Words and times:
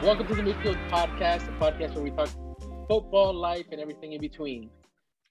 Welcome 0.00 0.28
to 0.28 0.34
the 0.36 0.42
Midfield 0.42 0.78
Podcast, 0.90 1.48
a 1.48 1.52
podcast 1.58 1.94
where 1.94 2.04
we 2.04 2.10
talk 2.12 2.28
football, 2.88 3.34
life, 3.34 3.66
and 3.72 3.80
everything 3.80 4.12
in 4.12 4.20
between. 4.20 4.70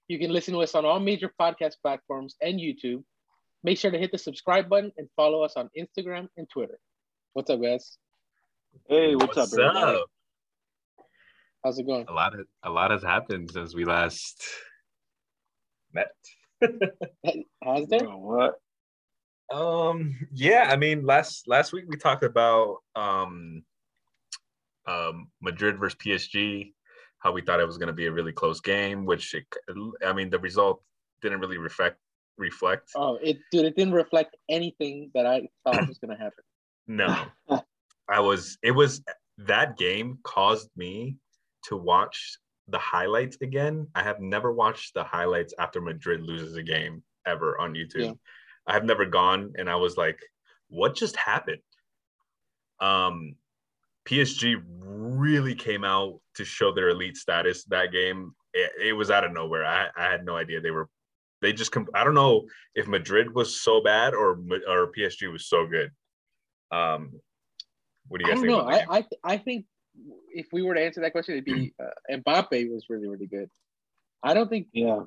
You 0.08 0.18
can 0.18 0.30
listen 0.30 0.52
to 0.52 0.60
us 0.60 0.74
on 0.74 0.84
all 0.84 1.00
major 1.00 1.32
podcast 1.40 1.76
platforms 1.82 2.36
and 2.42 2.60
YouTube. 2.60 3.02
Make 3.62 3.78
sure 3.78 3.90
to 3.90 3.98
hit 3.98 4.10
the 4.10 4.18
subscribe 4.18 4.68
button 4.70 4.90
and 4.96 5.08
follow 5.16 5.42
us 5.42 5.54
on 5.56 5.68
Instagram 5.78 6.28
and 6.38 6.48
Twitter. 6.48 6.78
What's 7.34 7.50
up, 7.50 7.60
guys? 7.60 7.98
Hey, 8.88 9.14
what's, 9.14 9.36
What's 9.36 9.52
up, 9.52 9.60
everybody? 9.60 9.98
up? 9.98 10.06
How's 11.62 11.78
it 11.78 11.86
going? 11.86 12.06
A 12.08 12.12
lot 12.12 12.38
of 12.38 12.46
a 12.62 12.70
lot 12.70 12.90
has 12.90 13.02
happened 13.02 13.50
since 13.50 13.74
we 13.74 13.84
last 13.84 14.42
met. 15.92 16.08
Has 17.62 17.86
there? 17.88 18.04
What? 18.04 18.54
Um, 19.52 20.16
yeah, 20.32 20.68
I 20.70 20.76
mean, 20.76 21.04
last 21.04 21.46
last 21.46 21.74
week 21.74 21.84
we 21.86 21.96
talked 21.96 22.24
about 22.24 22.78
um, 22.96 23.62
um, 24.86 25.28
Madrid 25.42 25.78
versus 25.78 25.98
PSG, 26.02 26.72
how 27.18 27.32
we 27.32 27.42
thought 27.42 27.60
it 27.60 27.66
was 27.66 27.76
going 27.76 27.88
to 27.88 27.92
be 27.92 28.06
a 28.06 28.12
really 28.12 28.32
close 28.32 28.60
game, 28.60 29.04
which 29.04 29.34
it, 29.34 29.44
I 30.06 30.14
mean, 30.14 30.30
the 30.30 30.38
result 30.38 30.82
didn't 31.20 31.40
really 31.40 31.58
reflect 31.58 31.98
reflect. 32.40 32.90
Oh, 32.96 33.18
it 33.22 33.38
dude, 33.52 33.66
it 33.66 33.76
didn't 33.76 33.94
reflect 33.94 34.36
anything 34.48 35.10
that 35.14 35.26
I 35.26 35.48
thought 35.64 35.86
was 35.86 35.98
gonna 35.98 36.18
happen. 36.18 36.44
No, 36.88 37.24
I 38.08 38.18
was. 38.18 38.58
It 38.64 38.72
was 38.72 39.00
that 39.38 39.76
game 39.76 40.18
caused 40.24 40.70
me 40.76 41.18
to 41.66 41.76
watch 41.76 42.36
the 42.66 42.78
highlights 42.78 43.36
again. 43.42 43.86
I 43.94 44.02
have 44.02 44.18
never 44.18 44.52
watched 44.52 44.94
the 44.94 45.04
highlights 45.04 45.54
after 45.56 45.80
Madrid 45.80 46.22
loses 46.22 46.56
a 46.56 46.64
game 46.64 47.04
ever 47.26 47.60
on 47.60 47.74
YouTube. 47.74 48.06
Yeah. 48.06 48.12
I 48.66 48.72
have 48.72 48.84
never 48.84 49.06
gone, 49.06 49.52
and 49.56 49.70
I 49.70 49.76
was 49.76 49.96
like, 49.96 50.18
"What 50.68 50.96
just 50.96 51.14
happened?" 51.14 51.62
Um, 52.80 53.36
PSG 54.08 54.60
really 54.66 55.54
came 55.54 55.84
out 55.84 56.20
to 56.36 56.44
show 56.44 56.72
their 56.72 56.88
elite 56.88 57.16
status 57.16 57.64
that 57.64 57.92
game. 57.92 58.34
It, 58.52 58.72
it 58.88 58.92
was 58.94 59.10
out 59.10 59.24
of 59.24 59.32
nowhere. 59.32 59.64
I, 59.64 59.88
I 59.96 60.10
had 60.10 60.24
no 60.24 60.36
idea 60.36 60.60
they 60.60 60.70
were. 60.70 60.88
They 61.42 61.52
just. 61.52 61.72
Com- 61.72 61.88
I 61.94 62.04
don't 62.04 62.14
know 62.14 62.46
if 62.74 62.86
Madrid 62.86 63.34
was 63.34 63.60
so 63.60 63.82
bad 63.82 64.14
or 64.14 64.38
or 64.68 64.92
PSG 64.92 65.30
was 65.32 65.46
so 65.46 65.66
good. 65.66 65.90
Um, 66.70 67.12
what 68.08 68.20
do 68.20 68.26
you 68.26 68.30
guys 68.30 68.32
I 68.32 68.34
don't 68.34 68.42
think? 68.42 68.50
know. 68.50 68.60
about 68.60 68.70
the 68.70 68.92
I, 68.92 69.00
game? 69.00 69.08
I 69.24 69.32
I 69.34 69.36
think 69.38 69.66
if 70.32 70.46
we 70.52 70.62
were 70.62 70.74
to 70.74 70.80
answer 70.82 71.00
that 71.00 71.12
question, 71.12 71.34
it'd 71.34 71.44
be 71.44 71.72
uh, 71.82 72.16
Mbappe 72.18 72.70
was 72.70 72.86
really 72.88 73.08
really 73.08 73.26
good. 73.26 73.48
I 74.22 74.34
don't 74.34 74.48
think. 74.48 74.68
Yeah. 74.72 75.00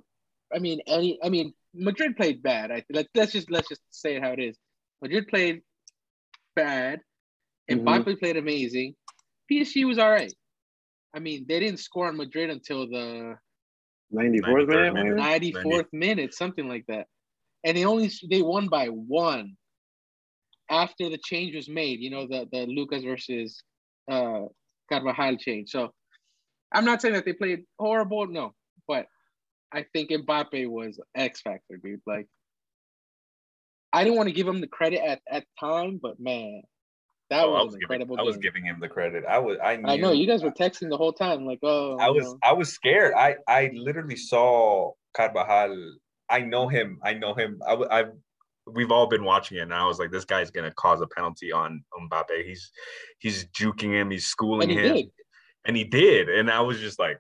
I 0.53 0.59
mean, 0.59 0.81
any. 0.87 1.19
I 1.23 1.29
mean, 1.29 1.53
Madrid 1.73 2.15
played 2.17 2.43
bad. 2.43 2.71
I 2.71 2.83
let's 2.91 3.09
let's 3.15 3.31
just 3.31 3.49
let's 3.49 3.69
just 3.69 3.81
say 3.91 4.15
it 4.15 4.23
how 4.23 4.31
it 4.31 4.39
is. 4.39 4.57
Madrid 5.01 5.27
played 5.27 5.61
bad. 6.55 7.01
Mhm. 7.69 7.83
Mbappe 7.83 8.19
played 8.19 8.37
amazing. 8.37 8.95
PSG 9.51 9.85
was 9.87 9.97
all 9.97 10.09
right. 10.11 10.33
I 11.15 11.19
mean, 11.19 11.45
they 11.47 11.59
didn't 11.59 11.79
score 11.79 12.07
on 12.07 12.17
Madrid 12.17 12.49
until 12.49 12.87
the 12.89 13.35
94th 14.13 14.67
minute? 14.67 14.93
minute. 14.93 15.15
maybe? 15.15 15.53
94th 15.53 15.87
minute, 15.91 16.33
something 16.33 16.67
like 16.67 16.85
that. 16.87 17.07
And 17.63 17.77
they 17.77 17.85
only 17.85 18.11
they 18.29 18.41
won 18.41 18.67
by 18.67 18.87
one 18.87 19.55
after 20.69 21.09
the 21.09 21.17
change 21.17 21.55
was 21.55 21.69
made. 21.69 21.99
You 21.99 22.09
know, 22.09 22.27
the 22.27 22.47
the 22.51 22.65
Lucas 22.65 23.03
versus 23.03 23.63
uh 24.11 24.41
Carvajal 24.91 25.37
change. 25.37 25.69
So 25.69 25.93
I'm 26.73 26.85
not 26.85 27.01
saying 27.01 27.13
that 27.13 27.25
they 27.25 27.33
played 27.33 27.63
horrible, 27.79 28.27
no, 28.27 28.53
but 28.87 29.07
I 29.71 29.85
think 29.93 30.09
Mbappe 30.09 30.67
was 30.67 30.99
X 31.15 31.41
factor, 31.41 31.77
dude. 31.83 32.01
Like 32.05 32.27
I 33.93 34.03
didn't 34.03 34.17
want 34.17 34.29
to 34.29 34.35
give 34.35 34.47
him 34.47 34.61
the 34.61 34.67
credit 34.67 35.01
at 35.05 35.21
at 35.29 35.45
time, 35.59 35.99
but 36.01 36.19
man, 36.19 36.63
that 37.33 37.45
Oh, 37.45 37.53
I 37.53 37.63
was, 37.63 37.65
was 37.65 37.73
an 37.75 37.79
giving, 37.81 38.19
I 38.19 38.23
was 38.23 38.37
giving 38.37 38.63
him 38.63 38.79
the 38.79 38.87
credit. 38.87 39.25
I 39.27 39.39
was. 39.39 39.57
I 39.63 39.75
knew. 39.77 39.89
I 39.89 39.95
know 39.97 40.11
you 40.11 40.27
guys 40.27 40.43
were 40.43 40.51
texting 40.51 40.89
the 40.89 40.97
whole 40.97 41.13
time, 41.13 41.45
like, 41.45 41.59
oh, 41.63 41.97
I 41.99 42.09
was. 42.09 42.23
know. 42.23 42.37
I 42.43 42.53
was 42.53 42.71
scared. 42.71 43.13
I. 43.15 43.35
I 43.47 43.65
mm-hmm. 43.65 43.77
literally 43.77 44.15
saw 44.15 44.91
Carvajal. 45.15 45.95
I 46.29 46.39
know 46.39 46.67
him. 46.67 46.99
I 47.03 47.13
know 47.13 47.33
him. 47.33 47.61
i've 47.67 48.11
We've 48.65 48.91
all 48.91 49.07
been 49.07 49.25
watching 49.25 49.57
it, 49.57 49.61
and 49.61 49.73
I 49.73 49.85
was 49.85 49.99
like, 49.99 50.09
"This 50.09 50.23
guy's 50.23 50.49
gonna 50.49 50.71
cause 50.71 51.01
a 51.01 51.07
penalty 51.07 51.51
on 51.51 51.83
Mbappe. 51.99 52.45
He's, 52.45 52.71
he's 53.19 53.45
juking 53.47 53.91
him. 53.91 54.09
He's 54.09 54.25
schooling 54.25 54.69
and 54.69 54.79
he 54.79 54.87
him, 54.87 54.95
did. 54.95 55.11
and 55.65 55.75
he 55.75 55.83
did." 55.83 56.29
And 56.29 56.49
I 56.49 56.61
was 56.61 56.79
just 56.79 56.97
like, 56.97 57.19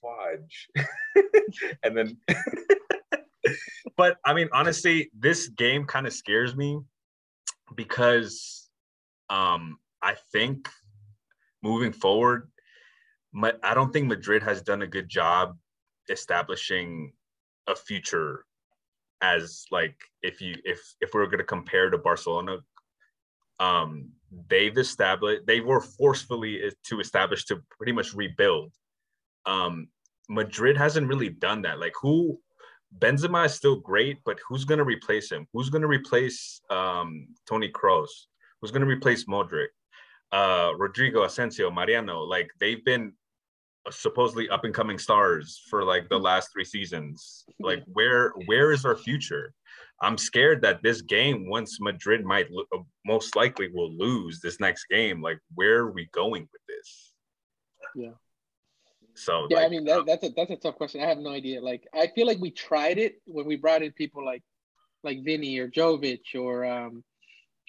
"Fudge!" 0.00 0.68
and 1.82 1.96
then, 1.96 2.16
but 3.96 4.18
I 4.24 4.34
mean, 4.34 4.48
honestly, 4.52 5.10
this 5.18 5.48
game 5.48 5.84
kind 5.84 6.06
of 6.06 6.12
scares 6.12 6.54
me 6.54 6.78
because, 7.74 8.57
um, 9.30 9.78
I 10.02 10.14
think 10.32 10.68
moving 11.62 11.92
forward, 11.92 12.50
Ma- 13.32 13.52
I 13.62 13.74
don't 13.74 13.92
think 13.92 14.06
Madrid 14.06 14.42
has 14.42 14.62
done 14.62 14.82
a 14.82 14.86
good 14.86 15.08
job 15.08 15.56
establishing 16.08 17.12
a 17.66 17.76
future 17.76 18.44
as 19.20 19.64
like 19.70 19.96
if 20.22 20.40
you 20.40 20.54
if 20.64 20.80
if 21.00 21.10
we're 21.12 21.26
going 21.26 21.38
to 21.38 21.44
compare 21.44 21.90
to 21.90 21.98
Barcelona 21.98 22.58
um 23.60 24.10
they've 24.48 24.78
established 24.78 25.42
they 25.46 25.60
were 25.60 25.80
forcefully 25.80 26.72
to 26.84 27.00
establish 27.00 27.44
to 27.46 27.60
pretty 27.76 27.92
much 27.92 28.14
rebuild. 28.14 28.72
Um 29.44 29.88
Madrid 30.28 30.76
hasn't 30.76 31.08
really 31.08 31.30
done 31.30 31.62
that. 31.62 31.80
Like 31.80 31.94
who 32.00 32.40
Benzema 32.98 33.46
is 33.46 33.54
still 33.54 33.76
great 33.76 34.18
but 34.24 34.38
who's 34.48 34.64
going 34.64 34.78
to 34.78 34.84
replace 34.84 35.30
him? 35.30 35.46
Who's 35.52 35.68
going 35.68 35.82
to 35.82 35.88
replace 35.88 36.60
um 36.70 37.28
Tony 37.46 37.70
Kroos 37.70 38.28
who's 38.60 38.70
going 38.70 38.82
to 38.82 38.88
replace 38.88 39.24
Modric 39.24 39.68
uh 40.32 40.72
Rodrygo 40.72 41.24
Asensio 41.24 41.70
Mariano 41.70 42.20
like 42.20 42.50
they've 42.60 42.84
been 42.84 43.12
supposedly 43.90 44.48
up 44.50 44.64
and 44.64 44.74
coming 44.74 44.98
stars 44.98 45.62
for 45.70 45.84
like 45.84 46.08
the 46.08 46.18
last 46.18 46.52
three 46.52 46.64
seasons 46.64 47.44
like 47.60 47.82
where 47.86 48.30
where 48.46 48.72
is 48.72 48.84
our 48.84 48.96
future 48.96 49.54
i'm 50.02 50.18
scared 50.18 50.60
that 50.60 50.82
this 50.82 51.00
game 51.02 51.48
once 51.48 51.80
madrid 51.80 52.24
might 52.24 52.50
lo- 52.50 52.64
uh, 52.74 52.82
most 53.06 53.34
likely 53.36 53.68
will 53.72 53.92
lose 53.96 54.40
this 54.40 54.60
next 54.60 54.84
game 54.90 55.22
like 55.22 55.38
where 55.54 55.78
are 55.78 55.92
we 55.92 56.06
going 56.12 56.46
with 56.52 56.62
this 56.68 57.14
Yeah. 57.94 58.10
so 59.14 59.46
Yeah, 59.48 59.60
I 59.60 59.68
mean 59.68 59.84
that, 59.86 60.04
that's 60.06 60.24
a 60.24 60.30
that's 60.36 60.50
a 60.50 60.56
tough 60.56 60.76
question. 60.76 61.00
I 61.00 61.06
have 61.06 61.18
no 61.18 61.30
idea. 61.30 61.60
Like 61.60 61.88
I 61.94 62.08
feel 62.14 62.26
like 62.26 62.38
we 62.38 62.50
tried 62.50 62.98
it 62.98 63.14
when 63.24 63.46
we 63.46 63.56
brought 63.56 63.82
in 63.82 63.92
people 63.92 64.24
like 64.24 64.42
like 65.02 65.24
Vinny 65.24 65.58
or 65.58 65.68
Jovic 65.68 66.34
or 66.34 66.66
um 66.66 67.02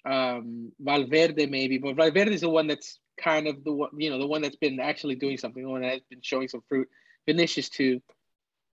um 0.06 0.72
Valverde 0.80 1.46
maybe, 1.48 1.78
but 1.78 1.96
Valverde 1.96 2.34
is 2.34 2.42
the 2.42 2.50
one 2.50 2.68
that's 2.68 3.00
kind 3.22 3.48
of 3.48 3.64
the 3.64 3.72
one 3.74 3.90
you 3.98 4.10
know 4.10 4.20
the 4.20 4.28
one 4.28 4.42
that's 4.42 4.56
been 4.56 4.80
actually 4.80 5.16
doing 5.16 5.38
something, 5.38 5.62
the 5.64 5.70
one 5.70 5.82
that 5.82 5.92
has 5.94 6.02
been 6.10 6.22
showing 6.22 6.48
some 6.48 6.62
fruit. 6.70 6.88
Vinicius 7.28 7.70
too. 7.70 8.02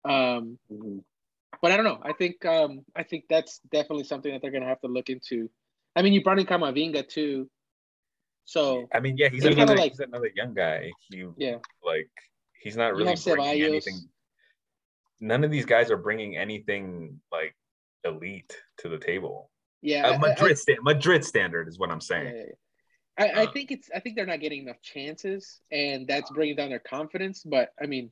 Um, 0.05 0.59
Mhm. 0.71 1.03
but 1.61 1.71
I 1.71 1.77
don't 1.77 1.85
know. 1.85 1.99
I 2.03 2.13
think 2.13 2.43
um 2.45 2.83
I 2.95 3.03
think 3.03 3.25
that's 3.29 3.59
definitely 3.71 4.03
something 4.03 4.31
that 4.31 4.41
they're 4.41 4.51
gonna 4.51 4.67
have 4.67 4.81
to 4.81 4.87
look 4.87 5.09
into. 5.09 5.49
I 5.95 6.01
mean, 6.01 6.13
you 6.13 6.23
brought 6.23 6.39
in 6.39 6.45
Camavinga 6.45 7.07
too, 7.07 7.49
so 8.45 8.87
i 8.93 8.99
mean 8.99 9.15
yeah 9.17 9.29
he's 9.29 9.43
kinda 9.43 9.61
another 9.61 9.77
like- 9.77 9.91
he's 9.91 9.99
another 10.01 10.29
young 10.35 10.53
guy 10.53 10.91
he 11.09 11.25
yeah. 11.37 11.57
like 11.83 12.09
he's 12.61 12.75
not 12.75 12.93
really 12.93 13.05
bringing 13.05 13.17
Ceballos. 13.37 13.67
anything 13.69 13.99
none 15.21 15.43
of 15.45 15.51
these 15.51 15.65
guys 15.65 15.89
are 15.89 15.97
bringing 15.97 16.35
anything 16.35 17.21
like 17.31 17.55
elite 18.03 18.53
to 18.79 18.89
the 18.89 18.97
table 18.97 19.49
Yeah, 19.83 20.07
uh, 20.07 20.13
I- 20.13 20.17
madrid 20.17 20.57
sta- 20.57 20.81
madrid 20.81 21.23
standard 21.25 21.67
is 21.67 21.77
what 21.77 21.91
i'm 21.91 22.01
saying 22.01 22.25
Yeah, 22.27 22.31
yeah, 22.41 22.45
yeah. 22.47 23.35
I, 23.35 23.41
I 23.41 23.45
Uh, 23.45 23.51
think 23.51 23.69
it's 23.69 23.89
I 23.93 23.99
think 23.99 24.15
they're 24.15 24.25
not 24.25 24.39
getting 24.39 24.63
enough 24.63 24.81
chances, 24.81 25.59
and 25.71 26.07
that's 26.07 26.31
bringing 26.31 26.55
down 26.55 26.69
their 26.69 26.79
confidence. 26.79 27.43
But 27.43 27.69
I 27.79 27.85
mean, 27.85 28.11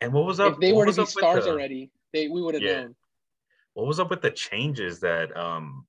and 0.00 0.10
what 0.14 0.24
was 0.24 0.40
up 0.40 0.54
if 0.54 0.58
they 0.60 0.72
were 0.72 0.86
to 0.86 0.92
be 0.94 1.04
stars 1.04 1.44
the- 1.44 1.50
already, 1.50 1.90
they 2.14 2.28
we 2.28 2.40
would 2.40 2.54
have 2.54 2.62
known. 2.62 2.94
what 3.74 3.86
was 3.86 4.00
up 4.00 4.08
with 4.08 4.22
the 4.22 4.30
changes 4.30 5.00
that 5.00 5.36
um 5.36 5.86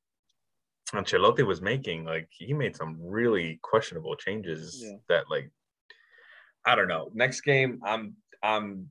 Ancelotti 0.94 1.46
was 1.48 1.62
making? 1.62 2.04
Like 2.04 2.28
he 2.32 2.54
made 2.54 2.76
some 2.76 2.98
really 3.02 3.60
questionable 3.62 4.16
changes 4.18 4.84
that 5.08 5.30
like 5.30 5.50
I 6.66 6.76
don't 6.76 6.90
know. 6.90 7.10
Next 7.14 7.42
game, 7.42 7.80
I'm 7.86 8.18
I'm 8.44 8.90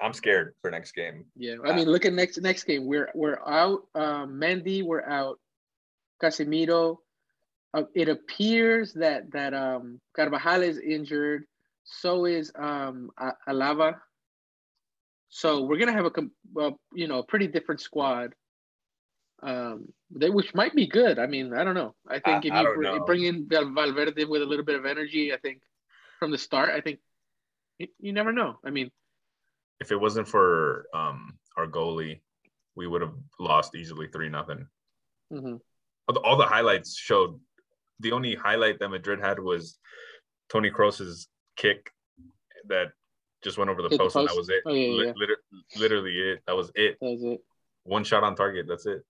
I'm 0.00 0.12
scared 0.12 0.54
for 0.62 0.70
next 0.70 0.92
game. 0.92 1.26
Yeah, 1.36 1.56
I 1.64 1.74
mean, 1.76 1.88
look 1.88 2.04
at 2.06 2.12
next 2.12 2.40
next 2.40 2.64
game. 2.64 2.86
We're 2.86 3.10
we're 3.14 3.38
out. 3.46 3.82
Um, 3.94 4.40
Mendy, 4.40 4.82
we're 4.82 5.04
out. 5.04 5.38
Casemiro. 6.22 6.98
Uh, 7.74 7.84
it 7.94 8.08
appears 8.08 8.92
that 8.94 9.30
that 9.32 9.54
um 9.54 10.00
Carvajal 10.14 10.62
is 10.62 10.78
injured. 10.78 11.44
So 11.84 12.24
is 12.26 12.52
um 12.54 13.10
Alaba. 13.48 13.96
So 15.28 15.62
we're 15.64 15.78
gonna 15.78 15.92
have 15.92 16.04
a 16.04 16.10
com- 16.10 16.32
uh, 16.56 16.70
you 16.94 17.08
know 17.08 17.18
a 17.18 17.24
pretty 17.26 17.46
different 17.48 17.80
squad. 17.80 18.34
um, 19.42 19.92
they, 20.14 20.30
which 20.30 20.54
might 20.54 20.72
be 20.74 20.86
good. 20.86 21.18
I 21.18 21.26
mean, 21.26 21.52
I 21.52 21.64
don't 21.64 21.74
know. 21.74 21.94
I 22.06 22.20
think 22.20 22.44
I- 22.44 22.48
if 22.48 22.54
you 22.54 22.74
br- 22.76 22.82
bring 23.06 23.24
in 23.24 23.48
Valverde 23.48 24.24
with 24.26 24.42
a 24.42 24.46
little 24.46 24.64
bit 24.64 24.76
of 24.76 24.86
energy, 24.86 25.32
I 25.32 25.38
think 25.38 25.62
from 26.20 26.30
the 26.30 26.38
start, 26.38 26.68
I 26.70 26.80
think 26.80 27.00
you, 27.78 27.88
you 27.98 28.12
never 28.12 28.30
know. 28.32 28.60
I 28.64 28.70
mean, 28.70 28.90
If 29.82 29.90
it 29.90 30.00
wasn't 30.00 30.28
for 30.28 30.86
um 30.94 31.18
our 31.58 31.66
goalie, 31.66 32.20
we 32.76 32.86
would 32.86 33.02
have 33.02 33.14
lost 33.40 33.74
easily 33.74 34.06
three 34.08 34.28
nothing. 34.38 34.66
mhm. 35.32 35.60
all 36.08 36.14
the, 36.14 36.20
all 36.20 36.36
the 36.36 36.46
highlights 36.56 36.96
showed 37.08 37.38
the 38.00 38.12
only 38.12 38.34
highlight 38.34 38.78
that 38.78 38.88
Madrid 38.88 39.20
had 39.20 39.38
was 39.38 39.78
Tony 40.52 40.70
Kroos's 40.70 41.28
kick 41.56 41.90
that 42.68 42.88
just 43.44 43.58
went 43.58 43.70
over 43.70 43.82
the 43.82 43.88
Hit 43.88 43.98
the 43.98 44.04
post, 44.04 44.16
and 44.16 44.28
that 44.28 44.36
was 44.36 44.48
it. 44.48 44.62
Oh, 44.66 44.72
yeah, 44.72 44.86
yeah, 44.86 45.04
yeah. 45.06 45.12
liter- 45.16 45.42
literally 45.76 46.14
it. 46.30 46.38
That 46.46 46.56
was 46.56 46.70
it. 46.76 46.96
that 47.00 47.10
was 47.16 47.22
it. 47.24 47.40
One 47.84 48.04
shot 48.04 48.22
on 48.22 48.36
target. 48.36 48.66
That's 48.68 48.86
it. 48.86 49.02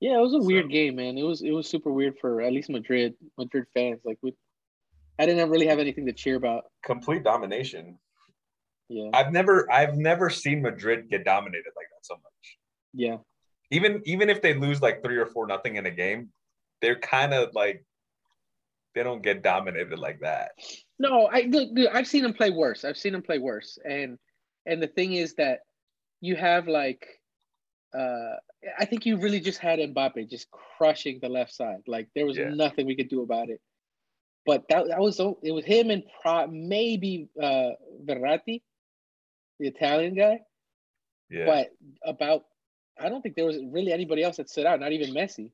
Yeah, 0.00 0.18
it 0.18 0.20
was 0.20 0.34
a 0.34 0.38
weird 0.50 0.70
game, 0.70 0.96
man. 0.96 1.16
It 1.18 1.22
was 1.24 1.40
it 1.42 1.50
was 1.50 1.66
super 1.74 1.90
weird 1.90 2.18
for 2.20 2.42
at 2.42 2.52
least 2.52 2.68
Madrid 2.70 3.14
Madrid 3.38 3.64
fans. 3.74 4.00
Like 4.04 4.18
we, 4.22 4.34
I 5.18 5.26
didn't 5.26 5.50
really 5.50 5.66
have 5.66 5.78
anything 5.80 6.06
to 6.06 6.12
cheer 6.12 6.36
about. 6.36 6.64
Complete 6.84 7.24
domination. 7.24 7.98
Yeah, 8.88 9.10
I've 9.12 9.32
never 9.32 9.70
I've 9.70 9.96
never 9.96 10.30
seen 10.30 10.62
Madrid 10.62 11.08
get 11.10 11.24
dominated 11.24 11.72
like 11.76 11.86
that 11.90 12.04
so 12.06 12.14
much. 12.14 12.58
yeah. 12.94 13.18
Even 13.70 14.00
even 14.06 14.30
if 14.30 14.40
they 14.40 14.54
lose 14.54 14.80
like 14.80 15.02
three 15.02 15.16
or 15.18 15.26
four 15.26 15.46
nothing 15.46 15.76
in 15.76 15.84
a 15.84 15.90
game, 15.90 16.30
they're 16.80 16.98
kind 16.98 17.34
of 17.34 17.54
like 17.54 17.84
they 18.94 19.02
don't 19.02 19.22
get 19.22 19.42
dominated 19.42 19.98
like 19.98 20.20
that. 20.20 20.52
No, 20.98 21.26
I 21.30 21.42
look, 21.42 21.74
dude, 21.74 21.88
I've 21.88 22.08
seen 22.08 22.22
them 22.22 22.32
play 22.32 22.48
worse. 22.50 22.84
I've 22.86 22.96
seen 22.96 23.12
them 23.12 23.22
play 23.22 23.38
worse, 23.38 23.78
and 23.84 24.18
and 24.64 24.82
the 24.82 24.86
thing 24.86 25.12
is 25.12 25.34
that 25.34 25.60
you 26.22 26.34
have 26.34 26.66
like, 26.66 27.06
uh, 27.96 28.36
I 28.78 28.86
think 28.86 29.04
you 29.06 29.18
really 29.18 29.38
just 29.40 29.58
had 29.58 29.78
Mbappe 29.78 30.28
just 30.30 30.48
crushing 30.50 31.18
the 31.20 31.28
left 31.28 31.54
side. 31.54 31.82
Like 31.86 32.08
there 32.14 32.24
was 32.26 32.38
Yeah. 32.38 32.48
nothing 32.48 32.86
we 32.86 32.96
could 32.96 33.08
do 33.10 33.22
about 33.22 33.50
it. 33.50 33.60
But 34.46 34.64
that 34.70 34.88
that 34.88 34.98
was 34.98 35.20
it 35.20 35.52
was 35.52 35.64
him 35.66 35.90
and 35.90 36.02
pro, 36.22 36.46
maybe 36.46 37.28
uh 37.40 37.72
Verratti, 38.04 38.62
the 39.58 39.68
Italian 39.68 40.14
guy. 40.14 40.40
Yeah. 41.30 41.46
But 41.46 41.68
about 42.04 42.44
I 43.00 43.08
don't 43.08 43.22
think 43.22 43.36
there 43.36 43.44
was 43.46 43.58
really 43.70 43.92
anybody 43.92 44.22
else 44.24 44.38
that 44.38 44.50
stood 44.50 44.66
out. 44.66 44.80
Not 44.80 44.92
even 44.92 45.14
Messi. 45.14 45.52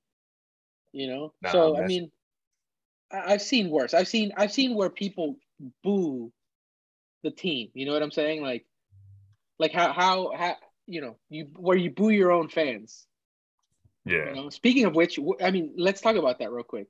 You 0.92 1.08
know. 1.08 1.32
Nah, 1.42 1.50
so 1.50 1.76
I 1.76 1.86
mean, 1.86 2.10
I- 3.12 3.32
I've 3.34 3.42
seen 3.42 3.68
worse. 3.70 3.94
I've 3.94 4.08
seen 4.08 4.32
I've 4.36 4.52
seen 4.52 4.74
where 4.74 4.90
people 4.90 5.36
boo 5.82 6.32
the 7.22 7.30
team. 7.30 7.70
You 7.74 7.86
know 7.86 7.92
what 7.92 8.02
I'm 8.02 8.10
saying? 8.10 8.42
Like, 8.42 8.64
like 9.58 9.72
how 9.72 9.92
how 9.92 10.32
how 10.36 10.56
you 10.86 11.00
know 11.00 11.16
you 11.28 11.48
where 11.56 11.76
you 11.76 11.90
boo 11.90 12.10
your 12.10 12.30
own 12.32 12.48
fans. 12.48 13.06
yeah. 14.04 14.28
You 14.30 14.34
know. 14.34 14.50
Speaking 14.50 14.84
of 14.84 14.94
which, 14.94 15.18
I 15.42 15.50
mean, 15.50 15.74
let's 15.76 16.00
talk 16.00 16.16
about 16.16 16.38
that 16.38 16.52
real 16.52 16.64
quick. 16.64 16.86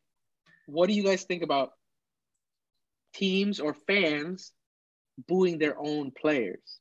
What 0.66 0.88
do 0.88 0.94
you 0.94 1.02
guys 1.04 1.22
think 1.24 1.42
about 1.42 1.72
teams 3.14 3.60
or 3.60 3.74
fans 3.86 4.52
booing 5.28 5.58
their 5.58 5.78
own 5.78 6.10
players? 6.10 6.80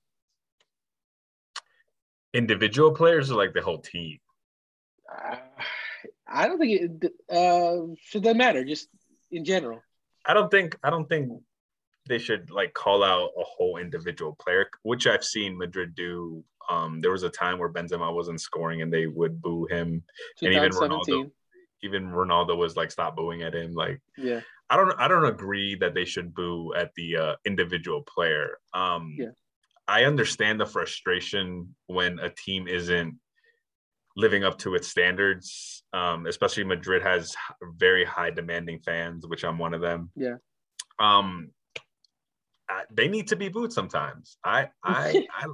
Individual 2.34 2.92
players 2.92 3.32
or 3.32 3.36
like 3.36 3.54
the 3.54 3.62
whole 3.62 3.80
team? 3.80 4.20
Uh, 5.12 5.36
I 6.28 6.48
don't 6.48 6.60
think 6.60 7.02
it 7.02 7.14
uh, 7.30 7.94
should 8.02 8.24
that 8.24 8.36
matter. 8.36 8.64
Just 8.64 8.90
in 9.32 9.46
general. 9.46 9.82
I 10.26 10.34
don't 10.34 10.50
think 10.50 10.78
I 10.84 10.90
don't 10.90 11.08
think 11.08 11.30
they 12.08 12.18
should 12.18 12.50
like 12.50 12.74
call 12.74 13.04
out 13.04 13.30
a 13.38 13.44
whole 13.44 13.78
individual 13.78 14.36
player, 14.40 14.68
which 14.84 15.08
I've 15.08 15.24
seen 15.24 15.58
Madrid 15.58 15.96
do. 15.96 16.44
Um, 16.70 17.02
there 17.02 17.12
was 17.12 17.24
a 17.24 17.30
time 17.30 17.60
where 17.60 17.72
Benzema 17.72 18.14
wasn't 18.14 18.42
scoring 18.42 18.82
and 18.82 18.92
they 18.92 19.08
would 19.08 19.42
boo 19.42 19.68
him. 19.70 20.04
And 20.42 20.54
even 20.54 20.72
2017. 20.72 21.32
Even 21.84 22.08
Ronaldo 22.12 22.56
was 22.56 22.78
like, 22.78 22.92
"Stop 22.92 23.18
booing 23.18 23.42
at 23.42 23.54
him." 23.54 23.74
Like, 23.74 24.02
Yeah. 24.18 24.40
I 24.70 24.78
don't 24.78 24.98
I 24.98 25.10
don't 25.10 25.26
agree 25.26 25.76
that 25.76 25.94
they 25.94 26.06
should 26.06 26.34
boo 26.34 26.74
at 26.74 26.96
the 26.96 27.18
uh, 27.18 27.36
individual 27.44 28.02
player. 28.04 28.58
Um, 28.74 29.16
Yeah. 29.20 29.32
I 29.88 30.06
understand 30.06 30.60
the 30.60 30.66
frustration 30.66 31.76
when 31.88 32.20
a 32.20 32.30
team 32.30 32.68
isn't 32.68 33.20
living 34.16 34.44
up 34.44 34.58
to 34.60 34.76
its 34.76 34.88
standards. 34.88 35.84
Um, 35.94 36.26
especially 36.26 36.64
Madrid 36.64 37.04
has 37.04 37.36
very 37.78 38.06
high 38.06 38.32
demanding 38.32 38.80
fans, 38.80 39.28
which 39.28 39.44
I'm 39.44 39.58
one 39.58 39.74
of 39.74 39.82
them. 39.82 40.12
Yeah. 40.16 40.36
Um, 41.00 41.52
I, 42.70 42.84
they 42.92 43.08
need 43.08 43.28
to 43.28 43.36
be 43.36 43.50
booed 43.50 43.74
sometimes. 43.74 44.38
I 44.44 44.70
I 44.84 45.28
I. 45.34 45.48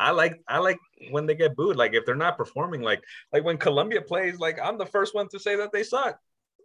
I 0.00 0.12
like 0.12 0.40
I 0.46 0.58
like 0.58 0.78
when 1.10 1.26
they 1.26 1.34
get 1.34 1.56
booed. 1.56 1.76
Like 1.76 1.92
if 1.92 2.06
they're 2.06 2.14
not 2.14 2.38
performing, 2.38 2.82
like 2.82 3.02
like 3.32 3.44
when 3.44 3.58
Colombia 3.58 4.00
plays, 4.00 4.38
like 4.38 4.58
I'm 4.62 4.78
the 4.78 4.86
first 4.86 5.14
one 5.14 5.28
to 5.30 5.40
say 5.40 5.56
that 5.56 5.72
they 5.72 5.82
suck. 5.82 6.18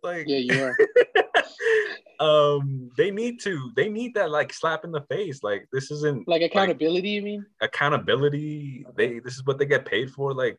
Like 0.03 0.27
Yeah, 0.27 0.38
you 0.38 0.63
are. 0.63 0.77
um 2.19 2.89
they 2.97 3.11
need 3.11 3.39
to 3.41 3.71
they 3.75 3.89
need 3.89 4.13
that 4.15 4.29
like 4.29 4.53
slap 4.53 4.83
in 4.85 4.91
the 4.91 5.01
face 5.09 5.41
like 5.44 5.67
this 5.71 5.91
isn't 5.91 6.27
Like 6.27 6.41
accountability, 6.41 7.09
you 7.09 7.21
mean? 7.21 7.45
accountability 7.61 8.85
they 8.95 9.19
this 9.19 9.35
is 9.35 9.45
what 9.45 9.57
they 9.57 9.65
get 9.65 9.85
paid 9.85 10.11
for 10.11 10.33
like 10.33 10.57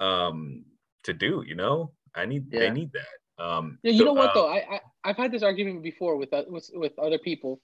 um 0.00 0.64
to 1.04 1.12
do 1.12 1.42
you 1.46 1.54
know 1.54 1.92
i 2.14 2.24
need 2.26 2.44
Yeah. 2.50 2.60
they 2.60 2.70
need 2.70 2.90
that 2.92 3.44
um 3.44 3.78
Yeah, 3.82 3.92
you 3.92 3.98
so, 3.98 4.04
know 4.06 4.12
what 4.14 4.30
uh, 4.30 4.34
though? 4.34 4.48
I, 4.48 4.58
I 4.76 4.80
I've 5.04 5.16
had 5.16 5.30
this 5.30 5.42
argument 5.42 5.82
before 5.82 6.16
with, 6.16 6.32
uh, 6.32 6.44
with 6.48 6.70
with 6.74 6.98
other 6.98 7.18
people, 7.18 7.60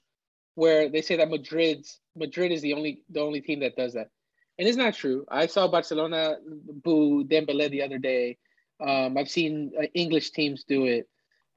where 0.54 0.88
they 0.88 1.02
say 1.02 1.16
that 1.16 1.28
Madrid's 1.30 1.98
Madrid 2.14 2.52
is 2.52 2.60
the 2.62 2.74
only 2.74 3.02
the 3.10 3.20
only 3.20 3.40
team 3.40 3.60
that 3.60 3.74
does 3.74 3.94
that, 3.94 4.08
and 4.58 4.68
it's 4.68 4.76
not 4.76 4.94
true. 4.94 5.24
I 5.28 5.46
saw 5.46 5.66
Barcelona 5.66 6.36
boo 6.84 7.24
Dembele 7.24 7.70
the 7.70 7.82
other 7.82 7.98
day. 7.98 8.38
Um, 8.80 9.16
I've 9.18 9.30
seen 9.30 9.72
uh, 9.78 9.86
English 9.94 10.30
teams 10.30 10.64
do 10.68 10.86
it. 10.86 11.08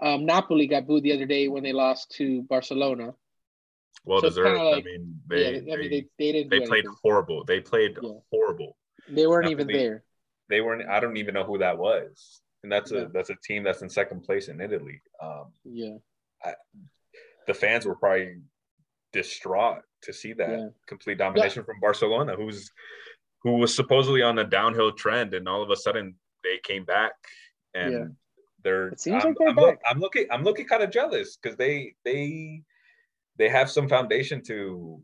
Um, 0.01 0.25
Napoli 0.25 0.67
got 0.67 0.87
booed 0.87 1.03
the 1.03 1.13
other 1.13 1.25
day 1.25 1.47
when 1.47 1.63
they 1.63 1.71
lost 1.73 2.11
to 2.17 2.41
Barcelona. 2.43 3.13
well 4.05 4.19
so 4.21 4.27
deserved 4.27 4.59
like- 4.61 4.83
i 4.83 4.85
mean 4.85 5.19
yeah, 5.31 5.37
they 5.37 5.73
I 5.73 5.77
mean 5.77 5.89
they, 5.89 5.89
they, 5.89 6.07
they 6.19 6.31
didn't. 6.33 6.49
they 6.51 6.59
played 6.59 6.85
anything. 6.85 6.95
horrible 7.01 7.43
they 7.45 7.59
played 7.61 7.97
Yeah. 8.01 8.19
horrible 8.31 8.77
They 9.09 9.25
weren't 9.25 9.49
even 9.49 9.67
there. 9.67 10.03
they 10.49 10.59
weren't 10.61 10.87
i 10.95 10.99
don't 10.99 11.17
even 11.17 11.33
know 11.33 11.45
who 11.45 11.57
that 11.59 11.77
was 11.77 12.41
and 12.63 12.71
that's 12.71 12.91
a 12.91 13.07
that's 13.13 13.29
a 13.29 13.37
team 13.47 13.63
that's 13.63 13.81
in 13.81 13.89
second 13.89 14.21
place 14.27 14.47
in 14.49 14.59
italy 14.59 15.01
um 15.23 15.47
Yeah, 15.63 15.97
the 17.47 17.53
fans 17.53 17.85
were 17.85 17.95
probably 17.95 18.41
distraught 19.13 19.83
to 20.01 20.11
see 20.13 20.33
that 20.33 20.49
Yeah. 20.59 20.69
complete 20.87 21.17
domination 21.17 21.63
from 21.63 21.79
Barcelona, 21.79 22.35
who's 22.35 22.69
who 23.43 23.53
was 23.57 23.73
supposedly 23.75 24.21
on 24.23 24.39
a 24.39 24.43
downhill 24.43 24.91
trend, 24.91 25.33
and 25.35 25.47
all 25.47 25.61
of 25.63 25.69
a 25.69 25.75
sudden 25.75 26.15
they 26.43 26.57
came 26.63 26.83
back 26.85 27.13
and 27.73 27.93
Yeah. 27.93 28.07
They're. 28.65 28.87
It 28.89 28.99
seems 28.99 29.23
I'm, 29.23 29.29
like 29.29 29.37
they're 29.39 29.49
I'm, 29.49 29.55
look- 29.55 29.79
I'm 29.89 29.99
looking. 29.99 30.27
I'm 30.29 30.43
looking 30.43 30.65
kind 30.65 30.83
of 30.83 30.91
jealous 30.91 31.37
because 31.37 31.55
they 31.55 31.95
they 32.03 32.61
they 33.37 33.47
have 33.47 33.71
some 33.71 33.87
foundation 33.87 34.41
to 34.47 35.01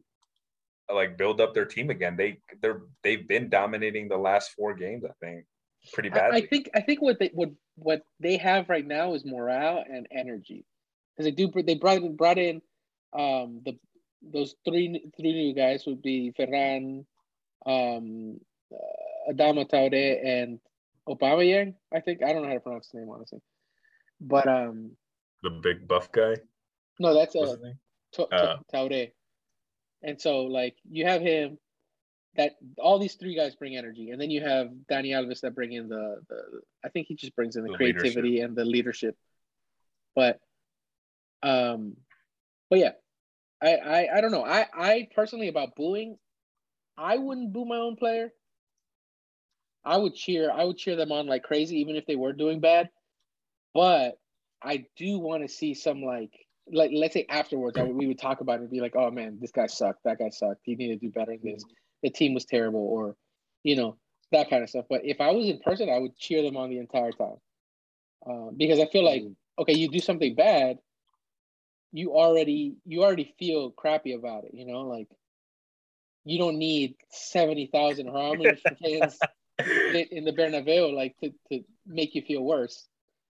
like 0.94 1.18
build 1.18 1.40
up 1.40 1.54
their 1.54 1.66
team 1.66 1.90
again. 1.90 2.18
They 2.18 2.40
they're 2.62 2.82
they've 3.04 3.26
been 3.26 3.50
dominating 3.50 4.10
the 4.10 4.18
last 4.18 4.52
four 4.58 4.74
games. 4.74 5.06
I 5.06 5.14
think 5.26 5.46
pretty 5.94 6.10
I, 6.10 6.14
badly. 6.14 6.44
I 6.44 6.46
think 6.48 6.70
I 6.76 6.82
think 6.82 7.02
what 7.02 7.20
they 7.20 7.32
what 7.34 7.52
what 7.76 8.02
they 8.20 8.38
have 8.38 8.68
right 8.68 8.86
now 8.86 9.14
is 9.14 9.24
morale 9.24 9.84
and 9.90 10.08
energy, 10.12 10.66
because 11.16 11.26
they 11.26 11.32
do 11.32 11.52
they 11.64 11.76
brought 11.76 12.02
brought 12.18 12.38
in 12.38 12.62
um 13.14 13.62
the 13.64 13.78
those 14.22 14.56
three 14.66 15.04
three 15.18 15.34
new 15.34 15.54
guys 15.54 15.86
would 15.86 16.02
be 16.02 16.34
Ferran, 16.38 17.06
um, 17.66 18.40
uh, 18.74 19.32
Adama 19.32 19.70
Traore 19.70 20.26
and 20.26 20.60
Aubameyang. 21.08 21.76
I 21.94 22.00
think 22.00 22.24
I 22.24 22.34
don't 22.34 22.44
know 22.44 22.48
how 22.48 22.54
to 22.54 22.60
pronounce 22.60 22.88
his 22.88 23.00
name 23.00 23.10
honestly, 23.10 23.42
but 24.22 24.48
um 24.48 24.92
the 25.44 25.50
big 25.50 25.88
buff 25.88 26.12
guy. 26.12 26.36
no 27.00 27.14
that's 27.14 27.36
What's 27.36 27.54
uh, 27.54 27.56
his 27.56 28.60
Uh. 28.74 29.12
And 30.04 30.20
so 30.20 30.44
like 30.44 30.76
you 30.90 31.06
have 31.06 31.22
him 31.22 31.58
that 32.36 32.54
all 32.78 32.98
these 32.98 33.16
three 33.16 33.36
guys 33.36 33.56
bring 33.56 33.76
energy 33.76 34.12
and 34.12 34.22
then 34.22 34.30
you 34.30 34.42
have 34.42 34.70
Dani 34.90 35.10
Alves 35.10 35.42
that 35.42 35.54
bring 35.54 35.74
in 35.74 35.90
the, 35.90 36.22
the 36.30 36.62
I 36.84 36.90
think 36.90 37.08
he 37.08 37.16
just 37.16 37.36
brings 37.36 37.56
in 37.56 37.64
the, 37.64 37.72
The 37.72 37.76
creativity 37.76 38.40
and 38.40 38.56
the 38.56 38.66
leadership. 38.66 39.16
But 40.16 40.40
um 41.44 41.98
but 42.70 42.80
yeah. 42.80 42.92
I, 43.64 43.76
I 43.76 44.18
I 44.18 44.22
don't 44.22 44.32
know. 44.32 44.46
I 44.46 44.66
I 44.74 45.08
personally 45.16 45.48
about 45.48 45.76
booing, 45.76 46.18
I 46.98 47.18
wouldn't 47.18 47.54
boo 47.54 47.66
my 47.66 47.78
own 47.78 47.96
player. 47.96 48.32
I 49.84 49.98
would 49.98 50.16
cheer 50.16 50.52
I 50.52 50.64
would 50.64 50.78
cheer 50.78 50.96
them 50.96 51.12
on 51.12 51.28
like 51.28 51.44
crazy 51.44 51.80
even 51.82 51.96
if 51.96 52.06
they 52.06 52.16
were 52.16 52.34
doing 52.34 52.60
bad. 52.60 52.90
But 53.74 54.18
I 54.62 54.86
do 54.98 55.20
want 55.20 55.44
to 55.44 55.50
see 55.50 55.74
some 55.74 56.04
like 56.04 56.32
like 56.72 56.92
let's 56.94 57.14
say 57.14 57.26
afterwards 57.30 57.78
I, 57.78 57.84
we 57.84 58.08
would 58.08 58.20
talk 58.20 58.42
about 58.42 58.60
it 58.60 58.62
and 58.62 58.70
be 58.70 58.82
like, 58.82 58.96
oh 58.96 59.12
man, 59.12 59.38
this 59.42 59.52
guy 59.52 59.68
sucked, 59.68 60.04
that 60.06 60.20
guy 60.20 60.30
sucked, 60.30 60.62
he 60.64 60.76
needed 60.76 61.02
to 61.02 61.08
do 61.08 61.12
better 61.12 61.36
than 61.36 61.54
this, 61.54 61.64
the 62.04 62.10
team 62.10 62.34
was 62.34 62.46
terrible, 62.46 62.82
or 62.82 63.16
you 63.64 63.76
know 63.76 63.98
that 64.32 64.50
kind 64.50 64.64
of 64.64 64.70
stuff. 64.70 64.86
But 64.90 65.02
if 65.04 65.20
I 65.20 65.32
was 65.32 65.48
in 65.48 65.60
person, 65.60 65.90
I 65.90 66.00
would 66.00 66.16
cheer 66.18 66.42
them 66.42 66.58
on 66.58 66.70
the 66.70 66.78
entire 66.80 67.12
time 67.12 67.38
uh, 68.30 68.52
because 68.56 68.80
I 68.80 68.86
feel 68.86 69.04
like 69.04 69.24
okay, 69.60 69.74
you 69.74 69.90
do 69.90 70.00
something 70.00 70.36
bad, 70.36 70.78
you 71.92 72.14
already 72.14 72.76
you 72.86 73.04
already 73.04 73.34
feel 73.40 73.72
crappy 73.72 74.14
about 74.14 74.46
it, 74.46 74.54
you 74.54 74.66
know, 74.66 74.82
like 74.82 75.08
you 76.24 76.38
don't 76.38 76.58
need 76.58 76.96
seventy 77.10 77.68
thousand 77.68 78.10
or 78.10 78.22
how 78.22 78.34
many 78.34 78.56
fans 78.84 79.18
in 79.60 80.06
in 80.12 80.26
the 80.26 80.34
Bernabeu, 80.34 80.94
like 80.94 81.16
to, 81.24 81.34
to 81.52 81.64
make 81.86 82.16
you 82.16 82.22
feel 82.22 82.44
worse. 82.44 82.88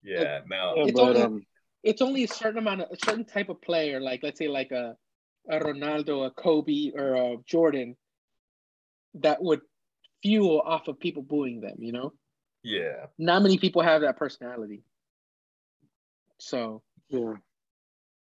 Yeah, 0.03 0.41
no. 0.49 0.73
It's 0.77 0.99
but 0.99 1.15
only- 1.15 1.21
um, 1.21 1.45
It's 1.83 2.01
only 2.01 2.23
a 2.23 2.27
certain 2.27 2.59
amount 2.59 2.81
of 2.81 2.91
a 2.91 2.95
certain 3.05 3.25
type 3.25 3.49
of 3.49 3.61
player, 3.61 3.99
like 3.99 4.23
let's 4.23 4.39
say 4.39 4.47
like 4.47 4.71
a 4.71 4.95
a 5.49 5.59
Ronaldo, 5.59 6.25
a 6.25 6.31
Kobe, 6.31 6.91
or 6.95 7.15
a 7.15 7.37
Jordan, 7.45 7.97
that 9.15 9.43
would 9.43 9.59
fuel 10.21 10.61
off 10.61 10.87
of 10.87 10.97
people 10.99 11.21
booing 11.21 11.59
them. 11.59 11.75
You 11.79 11.91
know, 11.91 12.13
Yeah. 12.63 13.07
not 13.17 13.41
many 13.43 13.57
people 13.57 13.81
have 13.81 14.01
that 14.01 14.15
personality. 14.15 14.83
So 16.39 16.83
yeah, 17.09 17.33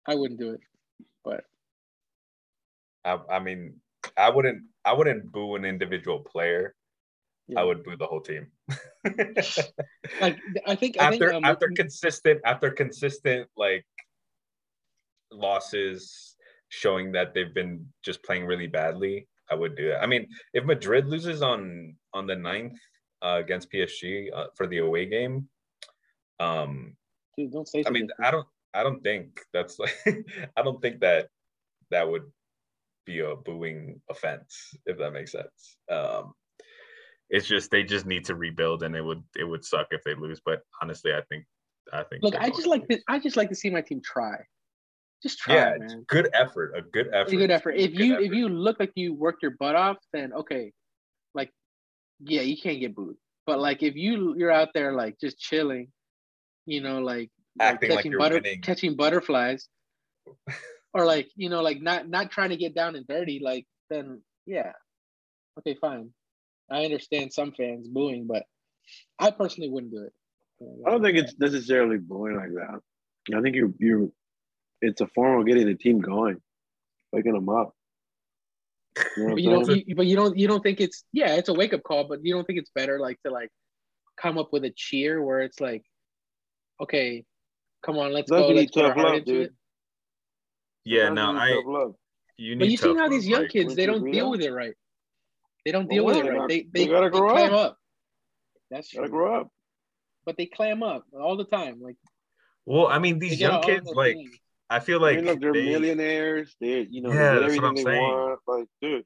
I 0.05 0.13
wouldn't 0.15 0.39
do 0.39 0.51
it. 0.51 0.61
But 1.23 1.45
I, 3.03 3.17
I 3.31 3.39
mean, 3.39 3.81
I 4.15 4.29
wouldn't 4.29 4.63
I 4.85 4.93
wouldn't 4.93 5.31
boo 5.31 5.55
an 5.55 5.65
individual 5.65 6.19
player. 6.19 6.75
Yeah. 7.49 7.59
I 7.59 7.63
would 7.63 7.83
boo 7.83 7.97
the 7.97 8.05
whole 8.05 8.21
team. 8.21 8.47
like 10.21 10.37
I 10.67 10.75
think 10.75 10.99
I 10.99 11.05
after 11.05 11.29
think 11.29 11.33
um, 11.33 11.45
after 11.45 11.69
consistent 11.75 12.41
after 12.45 12.69
consistent 12.69 13.47
like 13.57 13.85
losses 15.31 16.35
showing 16.69 17.11
that 17.13 17.33
they've 17.33 17.53
been 17.53 17.85
just 18.05 18.23
playing 18.23 18.45
really 18.45 18.67
badly, 18.67 19.27
I 19.49 19.55
would 19.55 19.75
do 19.75 19.89
that. 19.89 20.03
I 20.03 20.05
mean, 20.05 20.27
if 20.53 20.63
Madrid 20.63 21.07
loses 21.07 21.41
on 21.41 21.95
on 22.13 22.27
the 22.27 22.35
9th 22.35 22.75
uh, 23.23 23.37
against 23.39 23.71
PSG 23.71 24.29
uh, 24.33 24.47
for 24.55 24.67
the 24.67 24.77
away 24.79 25.07
game, 25.07 25.49
um, 26.39 26.95
dude, 27.35 27.51
don't 27.51 27.67
say. 27.67 27.83
I 27.85 27.89
mean. 27.89 28.09
I 28.23 28.29
don't 28.29 28.47
I 28.75 28.83
don't 28.83 29.01
think 29.01 29.41
that's 29.51 29.79
like 29.79 29.95
I 30.55 30.61
don't 30.61 30.81
think 30.81 30.99
that 31.01 31.29
that 31.89 32.07
would 32.07 32.29
be 33.05 33.19
a 33.19 33.35
booing 33.35 33.99
offense 34.07 34.75
if 34.85 34.99
that 34.99 35.13
makes 35.13 35.31
sense. 35.31 35.77
Um, 35.91 36.33
it's 37.29 37.47
just 37.47 37.71
they 37.71 37.83
just 37.83 38.05
need 38.05 38.25
to 38.25 38.35
rebuild, 38.35 38.83
and 38.83 38.95
it 38.95 39.03
would 39.03 39.23
it 39.37 39.43
would 39.43 39.63
suck 39.63 39.87
if 39.91 40.03
they 40.03 40.15
lose. 40.15 40.41
But 40.43 40.61
honestly, 40.81 41.13
I 41.13 41.21
think 41.29 41.45
I 41.93 42.03
think 42.03 42.23
Look, 42.23 42.35
I 42.35 42.49
just 42.49 42.67
like 42.67 42.85
lose. 42.89 42.99
to, 42.99 43.03
I 43.07 43.19
just 43.19 43.37
like 43.37 43.49
to 43.49 43.55
see 43.55 43.69
my 43.69 43.81
team 43.81 44.01
try. 44.03 44.37
Just 45.21 45.39
try, 45.39 45.55
yeah, 45.55 45.77
man. 45.77 46.05
good 46.07 46.29
effort, 46.33 46.73
a 46.75 46.81
good 46.81 47.09
effort, 47.13 47.33
a 47.33 47.35
good 47.35 47.51
effort. 47.51 47.71
If 47.71 47.91
Good 47.91 48.05
you 48.05 48.19
if 48.19 48.31
you 48.31 48.47
look 48.47 48.79
like 48.79 48.91
you 48.95 49.13
worked 49.13 49.43
your 49.43 49.51
butt 49.59 49.75
off, 49.75 49.97
then 50.13 50.33
okay, 50.33 50.71
like 51.35 51.51
yeah, 52.19 52.41
you 52.41 52.57
can't 52.57 52.79
get 52.79 52.95
booed. 52.95 53.17
But 53.45 53.59
like 53.59 53.83
if 53.83 53.95
you 53.95 54.35
you're 54.37 54.51
out 54.51 54.69
there 54.73 54.93
like 54.93 55.19
just 55.19 55.37
chilling, 55.37 55.89
you 56.65 56.81
know, 56.81 56.99
like, 56.99 57.29
like 57.59 57.73
Acting 57.73 57.89
like 57.89 57.97
catching 57.97 58.11
you're 58.11 58.19
butter 58.19 58.41
catching 58.63 58.95
butterflies, 58.95 59.67
or 60.93 61.05
like 61.05 61.29
you 61.35 61.49
know 61.49 61.61
like 61.61 61.81
not 61.81 62.07
not 62.07 62.31
trying 62.31 62.51
to 62.51 62.57
get 62.57 62.73
down 62.73 62.95
and 62.95 63.05
dirty, 63.05 63.41
like 63.43 63.65
then 63.89 64.21
yeah, 64.45 64.71
okay, 65.59 65.75
fine. 65.81 66.11
I 66.71 66.85
understand 66.85 67.33
some 67.33 67.51
fans 67.51 67.87
booing, 67.87 68.27
but 68.27 68.43
I 69.19 69.31
personally 69.31 69.69
wouldn't 69.69 69.91
do 69.93 70.03
it. 70.03 70.13
I 70.85 70.91
don't 70.91 71.01
think 71.01 71.17
it's 71.17 71.35
necessarily 71.39 71.97
booing 71.97 72.35
like 72.35 72.51
that. 72.53 72.79
I 73.37 73.41
think 73.41 73.55
you're 73.55 73.71
you're. 73.79 74.09
It's 74.81 75.01
a 75.01 75.07
form 75.07 75.39
of 75.41 75.47
getting 75.47 75.67
the 75.67 75.75
team 75.75 75.99
going, 75.99 76.37
waking 77.11 77.33
them 77.33 77.49
up. 77.49 77.73
You 79.17 79.27
know 79.27 79.33
But 79.35 79.41
you 79.43 79.49
don't. 79.51 79.87
You, 79.87 79.95
but 79.95 80.05
you 80.05 80.15
don't. 80.15 80.37
You 80.37 80.47
don't 80.47 80.61
think 80.61 80.81
it's 80.81 81.03
yeah. 81.13 81.35
It's 81.35 81.49
a 81.49 81.53
wake 81.53 81.73
up 81.73 81.83
call, 81.83 82.07
but 82.07 82.19
you 82.23 82.33
don't 82.33 82.45
think 82.45 82.59
it's 82.59 82.71
better 82.75 82.99
like 82.99 83.21
to 83.25 83.31
like 83.31 83.49
come 84.19 84.37
up 84.37 84.49
with 84.51 84.65
a 84.65 84.71
cheer 84.75 85.23
where 85.23 85.41
it's 85.41 85.59
like, 85.61 85.83
okay, 86.81 87.23
come 87.85 87.97
on, 87.97 88.11
let's 88.13 88.29
That's 88.29 88.41
go. 88.41 88.47
Let's 88.49 88.71
put 88.71 88.83
our 88.85 88.89
tough 88.89 88.97
heart 88.97 89.07
love, 89.09 89.15
into 89.19 89.31
dude. 89.31 89.45
it. 89.47 89.53
yeah, 90.85 91.07
Sometimes 91.07 91.35
no, 91.35 91.41
I 91.41 91.49
tough 91.53 91.63
love. 91.67 91.95
you 92.37 92.55
need. 92.55 92.59
But 92.59 92.69
you 92.69 92.77
see 92.77 92.95
how 92.95 93.07
these 93.07 93.27
young 93.27 93.43
like- 93.43 93.51
kids 93.51 93.75
they 93.75 93.85
don't 93.85 94.09
deal 94.11 94.25
though? 94.25 94.31
with 94.31 94.41
it 94.41 94.51
right. 94.51 94.73
They 95.65 95.71
don't 95.71 95.87
Well, 95.87 95.95
deal 95.95 96.05
with 96.05 96.17
it 96.17 96.23
They 96.23 96.29
right. 96.29 96.37
gotta- 96.37 96.47
They 96.47 96.61
they 96.61 96.85
they, 96.85 96.87
gotta 96.87 97.09
grow 97.09 97.31
clam 97.33 97.53
up. 97.53 97.59
up. 97.71 97.77
That's 98.71 98.93
Gotta 98.93 99.09
grow 99.09 99.41
up. 99.41 99.49
But 100.25 100.37
they 100.37 100.45
clam 100.45 100.83
up 100.83 101.05
all 101.13 101.37
the 101.37 101.45
time. 101.45 101.81
Like 101.81 101.95
Well, 102.65 102.87
I 102.87 102.99
mean, 102.99 103.19
these 103.19 103.39
young 103.39 103.61
kids, 103.61 103.89
like 103.93 104.15
things. 104.15 104.37
I 104.69 104.79
feel 104.79 104.99
I 104.99 105.01
like 105.01 105.15
mean, 105.17 105.25
look, 105.25 105.39
they're 105.41 105.53
they, 105.53 105.65
millionaires. 105.65 106.55
They, 106.61 106.81
you 106.89 107.01
know, 107.01 107.09
Yeah, 107.11 107.33
they 107.33 107.39
get 107.39 107.41
that's 107.41 107.41
what 107.41 107.43
everything 107.43 107.65
I'm 107.65 107.75
they 107.75 107.83
saying. 107.83 108.01
want. 108.01 108.39
Like, 108.47 108.67
dude, 108.81 109.05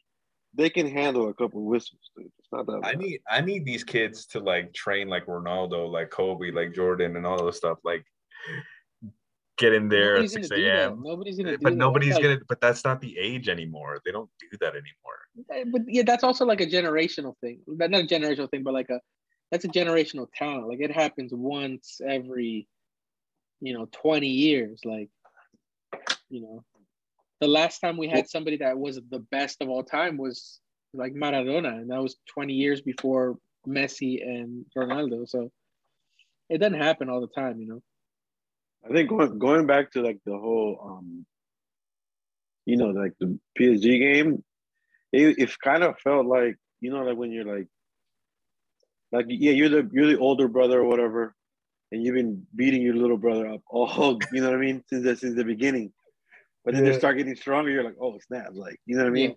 they 0.53 0.69
can 0.69 0.87
handle 0.87 1.29
a 1.29 1.33
couple 1.33 1.63
whistles, 1.63 2.01
dude. 2.17 2.29
It's 2.39 2.49
not 2.51 2.65
that. 2.67 2.81
I 2.83 2.93
need 2.95 3.21
I 3.29 3.39
need 3.41 3.65
these 3.65 3.83
kids 3.85 4.25
to 4.27 4.39
like 4.39 4.73
train 4.73 5.07
like 5.07 5.25
Ronaldo, 5.27 5.89
like 5.89 6.09
Kobe, 6.09 6.51
like 6.51 6.73
Jordan, 6.73 7.15
and 7.15 7.25
all 7.25 7.37
those 7.37 7.57
stuff. 7.57 7.79
Like 7.85 8.05
get 9.63 9.73
in 9.73 9.85
there 9.89 10.15
at 10.17 10.21
Nobody's 10.21 10.33
gonna 10.35 10.47
six 10.47 10.57
a.m. 10.61 11.01
Nobody's 11.03 11.37
gonna 11.37 11.57
do 11.57 11.63
But 11.67 11.75
nobody's 11.85 12.13
like- 12.15 12.23
gonna. 12.23 12.39
But 12.51 12.59
that's 12.65 12.83
not 12.83 12.97
the 13.05 13.13
age 13.17 13.47
anymore. 13.49 13.91
They 14.05 14.11
don't 14.11 14.29
do 14.39 14.57
that 14.63 14.73
anymore. 14.83 15.19
but 15.73 15.81
yeah, 15.87 16.03
that's 16.09 16.23
also 16.23 16.43
like 16.45 16.61
a 16.61 16.69
generational 16.77 17.33
thing. 17.41 17.57
Not 17.67 17.93
a 18.05 18.07
generational 18.15 18.49
thing, 18.51 18.63
but 18.63 18.73
like 18.73 18.89
a 18.89 18.99
that's 19.51 19.65
a 19.65 19.73
generational 19.79 20.27
talent. 20.39 20.67
Like 20.71 20.81
it 20.87 20.91
happens 20.91 21.31
once 21.33 22.01
every, 22.17 22.67
you 23.61 23.73
know, 23.75 23.85
twenty 24.03 24.29
years. 24.47 24.79
Like, 24.83 25.09
you 26.29 26.41
know, 26.41 26.63
the 27.41 27.47
last 27.47 27.79
time 27.79 27.97
we 27.97 28.07
had 28.07 28.29
somebody 28.29 28.57
that 28.57 28.77
was 28.77 28.95
the 29.15 29.23
best 29.35 29.61
of 29.61 29.69
all 29.69 29.83
time 29.83 30.17
was 30.17 30.59
like 30.93 31.13
Maradona, 31.13 31.73
and 31.81 31.89
that 31.91 32.01
was 32.01 32.15
twenty 32.33 32.53
years 32.53 32.81
before 32.81 33.37
Messi 33.67 34.13
and 34.33 34.65
Ronaldo. 34.77 35.27
So 35.27 35.51
it 36.49 36.57
doesn't 36.59 36.79
happen 36.89 37.09
all 37.09 37.21
the 37.21 37.27
time, 37.41 37.59
you 37.61 37.67
know. 37.67 37.81
I 38.85 38.93
think 38.93 39.09
going 39.09 39.39
going 39.39 39.65
back 39.67 39.91
to 39.91 40.01
like 40.01 40.19
the 40.25 40.37
whole, 40.37 40.79
um, 40.83 41.25
you 42.65 42.77
know, 42.77 42.87
like 42.87 43.13
the 43.19 43.39
PSG 43.59 43.99
game, 43.99 44.43
it, 45.11 45.37
it 45.39 45.59
kind 45.59 45.83
of 45.83 45.99
felt 45.99 46.25
like 46.25 46.57
you 46.81 46.91
know, 46.91 47.03
like 47.03 47.17
when 47.17 47.31
you're 47.31 47.45
like, 47.45 47.67
like 49.11 49.25
yeah, 49.29 49.51
you're 49.51 49.69
the 49.69 49.89
you're 49.93 50.07
the 50.07 50.19
older 50.19 50.47
brother 50.47 50.81
or 50.81 50.87
whatever, 50.87 51.33
and 51.91 52.03
you've 52.03 52.15
been 52.15 52.45
beating 52.55 52.81
your 52.81 52.95
little 52.95 53.17
brother 53.17 53.47
up 53.47 53.61
all, 53.69 54.19
you 54.33 54.41
know 54.41 54.49
what 54.49 54.57
I 54.57 54.61
mean, 54.61 54.83
since 54.87 55.03
the, 55.03 55.15
since 55.15 55.35
the 55.35 55.45
beginning. 55.45 55.93
But 56.65 56.73
then 56.73 56.85
Yeah. 56.85 56.91
they 56.91 56.97
start 56.97 57.17
getting 57.17 57.35
stronger. 57.35 57.71
You're 57.71 57.83
like, 57.83 57.97
oh 58.01 58.17
snap! 58.27 58.49
Like 58.53 58.79
you 58.85 58.95
know 58.97 59.03
what 59.03 59.09
I 59.09 59.13
mean. 59.13 59.29
Yeah. 59.29 59.35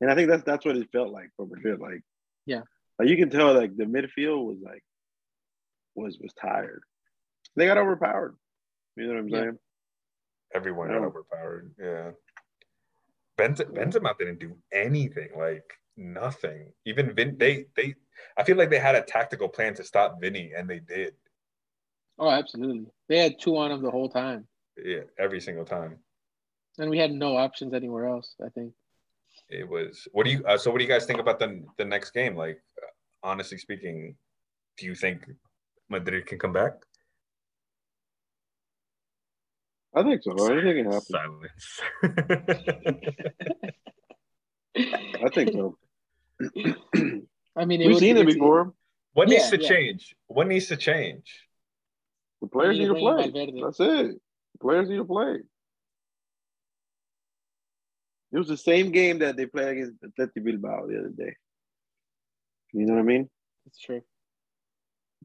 And 0.00 0.10
I 0.10 0.14
think 0.14 0.28
that's 0.28 0.44
that's 0.44 0.64
what 0.64 0.76
it 0.76 0.88
felt 0.92 1.10
like 1.12 1.30
for 1.36 1.46
Madrid. 1.46 1.80
Like 1.80 2.02
Yeah. 2.46 2.62
like 2.98 3.08
you 3.08 3.16
can 3.16 3.30
tell 3.30 3.52
like 3.54 3.76
the 3.76 3.84
midfield 3.84 4.44
was 4.44 4.58
like 4.62 4.82
was 5.94 6.18
was 6.20 6.32
tired. 6.34 6.82
They 7.56 7.66
got 7.66 7.78
overpowered. 7.78 8.36
You 8.98 9.06
know 9.06 9.12
what 9.14 9.18
I'm 9.20 9.28
Yeah. 9.28 9.40
saying? 9.42 9.58
Everyone 10.54 10.88
got 10.88 11.00
Yeah. 11.00 11.06
overpowered. 11.06 11.74
Yeah. 11.78 12.12
Benzema, 13.38 13.70
Benzema 13.72 14.18
didn't 14.18 14.40
do 14.40 14.58
anything. 14.72 15.30
Like 15.36 15.72
nothing. 15.96 16.72
Even 16.84 17.14
Vin, 17.14 17.38
they 17.38 17.66
they. 17.76 17.94
I 18.36 18.42
feel 18.42 18.56
like 18.56 18.70
they 18.70 18.80
had 18.80 18.96
a 18.96 19.02
tactical 19.02 19.48
plan 19.48 19.74
to 19.74 19.84
stop 19.84 20.20
Vinny, 20.20 20.52
and 20.52 20.68
they 20.68 20.80
did. 20.80 21.14
Oh, 22.18 22.28
absolutely. 22.30 22.90
They 23.08 23.18
had 23.18 23.38
two 23.38 23.56
on 23.56 23.70
him 23.70 23.80
the 23.82 23.92
whole 23.92 24.08
time, 24.08 24.48
Yeah, 24.76 25.04
every 25.18 25.40
single 25.40 25.64
time. 25.64 26.02
and 26.78 26.90
we 26.90 26.98
had 26.98 27.12
no 27.12 27.36
options 27.36 27.74
anywhere 27.74 28.06
else. 28.06 28.34
I 28.44 28.48
think. 28.48 28.74
It 29.48 29.68
was. 29.68 30.08
What 30.12 30.24
do 30.24 30.32
you? 30.32 30.44
Uh, 30.44 30.58
so, 30.58 30.70
what 30.72 30.78
do 30.78 30.84
you 30.84 30.90
guys 30.90 31.06
think 31.06 31.20
about 31.20 31.38
the 31.38 31.64
the 31.76 31.84
next 31.84 32.10
game? 32.10 32.34
Like, 32.34 32.60
uh, 32.82 32.86
honestly 33.22 33.58
speaking, 33.58 34.16
do 34.78 34.86
you 34.86 34.96
think 34.96 35.24
Madrid 35.88 36.26
can 36.26 36.38
come 36.40 36.52
back? 36.52 36.72
I 39.98 40.02
think 40.04 40.22
so. 40.22 40.32
Anything 40.52 40.84
can 40.84 40.92
happen. 40.92 41.00
Silence. 41.02 41.80
I 44.76 45.28
think 45.34 45.52
so. 45.52 45.76
I 47.56 47.64
mean, 47.64 47.80
We've 47.80 47.88
would- 47.90 47.98
seen 47.98 48.16
it 48.16 48.20
it's- 48.20 48.34
before. 48.34 48.72
what 49.14 49.28
needs 49.28 49.44
Yeah, 49.50 49.56
to 49.58 49.62
yeah. 49.62 49.68
change? 49.68 50.14
What 50.28 50.46
needs 50.46 50.68
to 50.68 50.76
change? 50.76 51.44
The 52.40 52.46
players 52.48 52.78
need 52.78 52.88
need 52.88 52.88
to 52.88 52.94
to 52.94 53.00
bring 53.00 53.18
in 53.48 53.52
play. 53.52 53.60
That's 53.62 53.80
it. 53.80 54.20
The 54.52 54.58
players 54.60 54.88
need 54.88 54.98
to 54.98 55.04
play. 55.04 55.38
It 58.30 58.38
was 58.38 58.46
the 58.48 58.56
same 58.56 58.92
game 58.92 59.18
that 59.20 59.36
they 59.36 59.46
played 59.46 59.68
against 59.68 60.04
Athletic 60.04 60.44
Bilbao 60.44 60.86
the 60.86 60.98
other 61.00 61.08
day. 61.16 61.34
You 62.72 62.86
know 62.86 62.92
what 62.94 63.00
I 63.00 63.04
mean? 63.04 63.28
It's 63.66 63.80
true. 63.80 64.02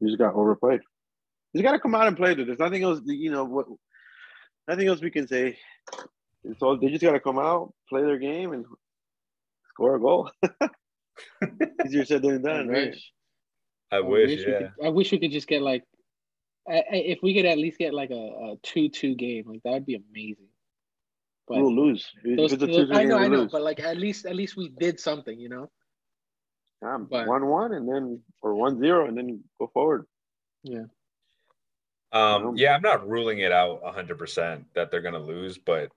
You 0.00 0.08
just 0.08 0.18
got 0.18 0.34
overplayed. 0.34 0.80
You 1.52 1.60
just 1.60 1.64
got 1.68 1.72
to 1.72 1.78
come 1.78 1.94
out 1.94 2.08
and 2.08 2.16
play. 2.16 2.34
Dude. 2.34 2.48
There's 2.48 2.58
nothing 2.58 2.82
else. 2.82 3.00
You 3.04 3.30
know 3.30 3.44
what? 3.44 3.66
Nothing 4.68 4.88
else 4.88 5.00
we 5.00 5.10
can 5.10 5.26
say. 5.28 5.58
It's 6.44 6.62
all. 6.62 6.76
They 6.78 6.88
just 6.88 7.02
got 7.02 7.12
to 7.12 7.20
come 7.20 7.38
out, 7.38 7.72
play 7.88 8.02
their 8.02 8.18
game, 8.18 8.52
and 8.52 8.64
score 9.70 9.96
a 9.96 10.00
goal. 10.00 10.30
Easier 11.86 12.04
said 12.04 12.22
than 12.22 12.46
I 12.46 12.50
done, 12.56 12.68
right? 12.68 12.90
wish. 12.90 13.12
I 13.92 14.00
wish, 14.00 14.28
we 14.30 14.52
yeah. 14.52 14.58
could, 14.58 14.70
I 14.86 14.88
wish 14.88 15.12
we 15.12 15.18
could 15.18 15.30
just 15.30 15.46
get 15.46 15.62
like, 15.62 15.84
I, 16.68 16.78
I- 16.78 16.84
if 16.90 17.20
we 17.22 17.34
could 17.34 17.44
at 17.44 17.58
least 17.58 17.78
get 17.78 17.94
like 17.94 18.10
a, 18.10 18.14
a 18.14 18.54
two-two 18.62 19.14
game, 19.14 19.44
like 19.46 19.62
that 19.64 19.72
would 19.72 19.86
be 19.86 19.94
amazing. 20.10 20.48
But 21.46 21.58
We'll 21.58 21.74
lose. 21.76 22.10
If 22.24 22.36
those, 22.36 22.58
those- 22.58 22.90
I 22.90 23.04
know, 23.04 23.18
I 23.18 23.28
know, 23.28 23.42
lose. 23.42 23.52
but 23.52 23.62
like 23.62 23.80
at 23.80 23.98
least 23.98 24.24
at 24.26 24.34
least 24.34 24.56
we 24.56 24.70
did 24.70 24.98
something, 24.98 25.38
you 25.38 25.48
know. 25.50 25.70
Um, 26.82 27.06
but- 27.10 27.26
one 27.26 27.46
one 27.46 27.72
and 27.74 27.88
then 27.88 28.20
or 28.42 28.54
one 28.54 28.78
zero 28.80 29.06
and 29.06 29.16
then 29.16 29.44
go 29.60 29.70
forward. 29.72 30.06
Um, 30.68 30.90
Um, 32.14 32.56
yeah, 32.56 32.74
I'm 32.74 32.82
not 32.82 33.08
ruling 33.08 33.40
it 33.40 33.50
out 33.52 33.82
100% 33.82 34.64
that 34.74 34.90
they're 34.90 35.02
going 35.02 35.14
to 35.14 35.20
lose, 35.20 35.58
but 35.58 35.90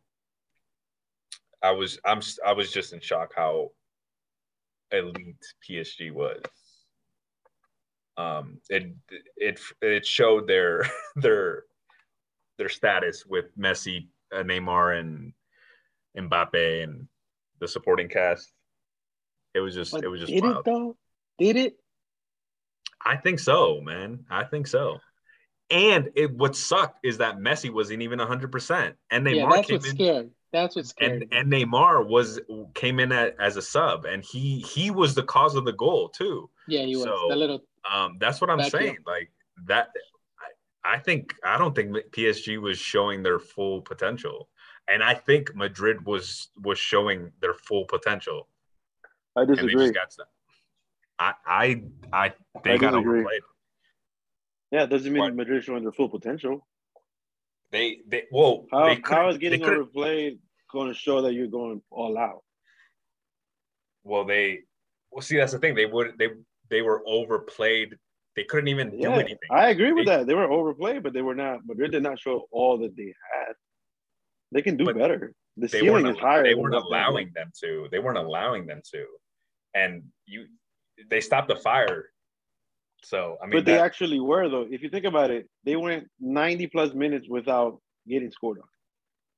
I 1.62 1.72
was 1.72 2.00
I'm 2.06 2.22
I 2.46 2.54
was 2.54 2.72
just 2.72 2.92
in 2.94 3.00
shock 3.00 3.34
how 3.36 3.70
elite 4.92 5.38
PSG 5.68 6.12
was. 6.12 6.42
um, 8.18 8.60
it 8.70 8.94
it 9.36 9.60
it 9.82 10.06
showed 10.06 10.48
their 10.48 10.84
their 11.16 11.64
their 12.58 12.70
status 12.70 13.26
with 13.26 13.46
Messi, 13.58 14.08
uh, 14.34 14.38
Neymar, 14.44 15.00
and 15.00 15.34
Mbappe, 16.18 16.84
and 16.84 17.08
the 17.60 17.68
supporting 17.68 18.10
cast. 18.10 18.52
It 19.54 19.60
was 19.60 19.76
just 19.76 19.92
But 19.92 20.04
it 20.04 20.08
was 20.08 20.20
just 20.22 20.34
did 20.34 20.44
wild. 20.44 20.60
it 20.60 20.66
though? 20.66 20.98
Did 21.38 21.56
it? 21.58 21.76
I 23.06 23.18
think 23.18 23.40
so, 23.40 23.82
man. 23.82 24.26
I 24.30 24.44
think 24.46 24.68
so. 24.68 24.98
And 25.70 26.10
it 26.16 26.32
what 26.34 26.56
sucked 26.56 27.00
is 27.04 27.18
that 27.18 27.38
Messi 27.40 27.70
wasn't 27.72 28.02
even 28.02 28.20
100%. 28.20 28.94
And 29.12 29.26
Neymar 29.28 29.36
yeah, 29.36 29.50
that's 29.50 29.68
came 29.68 29.76
what's 29.76 29.90
in 29.90 29.96
scary. 29.96 30.30
That's 30.54 30.76
what's 30.78 30.90
scary. 30.90 31.28
and 31.32 31.34
and 31.34 31.52
Neymar 31.52 32.08
was 32.08 32.40
came 32.74 33.00
in 33.02 33.12
at, 33.12 33.36
as 33.40 33.58
a 33.58 33.62
sub 33.62 34.06
and 34.06 34.24
he 34.24 34.60
he 34.62 34.92
was 34.92 35.14
the 35.14 35.24
cause 35.24 35.56
of 35.56 35.66
the 35.66 35.74
goal 35.74 36.08
too. 36.10 36.50
yeah, 36.68 36.84
he 36.84 36.96
was 36.96 37.04
so- 37.04 37.26
the 37.30 37.36
little. 37.36 37.62
Um 37.94 38.18
that's 38.20 38.40
what 38.42 38.50
I'm 38.50 38.64
saying. 38.64 38.94
heel. 38.94 39.02
Like 39.06 39.30
that 39.66 39.90
I, 40.86 40.96
I 40.96 41.00
think 41.00 41.36
I 41.44 41.58
don't 41.58 41.76
think 41.76 41.96
PSG 42.12 42.62
was 42.62 42.78
showing 42.78 43.22
their 43.24 43.40
full 43.40 43.82
potential. 43.82 44.50
And 44.90 45.04
I 45.04 45.16
think 45.16 45.54
Madrid 45.54 46.06
was 46.06 46.48
was 46.64 46.80
showing 46.80 47.32
their 47.42 47.54
full 47.54 47.84
potential. 47.86 48.48
I 49.36 49.42
And 49.42 49.50
they 49.50 49.56
disagree. 49.56 49.84
just 49.88 49.94
got 49.96 50.14
stuck. 50.14 50.28
I 51.20 51.34
I 51.46 51.82
I 52.14 52.34
they 52.64 52.78
got 52.78 52.92
disagree. 52.92 53.20
overplayed. 53.20 53.42
Yeah, 54.72 54.84
it 54.84 54.90
doesn't 54.90 55.12
mean 55.12 55.22
What? 55.22 55.36
Madrid 55.36 55.64
showing 55.64 55.84
their 55.84 55.92
full 55.94 56.10
potential. 56.10 56.68
They 57.72 58.00
they 58.08 58.24
well 58.32 58.66
How, 58.72 58.86
they 58.96 59.02
how 59.04 59.30
is 59.30 59.38
getting 59.38 59.64
overplayed 59.64 60.40
going 60.72 60.88
to 60.90 60.94
show 60.94 61.22
that 61.24 61.34
you're 61.34 61.48
going 61.48 61.82
all 61.92 62.18
out? 62.18 62.44
well 64.04 64.24
they 64.26 64.60
well 65.12 65.22
see 65.22 65.36
that's 65.38 65.52
the 65.52 65.60
thing 65.60 65.76
they 65.76 65.86
would 65.86 66.14
they 66.18 66.30
they 66.70 66.82
were 66.82 67.04
overplayed 67.06 67.96
they 68.38 68.44
couldn't 68.46 68.68
even 68.70 68.90
do 68.92 68.98
Yeah, 69.00 69.16
anything 69.16 69.38
I 69.52 69.70
agree 69.70 69.92
with 69.92 70.06
They- 70.06 70.18
that. 70.18 70.28
They 70.28 70.36
were 70.36 70.50
overplayed, 70.52 71.02
but 71.04 71.12
they 71.14 71.24
were 71.24 71.34
not. 71.36 71.66
Madrid 71.66 71.92
did 71.92 72.04
not 72.04 72.20
show 72.20 72.48
all 72.52 72.78
that 72.78 72.96
they 72.96 73.12
had. 73.34 73.54
They 74.52 74.62
can 74.62 74.78
do 74.78 74.86
better. 74.94 75.34
The 75.58 75.68
ceiling 75.68 76.06
is 76.06 76.18
higher. 76.20 76.44
they 76.44 76.54
weren't 76.54 76.76
allowing 76.76 77.32
them 77.34 77.52
to 77.64 77.88
they 77.92 78.00
weren't 78.00 78.18
allowing 78.20 78.66
them 78.68 78.82
to 78.94 79.06
and 79.74 80.04
you 80.26 80.46
they 81.10 81.20
stopped 81.20 81.48
the 81.50 81.56
fire 81.56 82.10
so 83.08 83.38
i 83.42 83.46
mean 83.46 83.58
but 83.58 83.66
they 83.66 83.74
that- 83.74 83.86
actually 83.86 84.20
were 84.20 84.50
though. 84.50 84.68
If 84.70 84.82
you 84.84 84.90
think 84.90 85.06
about 85.06 85.30
it, 85.32 85.50
they 85.64 85.76
went 85.76 86.10
90 86.20 86.68
plus 86.68 86.94
minutes 86.94 87.28
without 87.30 87.80
getting 88.08 88.32
scored 88.32 88.58
on, 88.60 88.68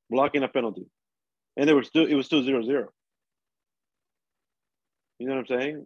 blocking 0.09 0.43
a 0.43 0.47
penalty, 0.47 0.88
and 1.55 1.67
they 1.67 1.73
were 1.73 1.83
still 1.83 2.05
it 2.05 2.15
was 2.15 2.25
still 2.25 2.43
zero 2.43 2.63
zero. 2.63 2.88
You 5.19 5.27
know 5.27 5.35
what 5.35 5.51
I'm 5.51 5.59
saying? 5.59 5.85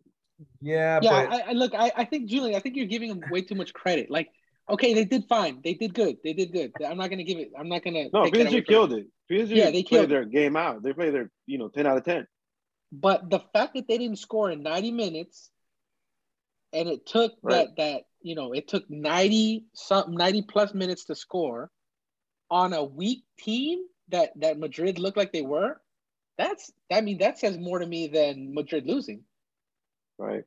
yeah, 0.61 0.99
Yeah, 1.01 1.27
but 1.27 1.33
I, 1.33 1.39
I 1.49 1.51
look. 1.53 1.73
I, 1.73 1.91
I 1.95 2.05
think 2.05 2.29
Julian. 2.29 2.55
I 2.55 2.59
think 2.59 2.75
you're 2.77 2.85
giving 2.95 3.09
them 3.09 3.21
way 3.31 3.41
too 3.41 3.55
much 3.55 3.73
credit. 3.73 4.09
Like, 4.09 4.29
okay, 4.69 4.93
they 4.93 5.05
did 5.05 5.25
fine. 5.27 5.59
They 5.63 5.73
did 5.73 5.93
good. 5.93 6.17
They 6.23 6.33
did 6.33 6.51
good. 6.51 6.71
I'm 6.85 6.97
not 6.97 7.09
gonna 7.09 7.23
give 7.23 7.39
it. 7.39 7.51
I'm 7.59 7.67
not 7.67 7.83
gonna. 7.83 8.05
No, 8.13 8.23
take 8.25 8.33
that 8.35 8.47
away 8.47 8.61
PSG 8.61 8.67
killed 8.67 8.91
them. 8.91 8.99
it. 8.99 9.33
PSG 9.33 9.55
Yeah, 9.55 9.65
they 9.65 9.83
played 9.83 9.87
killed 9.87 10.09
their 10.09 10.25
game 10.25 10.55
out. 10.55 10.83
They 10.83 10.93
played 10.93 11.13
their 11.13 11.31
you 11.47 11.57
know 11.57 11.69
10 11.69 11.87
out 11.87 11.97
of 11.97 12.05
10. 12.05 12.27
But 12.91 13.29
the 13.29 13.39
fact 13.53 13.73
that 13.73 13.87
they 13.87 13.97
didn't 13.97 14.19
score 14.19 14.51
in 14.51 14.61
90 14.61 14.91
minutes, 14.91 15.49
and 16.73 16.89
it 16.89 17.05
took 17.05 17.33
Right. 17.41 17.67
that 17.67 17.77
that 17.77 18.01
you 18.21 18.35
know 18.35 18.53
it 18.53 18.67
took 18.67 18.89
90 18.89 19.65
some 19.73 20.15
90 20.15 20.41
plus 20.43 20.73
minutes 20.73 21.05
to 21.05 21.15
score 21.15 21.71
on 22.49 22.73
a 22.73 22.83
weak 22.83 23.23
team 23.39 23.83
that 24.09 24.31
that 24.39 24.59
Madrid 24.59 24.99
looked 24.99 25.17
like 25.17 25.31
they 25.33 25.41
were. 25.41 25.79
That's 26.37 26.71
I 26.91 27.01
mean 27.01 27.19
that 27.19 27.39
says 27.39 27.57
more 27.57 27.79
to 27.79 27.85
me 27.85 28.07
than 28.07 28.53
Madrid 28.53 28.85
losing. 28.87 29.23
right? 30.17 30.43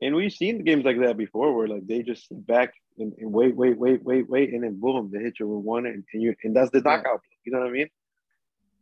And 0.00 0.16
we've 0.16 0.32
seen 0.32 0.64
games 0.64 0.84
like 0.84 0.98
that 1.00 1.16
before, 1.16 1.54
where 1.54 1.68
like 1.68 1.86
they 1.86 2.02
just 2.02 2.28
sit 2.28 2.44
back 2.46 2.74
and, 2.98 3.12
and 3.18 3.32
wait, 3.32 3.54
wait, 3.56 3.78
wait, 3.78 4.02
wait, 4.02 4.28
wait, 4.28 4.52
and 4.52 4.64
then 4.64 4.80
boom, 4.80 5.10
they 5.12 5.20
hit 5.20 5.38
you 5.38 5.46
with 5.48 5.64
one, 5.64 5.86
and, 5.86 6.04
and 6.12 6.22
you 6.22 6.34
and 6.42 6.56
that's 6.56 6.70
the 6.70 6.82
Yeah. 6.84 6.96
knockout. 6.96 7.20
You 7.44 7.52
know 7.52 7.60
what 7.60 7.68
I 7.68 7.72
mean? 7.72 7.88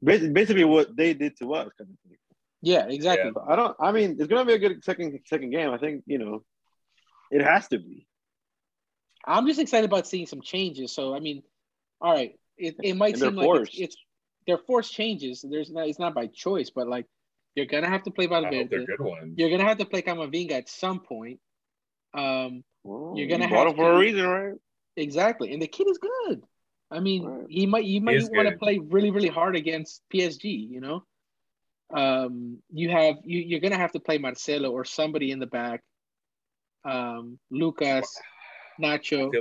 Basically, 0.03 0.31
basically 0.31 0.65
what 0.65 0.97
they 0.97 1.13
did 1.15 1.37
to 1.39 1.55
us. 1.55 1.71
Kind 1.77 1.91
of 1.91 1.99
thing. 2.09 2.19
Yeah, 2.63 2.87
exactly. 2.89 3.31
So 3.35 3.45
I 3.49 3.57
don't. 3.57 3.77
I 3.81 3.93
mean, 3.93 4.17
it's 4.19 4.29
gonna 4.29 4.45
be 4.45 4.53
a 4.55 4.59
good 4.59 4.85
second 4.85 5.19
second 5.27 5.51
game. 5.51 5.71
I 5.71 5.79
think 5.79 6.03
you 6.07 6.19
know, 6.19 6.45
it 7.31 7.43
has 7.43 7.69
to 7.69 7.79
be. 7.79 8.07
I'm 9.25 9.47
just 9.47 9.61
excited 9.61 9.85
about 9.89 10.07
seeing 10.07 10.27
some 10.27 10.41
changes. 10.43 10.93
So 10.93 11.15
I 11.15 11.21
mean, 11.21 11.43
all 12.01 12.13
right, 12.13 12.39
it, 12.59 12.77
it 12.83 12.95
might 12.97 13.15
And 13.15 13.23
seem 13.23 13.37
like 13.37 13.45
it's, 13.45 13.47
forced. 13.47 13.81
it's 13.81 13.97
they're 14.47 14.59
forced 14.59 14.93
changes. 14.93 15.45
There's 15.49 15.71
not 15.71 15.89
it's 15.89 15.99
not 15.99 16.15
by 16.15 16.27
choice, 16.27 16.71
but 16.71 16.89
like 16.89 17.07
you're 17.55 17.67
gonna 17.67 17.89
have 17.89 18.03
to 18.05 18.11
play 18.11 18.27
i 18.27 18.29
hope 18.35 18.43
they're 18.51 18.61
Valverde. 18.63 18.87
good 18.87 19.01
ones 19.01 19.35
You're 19.37 19.51
gonna 19.51 19.65
have 19.69 19.79
to 19.79 19.85
play 19.87 20.03
Camavinga 20.03 20.53
at 20.53 20.69
some 20.69 21.01
point. 21.01 21.41
Um, 22.15 22.65
Well, 22.83 23.15
You're 23.17 23.29
gonna 23.29 23.45
you 23.45 23.51
bought 23.51 23.67
have 23.67 23.77
him 23.77 23.77
for 23.77 23.91
to- 23.91 23.97
a 23.97 23.99
reason, 23.99 24.27
right? 24.27 24.55
exactly, 24.97 25.53
and 25.53 25.61
the 25.63 25.67
kid 25.69 25.89
is 25.89 25.99
good. 25.99 26.43
I 26.91 27.01
mean, 27.01 27.25
Right. 27.25 27.47
he 27.49 27.67
might 27.67 27.85
he 27.85 28.01
might 28.01 28.21
want 28.33 28.49
to 28.49 28.57
play 28.59 28.79
really 28.79 29.11
really 29.11 29.29
hard 29.29 29.57
against 29.57 30.03
PSG. 30.13 30.69
You 30.71 30.81
know, 30.81 31.05
um, 31.93 32.59
you 32.73 32.91
have 32.91 33.17
you 33.25 33.41
you're 33.41 33.61
gonna 33.61 33.77
have 33.77 33.93
to 33.93 34.01
play 34.01 34.19
Marcelo 34.19 34.71
or 34.71 34.85
somebody 34.85 35.31
in 35.31 35.39
the 35.39 35.47
back. 35.47 35.83
Um, 36.85 37.39
Lucas, 37.51 38.19
Nacho. 38.81 39.33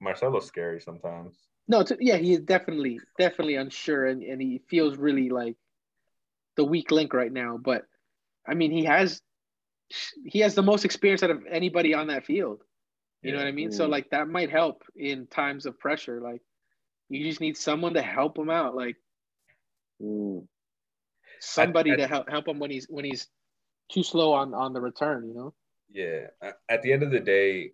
Marcelo's 0.00 0.46
scary 0.46 0.80
sometimes 0.80 1.38
No, 1.68 1.82
to, 1.82 1.96
yeah, 2.00 2.16
he 2.16 2.32
is 2.32 2.40
definitely 2.40 3.00
definitely 3.18 3.56
unsure, 3.56 4.06
and, 4.06 4.22
and 4.22 4.40
he 4.40 4.60
feels 4.68 4.96
really 4.96 5.30
like 5.30 5.56
the 6.56 6.64
weak 6.64 6.90
link 6.90 7.14
right 7.14 7.32
now. 7.32 7.56
But 7.56 7.86
I 8.46 8.54
mean, 8.54 8.70
he 8.70 8.84
has 8.84 9.22
he 10.24 10.40
has 10.40 10.54
the 10.54 10.62
most 10.62 10.84
experience 10.84 11.22
out 11.22 11.30
of 11.30 11.42
anybody 11.50 11.94
on 11.94 12.08
that 12.08 12.24
field. 12.26 12.62
You 13.22 13.32
know 13.32 13.38
what 13.38 13.46
I 13.46 13.52
mean? 13.52 13.70
So 13.70 13.86
Mm. 13.86 13.90
like 13.90 14.10
that 14.10 14.28
might 14.28 14.50
help 14.50 14.84
in 14.96 15.26
times 15.26 15.66
of 15.66 15.78
pressure. 15.78 16.20
Like 16.20 16.42
you 17.08 17.24
just 17.24 17.40
need 17.40 17.56
someone 17.56 17.94
to 17.94 18.02
help 18.02 18.36
him 18.38 18.50
out, 18.50 18.74
like 18.74 18.96
Mm. 20.02 20.46
Somebody 21.44 21.90
at- 21.92 21.96
to 21.96 22.06
help 22.06 22.28
help 22.28 22.48
him 22.48 22.58
when 22.58 22.70
he's 22.70 22.86
when 22.88 23.04
he's 23.04 23.28
too 23.90 24.02
slow 24.02 24.32
on 24.32 24.54
on 24.54 24.72
the 24.72 24.80
return. 24.80 25.28
You 25.28 25.34
know? 25.34 25.54
Yeah. 25.90 26.28
At 26.68 26.82
the 26.82 26.92
end 26.92 27.02
of 27.02 27.10
the 27.10 27.20
day, 27.20 27.72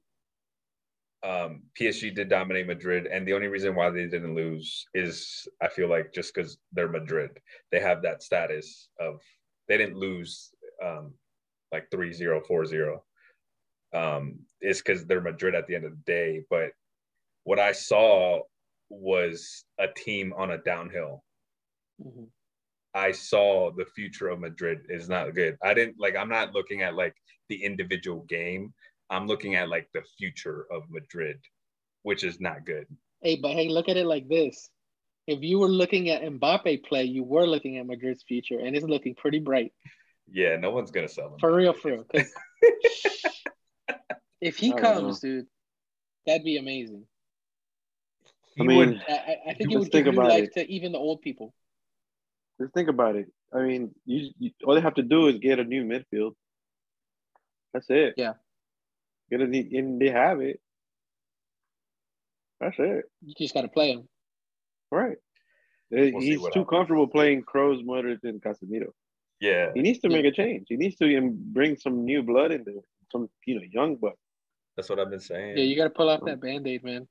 um, 1.22 1.62
PSG 1.78 2.14
did 2.14 2.28
dominate 2.28 2.66
Madrid, 2.66 3.06
and 3.06 3.26
the 3.26 3.32
only 3.34 3.48
reason 3.48 3.74
why 3.74 3.90
they 3.90 4.06
didn't 4.06 4.34
lose 4.34 4.86
is 4.94 5.46
I 5.60 5.68
feel 5.68 5.88
like 5.88 6.12
just 6.12 6.34
because 6.34 6.58
they're 6.72 6.88
Madrid, 6.88 7.40
they 7.70 7.80
have 7.80 8.02
that 8.02 8.22
status 8.22 8.88
of 8.98 9.20
they 9.68 9.76
didn't 9.76 9.96
lose 9.96 10.52
um, 10.82 11.14
like 11.72 11.88
3-0, 11.90 12.40
4-0. 12.46 13.00
Um, 13.92 14.40
it's 14.60 14.80
because 14.80 15.04
they're 15.04 15.20
Madrid 15.20 15.54
at 15.54 15.66
the 15.66 15.74
end 15.74 15.84
of 15.84 15.92
the 15.92 16.02
day. 16.04 16.42
But 16.48 16.72
what 17.44 17.58
I 17.58 17.72
saw 17.72 18.42
was 18.88 19.64
a 19.78 19.86
team 19.88 20.32
on 20.32 20.50
a 20.52 20.58
downhill. 20.58 21.22
Mhm. 22.02 22.28
I 22.94 23.12
saw 23.12 23.70
the 23.70 23.84
future 23.84 24.28
of 24.28 24.40
Madrid 24.40 24.80
is 24.88 25.08
not 25.08 25.34
good. 25.34 25.56
I 25.62 25.74
didn't 25.74 25.96
like 25.98 26.16
I'm 26.16 26.28
not 26.28 26.52
looking 26.54 26.82
at 26.82 26.94
like 26.94 27.14
the 27.48 27.62
individual 27.64 28.24
game. 28.28 28.72
I'm 29.10 29.26
looking 29.26 29.54
at 29.56 29.68
like 29.68 29.88
the 29.94 30.02
future 30.18 30.66
of 30.70 30.82
Madrid, 30.90 31.38
which 32.02 32.24
is 32.24 32.40
not 32.40 32.64
good. 32.66 32.86
Hey, 33.22 33.36
but 33.40 33.52
hey, 33.52 33.68
look 33.68 33.88
at 33.88 33.96
it 33.96 34.06
like 34.06 34.28
this: 34.28 34.70
if 35.26 35.42
you 35.42 35.58
were 35.58 35.68
looking 35.68 36.08
at 36.10 36.22
Mbappe 36.22 36.84
play, 36.84 37.04
you 37.04 37.22
were 37.22 37.46
looking 37.46 37.78
at 37.78 37.86
Madrid's 37.86 38.24
future, 38.26 38.58
and 38.58 38.74
it's 38.76 38.84
looking 38.86 39.14
pretty 39.14 39.38
bright. 39.38 39.72
Yeah, 40.32 40.56
no 40.56 40.70
one's 40.70 40.90
gonna 40.90 41.08
sell 41.08 41.30
them. 41.30 41.38
For 41.38 41.52
real, 41.54 41.72
for 41.72 41.92
real. 41.92 42.04
'cause 42.04 42.32
if 44.40 44.56
he 44.56 44.68
I 44.72 44.76
don't 44.76 44.80
comes, 44.82 45.20
dude, 45.20 45.46
that'd 46.26 46.44
be 46.44 46.56
amazing. 46.56 47.04
I 48.58 48.62
mean, 48.64 48.76
would 48.78 49.02
I, 49.08 49.12
I- 49.12 49.36
I 49.50 49.54
think 49.54 49.70
it 49.72 49.74
Let's 49.74 49.78
would 49.78 49.92
give 49.92 49.92
think 49.92 50.06
new 50.06 50.12
about 50.20 50.30
life 50.30 50.44
it. 50.44 50.52
to 50.54 50.70
even 50.72 50.92
the 50.92 50.98
old 50.98 51.20
people. 51.22 51.54
Just 52.60 52.74
think 52.74 52.88
about 52.88 53.16
it. 53.16 53.26
I 53.52 53.62
mean, 53.62 53.94
you, 54.04 54.30
you 54.38 54.50
all 54.64 54.74
they 54.74 54.80
have 54.80 54.94
to 54.94 55.02
do 55.02 55.28
is 55.28 55.38
get 55.38 55.58
a 55.58 55.64
new 55.64 55.82
midfield. 55.84 56.32
That's 57.72 57.86
it. 57.88 58.14
Yeah. 58.16 58.34
Get 59.30 59.40
a 59.40 59.46
new, 59.46 59.66
and 59.72 60.00
they 60.00 60.10
have 60.10 60.40
it. 60.40 60.60
That's 62.60 62.76
it. 62.78 63.04
You 63.24 63.34
just 63.38 63.54
got 63.54 63.62
to 63.62 63.68
play 63.68 63.92
him. 63.92 64.08
Right. 64.90 65.16
We'll 65.90 66.20
He's 66.20 66.38
too 66.38 66.44
happens. 66.44 66.66
comfortable 66.68 67.06
playing 67.08 67.42
Kroos, 67.42 67.82
Modric, 67.84 68.18
and 68.22 68.42
Casemiro. 68.42 68.90
yeah. 69.40 69.70
He 69.74 69.80
needs 69.80 70.00
to 70.00 70.08
make 70.08 70.24
a 70.24 70.30
change. 70.30 70.66
He 70.68 70.76
needs 70.76 70.96
to 70.96 71.30
bring 71.32 71.76
some 71.76 72.04
new 72.04 72.22
blood 72.22 72.52
in 72.52 72.62
there, 72.64 72.82
some 73.10 73.28
you 73.46 73.56
know 73.56 73.62
young 73.72 73.96
blood. 73.96 74.14
That's 74.76 74.88
what 74.88 75.00
I've 75.00 75.10
been 75.10 75.20
saying. 75.20 75.56
Yeah, 75.56 75.64
you 75.64 75.76
got 75.76 75.84
to 75.84 75.90
pull 75.90 76.10
off 76.10 76.20
that 76.26 76.40
band 76.40 76.66
aid, 76.66 76.84
man. 76.84 77.08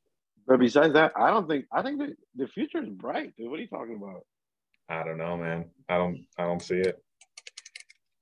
But 0.48 0.60
besides 0.60 0.94
that, 0.94 1.12
I 1.16 1.30
don't 1.30 1.48
think 1.48 1.66
I 1.72 1.82
think 1.82 2.00
the, 2.00 2.16
the 2.36 2.48
future 2.48 2.82
is 2.82 2.90
bright, 2.90 3.34
dude. 3.38 3.50
What 3.50 3.60
are 3.60 3.64
you 3.64 3.68
talking 3.68 3.96
about? 3.96 4.26
I 4.90 5.04
don't 5.04 5.18
know, 5.18 5.38
man. 5.38 5.66
I 5.88 5.98
don't 5.98 6.26
I 6.38 6.44
don't 6.44 6.62
see 6.62 6.78
it. 6.80 7.02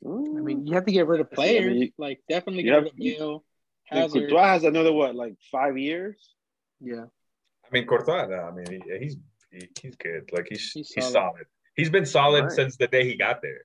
I 0.06 0.10
mean, 0.10 0.68
you 0.68 0.74
have 0.76 0.86
to 0.86 0.92
get 0.92 1.08
rid 1.08 1.22
of 1.22 1.28
I 1.28 1.30
mean, 1.30 1.36
players. 1.36 1.90
like, 1.98 2.20
definitely 2.30 2.64
you 2.64 2.70
get 2.72 2.74
have- 2.76 2.84
rid 2.84 2.92
of 2.94 2.98
Bale, 3.00 3.44
Hazard. 3.86 4.22
Courtois 4.30 4.48
has 4.48 4.64
another 4.64 4.94
what, 4.94 5.16
like 5.16 5.36
five 5.52 5.78
years? 5.78 6.16
Yeah. 6.82 7.06
I 7.66 7.70
mean 7.72 7.86
Courtois, 7.86 8.28
I 8.32 8.52
mean 8.52 8.66
he, 8.70 8.98
he's 9.00 9.18
he, 9.52 9.68
he's 9.82 9.96
good. 9.96 10.30
Like 10.32 10.48
he's 10.50 10.72
He's 10.72 10.92
he's, 10.92 11.04
solid. 11.06 11.14
solid. 11.14 11.46
He's 11.76 11.90
been 11.90 12.06
solid 12.06 12.44
Right. 12.46 12.52
since 12.52 12.78
the 12.78 12.88
day 12.88 13.06
he 13.06 13.16
got 13.18 13.42
there. 13.42 13.62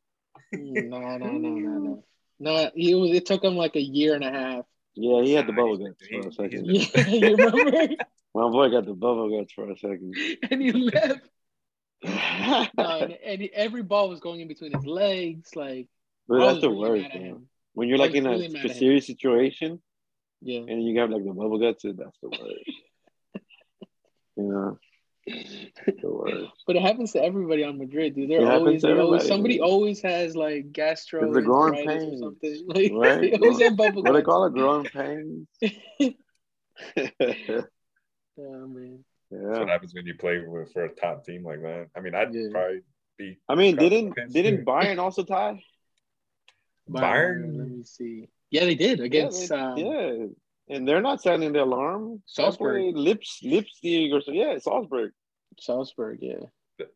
No, 0.52 0.98
no, 0.98 1.16
no, 1.18 1.30
no, 1.38 1.48
no. 1.78 2.04
No, 2.40 2.70
it 2.74 2.94
was. 2.94 3.10
It 3.12 3.26
took 3.26 3.42
him 3.44 3.56
like 3.56 3.76
a 3.76 3.80
year 3.80 4.14
and 4.14 4.24
a 4.24 4.30
half. 4.30 4.64
Yeah, 4.94 5.22
he 5.22 5.32
had 5.32 5.46
the 5.46 5.52
Nah, 5.52 5.62
bubble 5.62 5.78
guts 5.78 6.06
for 6.06 6.28
a 6.28 6.32
second. 6.32 6.66
Yeah, 6.66 7.08
you 7.08 7.36
remember? 7.36 7.94
My 8.34 8.48
boy 8.50 8.68
got 8.70 8.84
the 8.84 8.94
bubble 8.94 9.30
guts 9.38 9.52
for 9.52 9.70
a 9.70 9.76
second. 9.78 10.14
and 10.50 10.60
he 10.62 10.72
left. 10.72 11.20
No, 12.04 12.66
and, 12.76 13.12
and 13.24 13.48
every 13.54 13.82
ball 13.82 14.08
was 14.08 14.20
going 14.20 14.40
in 14.40 14.48
between 14.48 14.72
his 14.72 14.84
legs. 14.86 15.54
Like 15.54 15.88
I 16.30 16.38
that's 16.38 16.60
the 16.60 16.70
really 16.70 17.02
worst. 17.02 17.12
bro. 17.12 17.20
him. 17.20 17.48
When 17.74 17.88
you're 17.88 17.98
I 17.98 18.02
like 18.02 18.14
in 18.14 18.26
a 18.26 18.30
really 18.30 18.48
mad 18.48 18.66
at 18.66 18.76
serious 18.76 19.06
situation 19.06 19.80
Yeah. 20.40 20.60
and 20.60 20.82
you 20.84 20.94
got 20.94 21.10
like 21.10 21.24
the 21.24 21.32
bubble 21.32 21.58
guts, 21.58 21.82
that's 21.84 22.18
the 22.22 22.28
worst. 22.28 22.70
you 24.36 24.42
know, 24.44 24.78
the 25.26 26.10
worst. 26.10 26.50
But 26.66 26.76
it 26.76 26.82
happens 26.82 27.12
to 27.12 27.22
everybody 27.22 27.64
on 27.64 27.78
Madrid, 27.78 28.14
dude. 28.14 28.30
They're 28.30 28.50
always, 28.50 28.80
to 28.82 28.88
they're 28.88 29.00
always 29.00 29.26
somebody 29.26 29.58
man. 29.60 29.68
always 29.68 30.00
has 30.02 30.36
like 30.36 30.72
gastro 30.72 31.24
It's 31.24 31.34
the 31.34 31.42
growing 31.42 31.88
or 31.88 32.18
something. 32.18 32.64
Like 32.66 32.92
right? 32.94 33.20
they 33.20 33.32
always 33.32 33.60
have 33.62 33.76
bubble 33.76 34.02
What 34.02 34.12
they 34.12 34.22
call 34.22 34.44
it, 34.46 34.52
growing 34.54 34.84
pains. 34.84 35.46
yeah. 35.60 36.10
Oh 38.38 38.66
man. 38.66 39.04
That's 39.32 39.58
what 39.58 39.68
happens 39.68 39.94
when 39.94 40.06
you 40.06 40.14
play 40.14 40.40
with, 40.46 40.72
for 40.72 40.84
a 40.84 40.94
top 40.94 41.24
team 41.24 41.44
like 41.44 41.62
that. 41.62 41.88
I 41.96 42.00
mean, 42.00 42.14
I'd 42.14 42.34
Yeah. 42.34 42.48
probably 42.50 42.80
be 43.18 43.38
I 43.48 43.54
mean, 43.54 43.76
didn't 43.76 44.14
didn't 44.32 44.64
Bayern 44.70 44.98
also 44.98 45.22
tie? 45.24 45.62
Bayern. 46.90 47.56
Let 47.58 47.68
me 47.68 47.82
see. 47.84 48.28
Yeah, 48.50 48.64
they 48.64 48.74
did 48.74 49.00
against. 49.00 49.50
yeah, 49.50 49.72
um, 49.72 49.78
yeah, 49.78 50.12
and 50.76 50.86
they're 50.86 51.00
not 51.00 51.22
sounding 51.22 51.52
the 51.52 51.62
alarm. 51.62 52.22
Salzburg. 52.26 52.94
That 52.94 53.00
Lips 53.00 53.40
Lipstick 53.42 54.12
or 54.12 54.20
so. 54.20 54.32
Yeah, 54.32 54.58
Salzburg. 54.58 55.12
Salzburg. 55.58 56.18
Yeah. 56.20 56.86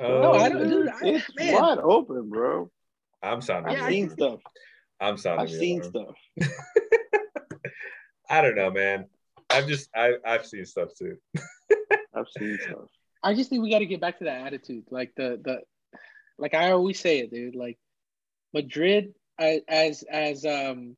Oh, 0.00 0.20
No, 0.22 0.32
I 0.32 0.48
don't- 0.48 0.68
dude, 0.68 0.88
I- 0.88 0.98
it's 1.08 1.30
man. 1.36 1.54
wide 1.54 1.78
open, 1.78 2.28
bro. 2.28 2.70
I'm 3.22 3.40
sounding. 3.40 3.72
I've 3.72 3.78
Yeah, 3.78 3.84
I 3.84 3.88
the 3.90 3.94
seen 3.94 4.10
stuff. 4.10 4.40
I'm 5.00 5.16
sounding. 5.16 5.42
I've 5.46 5.50
seen 5.52 5.82
alarm. 5.82 6.14
stuff. 6.38 6.50
I 8.30 8.40
don't 8.40 8.56
know, 8.56 8.70
man. 8.70 9.06
I've 9.52 9.66
just 9.66 9.88
I 9.94 10.14
I've 10.24 10.46
seen 10.46 10.64
stuff 10.64 10.90
too. 10.98 11.16
I've 12.14 12.28
seen 12.36 12.58
stuff. 12.62 12.88
I 13.22 13.34
just 13.34 13.50
think 13.50 13.62
we 13.62 13.70
got 13.70 13.78
to 13.78 13.86
get 13.86 14.00
back 14.00 14.18
to 14.18 14.24
that 14.24 14.46
attitude. 14.46 14.84
Like 14.90 15.12
the 15.16 15.40
the, 15.42 15.60
like 16.38 16.54
I 16.54 16.72
always 16.72 16.98
say 16.98 17.20
it, 17.20 17.30
dude. 17.30 17.54
Like 17.54 17.78
Madrid, 18.52 19.14
as 19.38 19.60
as, 19.68 20.04
as 20.10 20.44
um, 20.44 20.96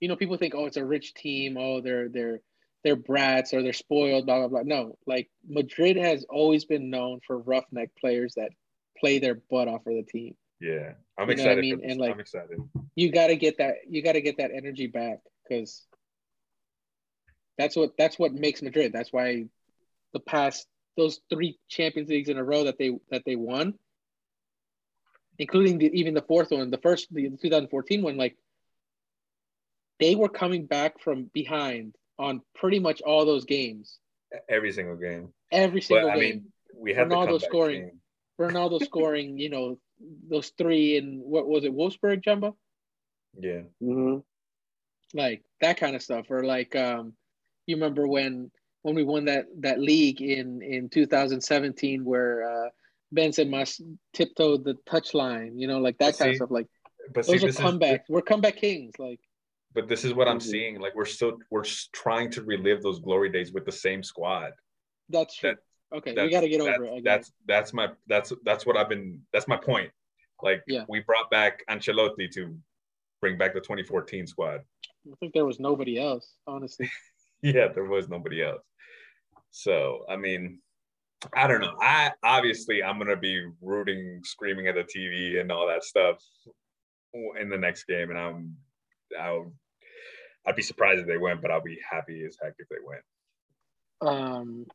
you 0.00 0.08
know, 0.08 0.16
people 0.16 0.36
think, 0.36 0.54
oh, 0.54 0.66
it's 0.66 0.76
a 0.76 0.84
rich 0.84 1.14
team. 1.14 1.56
Oh, 1.58 1.80
they're 1.80 2.08
they're 2.08 2.40
they're 2.84 2.96
brats 2.96 3.52
or 3.54 3.62
they're 3.62 3.72
spoiled. 3.72 4.26
Blah 4.26 4.40
blah 4.40 4.48
blah. 4.48 4.62
No, 4.64 4.98
like 5.06 5.30
Madrid 5.48 5.96
has 5.96 6.24
always 6.28 6.64
been 6.64 6.90
known 6.90 7.20
for 7.26 7.38
roughneck 7.38 7.90
players 7.98 8.34
that 8.36 8.50
play 8.98 9.18
their 9.18 9.40
butt 9.50 9.68
off 9.68 9.84
for 9.84 9.94
the 9.94 10.02
team. 10.02 10.34
Yeah, 10.60 10.92
I'm 11.18 11.30
You 11.30 11.36
know 11.36 11.44
what 11.44 11.58
I 11.58 11.60
mean? 11.60 11.76
for 11.76 11.82
this. 11.82 11.92
And, 11.92 12.00
like- 12.00 12.12
I'm 12.12 12.20
excited. 12.20 12.58
You 12.94 13.12
got 13.12 13.28
to 13.28 13.36
get 13.36 13.58
that. 13.58 13.76
You 13.88 14.02
got 14.02 14.12
to 14.12 14.20
get 14.20 14.38
that 14.38 14.50
energy 14.54 14.88
back 14.88 15.20
because 15.48 15.86
that's 17.58 17.76
what 17.76 17.96
that's 17.98 18.18
what 18.18 18.32
makes 18.32 18.62
Madrid. 18.62 18.92
That's 18.92 19.12
why 19.12 19.46
the 20.12 20.20
past 20.20 20.66
those 20.96 21.20
three 21.30 21.58
Champions 21.68 22.08
Leagues 22.08 22.28
in 22.28 22.38
a 22.38 22.44
row 22.44 22.64
that 22.64 22.78
they 22.78 22.98
that 23.10 23.24
they 23.26 23.36
won, 23.36 23.74
including 25.38 25.78
the, 25.78 25.86
even 25.98 26.14
the 26.14 26.22
fourth 26.22 26.50
one, 26.50 26.70
the 26.70 26.78
first 26.78 27.12
the 27.12 27.28
2014 27.40 28.02
one, 28.02 28.16
like 28.16 28.36
they 30.00 30.14
were 30.14 30.28
coming 30.28 30.66
back 30.66 31.00
from 31.00 31.24
behind 31.34 31.94
on 32.18 32.42
pretty 32.54 32.78
much 32.78 33.00
all 33.02 33.24
those 33.26 33.44
games, 33.44 33.98
Every 34.48 34.72
single 34.72 34.96
game. 34.96 35.32
every 35.52 35.80
But 35.80 36.04
single 36.04 36.10
I 36.10 36.16
game. 36.16 36.20
mean, 36.20 36.52
we 36.76 36.94
had 36.94 37.08
the 37.08 37.16
Ronaldo 37.16 37.26
comeback 37.26 37.48
scoring. 37.50 37.80
team. 37.80 38.00
Ronaldo 38.40 38.84
scoring, 38.84 39.38
you 39.38 39.50
know, 39.50 39.78
those 40.28 40.50
three 40.58 40.96
in 40.96 41.20
what 41.24 41.48
was 41.48 41.64
it, 41.64 41.74
Wolfsburg, 41.74 42.22
Jumbo? 42.22 42.56
Yeah, 43.40 43.62
hmm 43.80 44.18
like 45.14 45.42
that 45.60 45.78
kind 45.78 45.96
of 45.96 46.02
stuff 46.02 46.26
or 46.30 46.44
like 46.44 46.76
um 46.76 47.14
you 47.68 47.76
remember 47.76 48.08
when 48.08 48.50
when 48.82 48.94
we 48.96 49.04
won 49.04 49.26
that 49.26 49.44
that 49.60 49.78
league 49.78 50.20
in 50.20 50.60
in 50.62 50.88
2017 50.88 52.04
where 52.04 52.42
uh 52.50 52.68
Benson 53.12 53.50
Benzema 53.50 53.80
tiptoed 54.14 54.64
the 54.64 54.74
touchline 54.88 55.52
you 55.54 55.68
know 55.68 55.78
like 55.78 55.98
that 55.98 56.12
But 56.12 56.18
kind 56.18 56.30
of 56.30 56.36
stuff 56.36 56.50
like 56.50 56.66
but 57.14 57.24
see, 57.24 57.32
those 57.32 57.44
are 57.44 57.46
this 57.46 57.56
is 57.56 57.60
comebacks 57.62 58.00
we're 58.08 58.22
comeback 58.22 58.56
kings 58.56 58.94
like 58.98 59.20
but 59.74 59.86
this 59.86 60.02
is 60.02 60.14
what 60.14 60.26
I'm 60.26 60.40
seeing. 60.40 60.80
Like 60.80 60.94
we're 60.96 61.04
still 61.04 61.36
we're 61.50 61.62
trying 61.92 62.30
to 62.32 62.42
relive 62.42 62.82
those 62.82 63.00
glory 63.00 63.28
days 63.28 63.52
with 63.52 63.66
the 63.66 63.70
same 63.70 64.02
squad. 64.02 64.52
that's 65.10 65.36
true 65.36 65.50
That- 65.50 65.96
okay 65.98 66.12
we 66.24 66.30
got 66.30 66.40
to 66.40 66.48
get 66.48 66.64
that's, 66.64 66.78
over 66.78 66.86
it. 66.96 67.04
That's 67.04 67.30
that's 67.46 67.72
my 67.74 67.88
that's 68.06 68.32
that's 68.44 68.64
what 68.66 68.76
I've 68.78 68.88
been. 68.88 69.20
That's 69.32 69.46
my 69.46 69.58
point. 69.58 69.90
Like 70.42 70.62
Yeah. 70.66 70.84
we 70.88 71.00
brought 71.00 71.30
back 71.30 71.64
Ancelotti 71.70 72.30
to 72.32 72.56
bring 73.20 73.36
back 73.36 73.52
the 73.54 73.60
2014 73.60 74.26
squad. 74.26 74.62
I 75.12 75.14
think 75.20 75.34
there 75.34 75.44
was 75.46 75.60
nobody 75.60 75.98
else 76.00 76.26
honestly 76.46 76.90
yeah, 77.42 77.68
there 77.68 77.84
was 77.84 78.08
nobody 78.08 78.42
else. 78.42 78.62
So 79.50 80.04
I 80.08 80.16
mean, 80.16 80.60
I 81.34 81.46
don't 81.46 81.60
know. 81.60 81.76
I 81.80 82.12
obviously 82.22 82.82
I'm 82.82 82.98
gonna 82.98 83.16
be 83.16 83.44
rooting, 83.60 84.20
screaming 84.24 84.68
at 84.68 84.74
the 84.74 84.84
TV 84.84 85.40
and 85.40 85.50
all 85.50 85.66
that 85.68 85.84
stuff 85.84 86.18
in 87.40 87.48
the 87.48 87.58
next 87.58 87.84
game, 87.84 88.10
and 88.10 88.18
I'm 88.18 88.56
I'll 89.18 89.52
I'd 90.46 90.56
be 90.56 90.62
surprised 90.62 91.00
if 91.00 91.06
they 91.06 91.16
win, 91.18 91.38
but 91.42 91.50
I'll 91.50 91.62
be 91.62 91.78
happy 91.90 92.24
as 92.26 92.36
heck 92.42 92.54
if 92.58 92.68
they 92.68 92.76
win. 92.82 92.98
um 94.00 94.66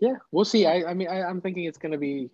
yeah 0.00 0.16
we'll 0.32 0.44
see 0.44 0.66
I 0.66 0.90
I 0.90 0.94
mean 0.94 1.08
I, 1.08 1.22
I'm 1.22 1.40
thinking 1.40 1.64
it's 1.64 1.78
gonna 1.78 1.98
be 1.98 2.30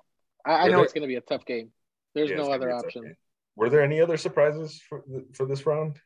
I, 0.47 0.53
I 0.53 0.69
know 0.69 0.77
there- 0.77 0.85
it's 0.85 0.93
gonna 0.95 1.07
be 1.07 1.17
a 1.17 1.21
tough 1.21 1.45
game 1.45 1.71
there's 2.15 2.31
Yeah, 2.31 2.37
no 2.37 2.51
other 2.51 2.69
be 2.69 2.73
a 2.73 2.77
tough 2.77 2.85
option. 2.87 3.17
Were 3.57 3.69
there 3.69 3.83
any 3.83 4.01
other 4.01 4.17
surprises 4.17 4.81
for 4.89 5.05
for 5.35 5.45
this 5.47 5.67
round? 5.67 6.01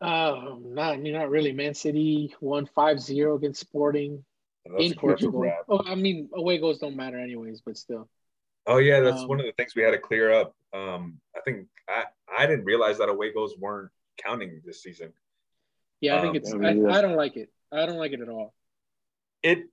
Uh, 0.00 0.56
not 0.60 0.94
I 0.94 0.96
mean, 0.96 1.12
not 1.12 1.28
really. 1.30 1.52
Man 1.52 1.74
City 1.74 2.34
won 2.40 2.66
5-0 2.66 3.36
against 3.36 3.60
Sporting 3.60 4.24
That's 4.64 4.76
in 4.76 4.80
a- 4.80 4.88
that's 4.88 4.96
a 4.96 5.00
Portugal. 5.00 5.52
Oh, 5.68 5.82
I 5.84 5.94
mean, 5.94 6.30
away 6.34 6.58
goals 6.58 6.78
don't 6.78 6.96
matter 6.96 7.18
anyways, 7.18 7.60
but 7.60 7.76
still. 7.76 8.08
Oh 8.66 8.78
yeah, 8.78 9.00
that's 9.00 9.22
Um, 9.22 9.28
one 9.28 9.40
of 9.40 9.46
the 9.46 9.52
things 9.52 9.74
we 9.74 9.82
had 9.82 9.90
to 9.92 9.98
clear 9.98 10.32
up. 10.32 10.54
Um, 10.72 11.20
I 11.36 11.40
think 11.40 11.66
I 11.88 12.04
I 12.28 12.46
didn't 12.46 12.64
realize 12.64 12.98
that 12.98 13.08
away 13.08 13.32
goals 13.32 13.56
weren't 13.58 13.90
counting 14.22 14.60
this 14.64 14.82
season. 14.82 15.12
Yeah, 16.00 16.16
I 16.16 16.20
think 16.20 16.30
Um, 16.30 16.36
it's. 16.36 16.52
I 16.52 16.56
I, 16.56 16.60
mean, 16.74 16.84
yeah. 16.84 16.96
I 16.96 17.00
don't 17.02 17.16
like 17.16 17.36
it. 17.36 17.50
I 17.72 17.84
don't 17.86 17.98
like 17.98 18.12
it 18.12 18.20
at 18.20 18.28
all. 18.28 18.54
It 19.42 19.64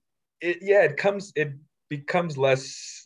it 0.42 0.58
yeah, 0.62 0.84
it 0.84 0.98
comes 0.98 1.32
it 1.36 1.54
becomes 1.90 2.38
less 2.38 3.06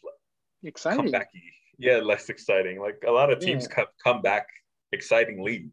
Exciting. 0.64 1.06
comebacky. 1.12 1.42
Yeah, 1.78 1.98
less 1.98 2.30
exciting. 2.30 2.80
Like 2.80 3.04
a 3.06 3.12
lot 3.12 3.32
of 3.32 3.40
teams 3.40 3.64
Yeah. 3.70 3.76
come 3.76 3.88
come 4.04 4.22
back 4.22 4.48
excitingly 4.92 5.70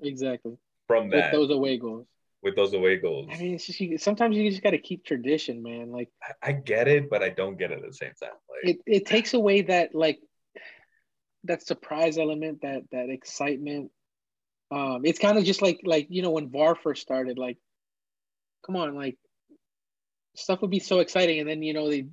Exactly. 0.00 0.58
From 0.86 1.10
that 1.10 1.32
With 1.32 1.40
those 1.40 1.50
away 1.56 1.78
goals. 1.78 2.06
with 2.42 2.56
those 2.56 2.72
away 2.74 2.96
goals. 2.96 3.28
I 3.32 3.38
mean, 3.38 3.54
it's 3.54 3.66
just 3.66 3.80
you, 3.80 3.98
sometimes 3.98 4.36
you 4.36 4.48
just 4.50 4.62
got 4.62 4.70
to 4.70 4.78
keep 4.78 5.04
tradition, 5.04 5.62
man. 5.62 5.90
Like 5.90 6.10
I, 6.22 6.50
I 6.50 6.52
get 6.52 6.88
it, 6.88 7.10
but 7.10 7.22
I 7.22 7.30
don't 7.30 7.58
get 7.58 7.72
it 7.72 7.80
at 7.82 7.86
the 7.86 7.94
same 7.94 8.12
time. 8.20 8.30
Like 8.48 8.76
it, 8.76 8.78
it 8.86 9.06
takes 9.06 9.34
away 9.34 9.62
that 9.62 9.94
like 9.94 10.20
that 11.44 11.66
surprise 11.66 12.18
element, 12.18 12.62
that 12.62 12.82
that 12.92 13.10
excitement. 13.10 13.90
Um, 14.70 15.02
it's 15.04 15.18
kind 15.18 15.38
of 15.38 15.44
just 15.44 15.62
like 15.62 15.80
like 15.84 16.06
you 16.10 16.22
know 16.22 16.30
when 16.30 16.50
VAR 16.50 16.74
first 16.74 17.02
started, 17.02 17.38
like, 17.38 17.58
come 18.64 18.76
on, 18.76 18.94
like 18.94 19.16
stuff 20.34 20.60
would 20.60 20.70
be 20.70 20.80
so 20.80 20.98
exciting, 21.00 21.40
and 21.40 21.48
then 21.48 21.62
you 21.62 21.72
know 21.72 21.88
they 21.88 22.06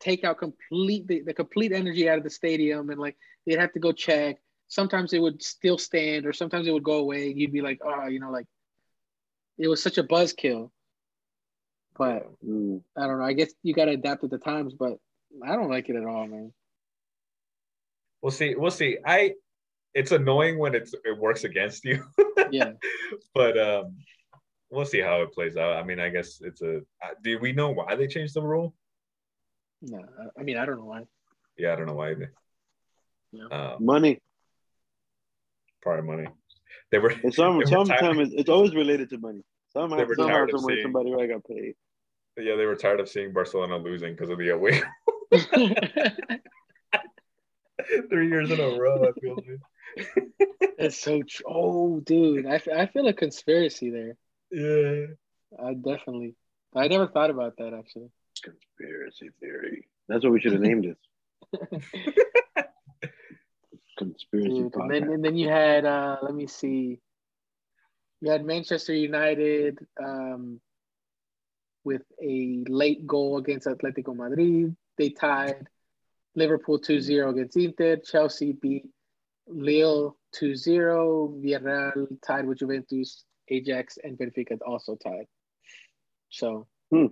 take 0.00 0.24
out 0.24 0.38
complete 0.38 1.06
the, 1.08 1.22
the 1.22 1.34
complete 1.34 1.72
energy 1.72 2.08
out 2.08 2.18
of 2.18 2.24
the 2.24 2.30
stadium, 2.30 2.90
and 2.90 3.00
like 3.00 3.16
they'd 3.46 3.58
have 3.58 3.72
to 3.72 3.80
go 3.80 3.92
check. 3.92 4.36
Sometimes 4.68 5.12
it 5.12 5.18
would 5.20 5.42
still 5.42 5.78
stand, 5.78 6.26
or 6.26 6.32
sometimes 6.32 6.66
it 6.66 6.72
would 6.72 6.82
go 6.84 6.98
away. 6.98 7.32
You'd 7.34 7.52
be 7.52 7.62
like, 7.62 7.80
oh, 7.84 8.06
you 8.06 8.20
know, 8.20 8.30
like 8.30 8.46
it 9.58 9.66
was 9.68 9.82
such 9.82 9.98
a 9.98 10.04
buzzkill. 10.04 10.70
But 11.96 12.28
Mm. 12.46 12.82
I 12.96 13.06
don't 13.06 13.18
know. 13.18 13.24
I 13.24 13.32
guess 13.32 13.52
you 13.62 13.74
got 13.74 13.86
to 13.86 13.92
adapt 13.92 14.20
to 14.20 14.28
the 14.28 14.38
times, 14.38 14.72
but 14.74 14.98
I 15.44 15.56
don't 15.56 15.70
like 15.70 15.88
it 15.88 15.96
at 15.96 16.04
all, 16.04 16.26
man. 16.28 16.52
we'll 18.22 18.30
see. 18.30 18.54
We'll 18.54 18.70
see. 18.70 18.98
I 19.04 19.34
it's 19.94 20.12
annoying 20.12 20.58
when 20.58 20.74
it's 20.74 20.94
it 21.04 21.18
works 21.18 21.44
against 21.44 21.84
you. 21.84 22.04
Yeah. 22.50 22.72
but 23.34 23.58
um 23.58 23.96
we'll 24.70 24.86
see 24.86 25.00
how 25.00 25.20
it 25.22 25.32
plays 25.32 25.56
out. 25.58 25.76
I 25.76 25.82
mean, 25.82 25.98
I 26.00 26.08
guess 26.08 26.40
it's 26.40 26.62
a 26.62 26.78
uh, 26.78 27.14
do 27.22 27.38
we 27.40 27.52
know 27.52 27.70
why 27.72 27.94
they 27.96 28.06
changed 28.06 28.34
the 28.34 28.42
rule? 28.42 28.74
No, 29.82 30.00
I 30.38 30.42
mean 30.44 30.56
I 30.56 30.64
don't 30.64 30.78
know 30.78 30.84
why. 30.86 31.02
Yeah, 31.58 31.72
I 31.72 31.76
don't 31.76 31.86
know 31.86 31.94
why 31.94 32.12
either. 32.12 32.32
Yeah. 33.32 33.48
Um, 33.50 33.84
Money. 33.84 34.20
Part 35.82 35.98
of 35.98 36.04
money. 36.04 36.26
They 36.90 36.98
were 36.98 37.10
And 37.10 37.32
some 37.34 37.52
they 37.58 37.64
were 37.64 37.66
sometimes 37.66 38.18
it's, 38.18 38.34
it's 38.40 38.48
always 38.50 38.74
related 38.74 39.10
to 39.10 39.18
money. 39.18 39.42
Somehow, 39.72 39.96
They 39.96 40.04
were 40.04 40.14
somehow, 40.14 40.34
tired 40.34 40.50
of 40.50 40.60
somewhere, 40.60 40.76
seeing- 40.76 40.84
somebody 40.84 41.14
I 41.14 41.26
got 41.26 41.44
paid. 41.44 41.74
yeah, 42.38 42.56
they 42.56 42.66
were 42.66 42.76
tired 42.76 43.00
of 43.00 43.08
seeing 43.08 43.32
Barcelona 43.32 43.76
losing 43.76 44.12
because 44.14 44.30
of 44.30 44.38
the 44.38 44.50
away 44.50 44.80
three 48.10 48.28
years 48.28 48.50
in 48.50 48.60
a 48.60 48.78
row. 48.78 49.08
I 49.08 49.12
feel 49.20 49.36
like. 49.36 49.60
That's 50.78 50.98
so 50.98 51.22
true. 51.22 51.44
Oh, 51.48 52.00
dude, 52.00 52.46
I, 52.46 52.56
f- 52.56 52.68
I 52.74 52.86
feel 52.86 53.06
a 53.08 53.12
conspiracy 53.12 53.90
there. 53.90 54.16
Yeah. 54.50 55.06
I 55.62 55.74
definitely. 55.74 56.34
I 56.74 56.88
never 56.88 57.06
thought 57.08 57.30
about 57.30 57.56
that 57.58 57.74
actually. 57.74 58.10
Conspiracy 58.42 59.30
theory. 59.40 59.88
That's 60.08 60.24
what 60.24 60.32
we 60.32 60.40
should 60.40 60.52
have 60.52 60.60
named 60.60 60.84
this. 60.84 60.96
Conspiracy 63.98 64.48
Dude, 64.48 64.74
and 64.76 64.90
then 64.90 65.02
and 65.12 65.24
then 65.24 65.36
you 65.36 65.48
had 65.48 65.84
uh 65.84 66.16
let 66.22 66.34
me 66.34 66.46
see. 66.46 67.00
You 68.20 68.30
had 68.30 68.44
Manchester 68.44 68.94
United 68.94 69.78
um, 70.02 70.60
with 71.84 72.02
a 72.22 72.64
late 72.68 73.06
goal 73.06 73.38
against 73.38 73.66
Atletico 73.68 74.14
Madrid. 74.16 74.74
They 74.96 75.10
tied 75.10 75.68
Liverpool 76.34 76.80
2-0 76.80 77.30
against 77.30 77.56
Inter. 77.56 77.96
Chelsea 77.98 78.52
beat 78.52 78.86
Lille 79.46 80.16
2-0. 80.34 81.40
Villarreal 81.44 82.08
tied 82.26 82.46
with 82.46 82.58
Juventus. 82.58 83.24
Ajax 83.50 83.98
and 84.02 84.18
Benfica 84.18 84.58
also 84.66 84.96
tied. 84.96 85.26
So, 86.28 86.66
Hmm. 86.90 87.06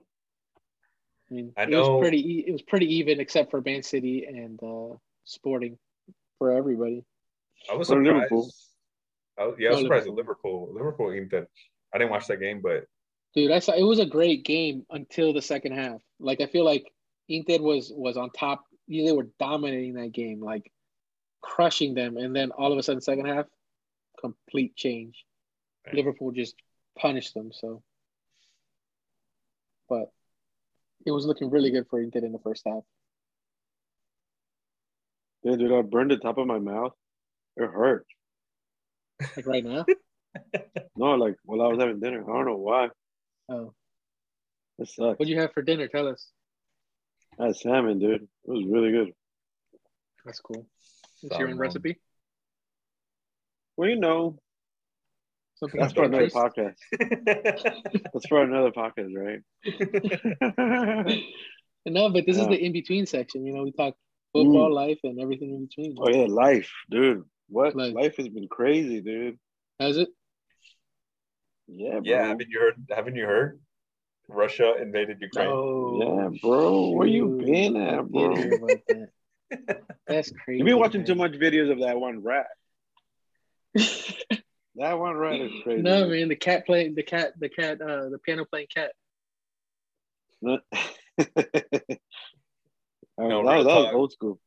I 1.30 1.34
mean, 1.34 1.52
I 1.56 1.62
it 1.62 1.70
was 1.70 1.86
know- 1.88 2.00
pretty. 2.00 2.18
e- 2.38 2.44
It 2.48 2.52
was 2.52 2.62
pretty 2.62 2.96
even, 2.96 3.20
except 3.20 3.50
for 3.52 3.60
Man 3.62 3.82
City 3.84 4.24
and 4.26 4.60
uh, 4.62 4.96
Sporting, 5.24 5.78
for 6.38 6.50
everybody. 6.50 7.04
I 7.70 7.74
was 7.74 7.88
surprised. 7.88 8.14
Liverpool. 8.14 8.50
I 9.38 9.46
was, 9.46 9.56
yeah, 9.58 9.68
I 9.68 9.72
was 9.72 9.80
surprised 9.80 10.06
at 10.06 10.14
Liverpool. 10.14 10.72
Liverpool. 10.72 11.08
Liverpool 11.08 11.10
Inter. 11.10 11.48
I 11.94 11.98
didn't 11.98 12.10
watch 12.10 12.26
that 12.26 12.40
game, 12.40 12.60
but 12.62 12.86
Dude, 13.34 13.52
I 13.52 13.58
saw 13.58 13.72
it 13.72 13.82
was 13.82 13.98
a 13.98 14.06
great 14.06 14.44
game 14.44 14.86
until 14.90 15.34
the 15.34 15.42
second 15.42 15.72
half. 15.72 16.00
Like 16.18 16.40
I 16.40 16.46
feel 16.46 16.64
like 16.64 16.90
Inter 17.28 17.58
was 17.58 17.92
was 17.94 18.16
on 18.16 18.30
top. 18.30 18.64
You 18.86 19.02
know, 19.02 19.10
They 19.10 19.16
were 19.16 19.28
dominating 19.38 19.94
that 19.94 20.12
game, 20.12 20.40
like 20.40 20.72
crushing 21.42 21.94
them, 21.94 22.16
and 22.16 22.34
then 22.34 22.50
all 22.52 22.72
of 22.72 22.78
a 22.78 22.82
sudden, 22.82 23.02
second 23.02 23.26
half, 23.26 23.44
complete 24.18 24.74
change. 24.74 25.24
Right. 25.86 25.96
Liverpool 25.96 26.32
just 26.32 26.54
punished 26.98 27.34
them. 27.34 27.50
So, 27.52 27.82
but 29.88 30.10
it 31.04 31.10
was 31.10 31.26
looking 31.26 31.50
really 31.50 31.70
good 31.70 31.86
for 31.88 32.00
Inter 32.00 32.20
in 32.20 32.32
the 32.32 32.38
first 32.38 32.62
half. 32.66 32.84
Yeah, 35.42 35.56
dude, 35.56 35.72
I 35.72 35.82
burned 35.82 36.10
the 36.10 36.16
top 36.16 36.38
of 36.38 36.46
my 36.46 36.58
mouth. 36.58 36.92
It 37.56 37.70
hurt. 37.70 38.06
Like 39.36 39.46
right 39.46 39.64
now. 39.64 39.84
No, 40.98 41.14
like 41.14 41.36
while 41.44 41.62
I 41.62 41.68
was 41.68 41.78
having 41.78 42.00
dinner. 42.00 42.22
I 42.22 42.26
don't 42.36 42.46
know 42.46 42.56
why. 42.56 42.88
Oh, 43.50 43.72
It 44.78 44.88
sucks. 44.88 45.18
what'd 45.18 45.28
you 45.28 45.40
have 45.40 45.52
for 45.52 45.62
dinner? 45.62 45.88
Tell 45.88 46.08
us. 46.08 46.30
I 47.38 47.46
had 47.46 47.56
salmon, 47.56 47.98
dude. 47.98 48.22
It 48.22 48.28
was 48.44 48.64
really 48.66 48.92
good. 48.92 49.12
That's 50.26 50.40
cool. 50.40 50.66
It's 51.22 51.38
your 51.38 51.48
own 51.48 51.56
recipe. 51.58 51.98
Well, 53.76 53.88
you 53.88 53.96
know, 53.96 54.38
Something 55.56 55.80
that's 55.80 55.94
for 55.94 56.04
another 56.04 56.28
podcast. 56.28 56.74
That's 58.12 58.26
for 58.28 58.42
another 58.42 58.70
podcast, 58.72 59.14
right? 59.16 59.40
no, 61.86 62.10
but 62.10 62.26
this 62.26 62.36
is 62.36 62.46
the 62.46 62.62
in 62.62 62.72
between 62.72 63.06
section. 63.06 63.46
You 63.46 63.54
know, 63.54 63.62
we 63.62 63.72
talk 63.72 63.94
football, 64.44 64.74
life, 64.74 64.98
and 65.04 65.20
everything 65.20 65.50
in 65.54 65.66
between. 65.66 65.96
oh 65.98 66.08
yeah, 66.08 66.26
life, 66.28 66.70
dude. 66.90 67.24
What 67.48 67.76
Life. 67.76 67.94
life 67.94 68.16
has 68.16 68.28
been 68.28 68.48
crazy, 68.48 69.00
dude. 69.00 69.38
Has 69.78 69.96
it? 69.98 70.08
Yeah, 71.68 72.00
bro. 72.00 72.00
yeah, 72.04 72.26
haven't 72.26 72.48
you 72.50 72.58
heard? 72.60 72.74
Haven't 72.90 73.16
you 73.16 73.24
heard? 73.24 73.60
Russia 74.28 74.74
invaded 74.80 75.18
Ukraine. 75.20 75.48
Oh, 75.48 76.00
Yeah, 76.02 76.28
bro. 76.42 76.90
Where 76.90 77.06
you 77.06 77.40
been 77.44 77.76
at, 77.76 78.08
bro? 78.10 78.34
did 78.34 78.44
hear 78.44 78.54
about 78.56 78.80
that. 78.88 79.08
That's 80.08 80.30
crazy. 80.32 80.58
You've 80.58 80.66
been 80.66 80.78
watching 80.78 81.04
too 81.04 81.14
much 81.14 81.32
videos 81.32 81.70
of 81.70 81.78
that 81.80 81.98
one 81.98 82.22
rat. 82.22 82.48
That 84.78 84.98
one 84.98 85.14
rat 85.16 85.40
is 85.40 85.52
crazy. 85.62 85.80
no, 85.80 86.06
man, 86.06 86.28
the 86.28 86.36
cat 86.36 86.66
playing 86.66 86.94
the 86.96 87.02
cat, 87.02 87.32
the 87.40 87.48
cat, 87.48 87.80
uh, 87.80 88.10
the 88.10 88.18
piano 88.22 88.44
playing 88.44 88.66
cat. 88.74 88.92
No. 93.18 93.24
All 93.24 93.44
right, 93.44 93.44
No, 93.44 93.44
that, 93.44 93.54
real 93.54 93.56
was, 93.56 93.66
that 93.66 93.74
was 93.84 93.94
old 93.94 94.12
school. 94.12 94.40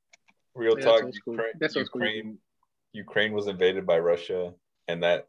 Real 0.55 0.77
Yeah, 0.79 0.85
talk. 0.85 1.01
that's. 1.03 1.17
Ukraine, 1.25 1.51
That's 1.59 1.75
what's. 1.75 1.89
Ukraine, 1.93 2.37
Ukraine 2.93 3.33
was 3.33 3.47
invaded 3.47 3.85
by 3.85 3.99
Russia, 3.99 4.53
and 4.87 5.03
that 5.03 5.27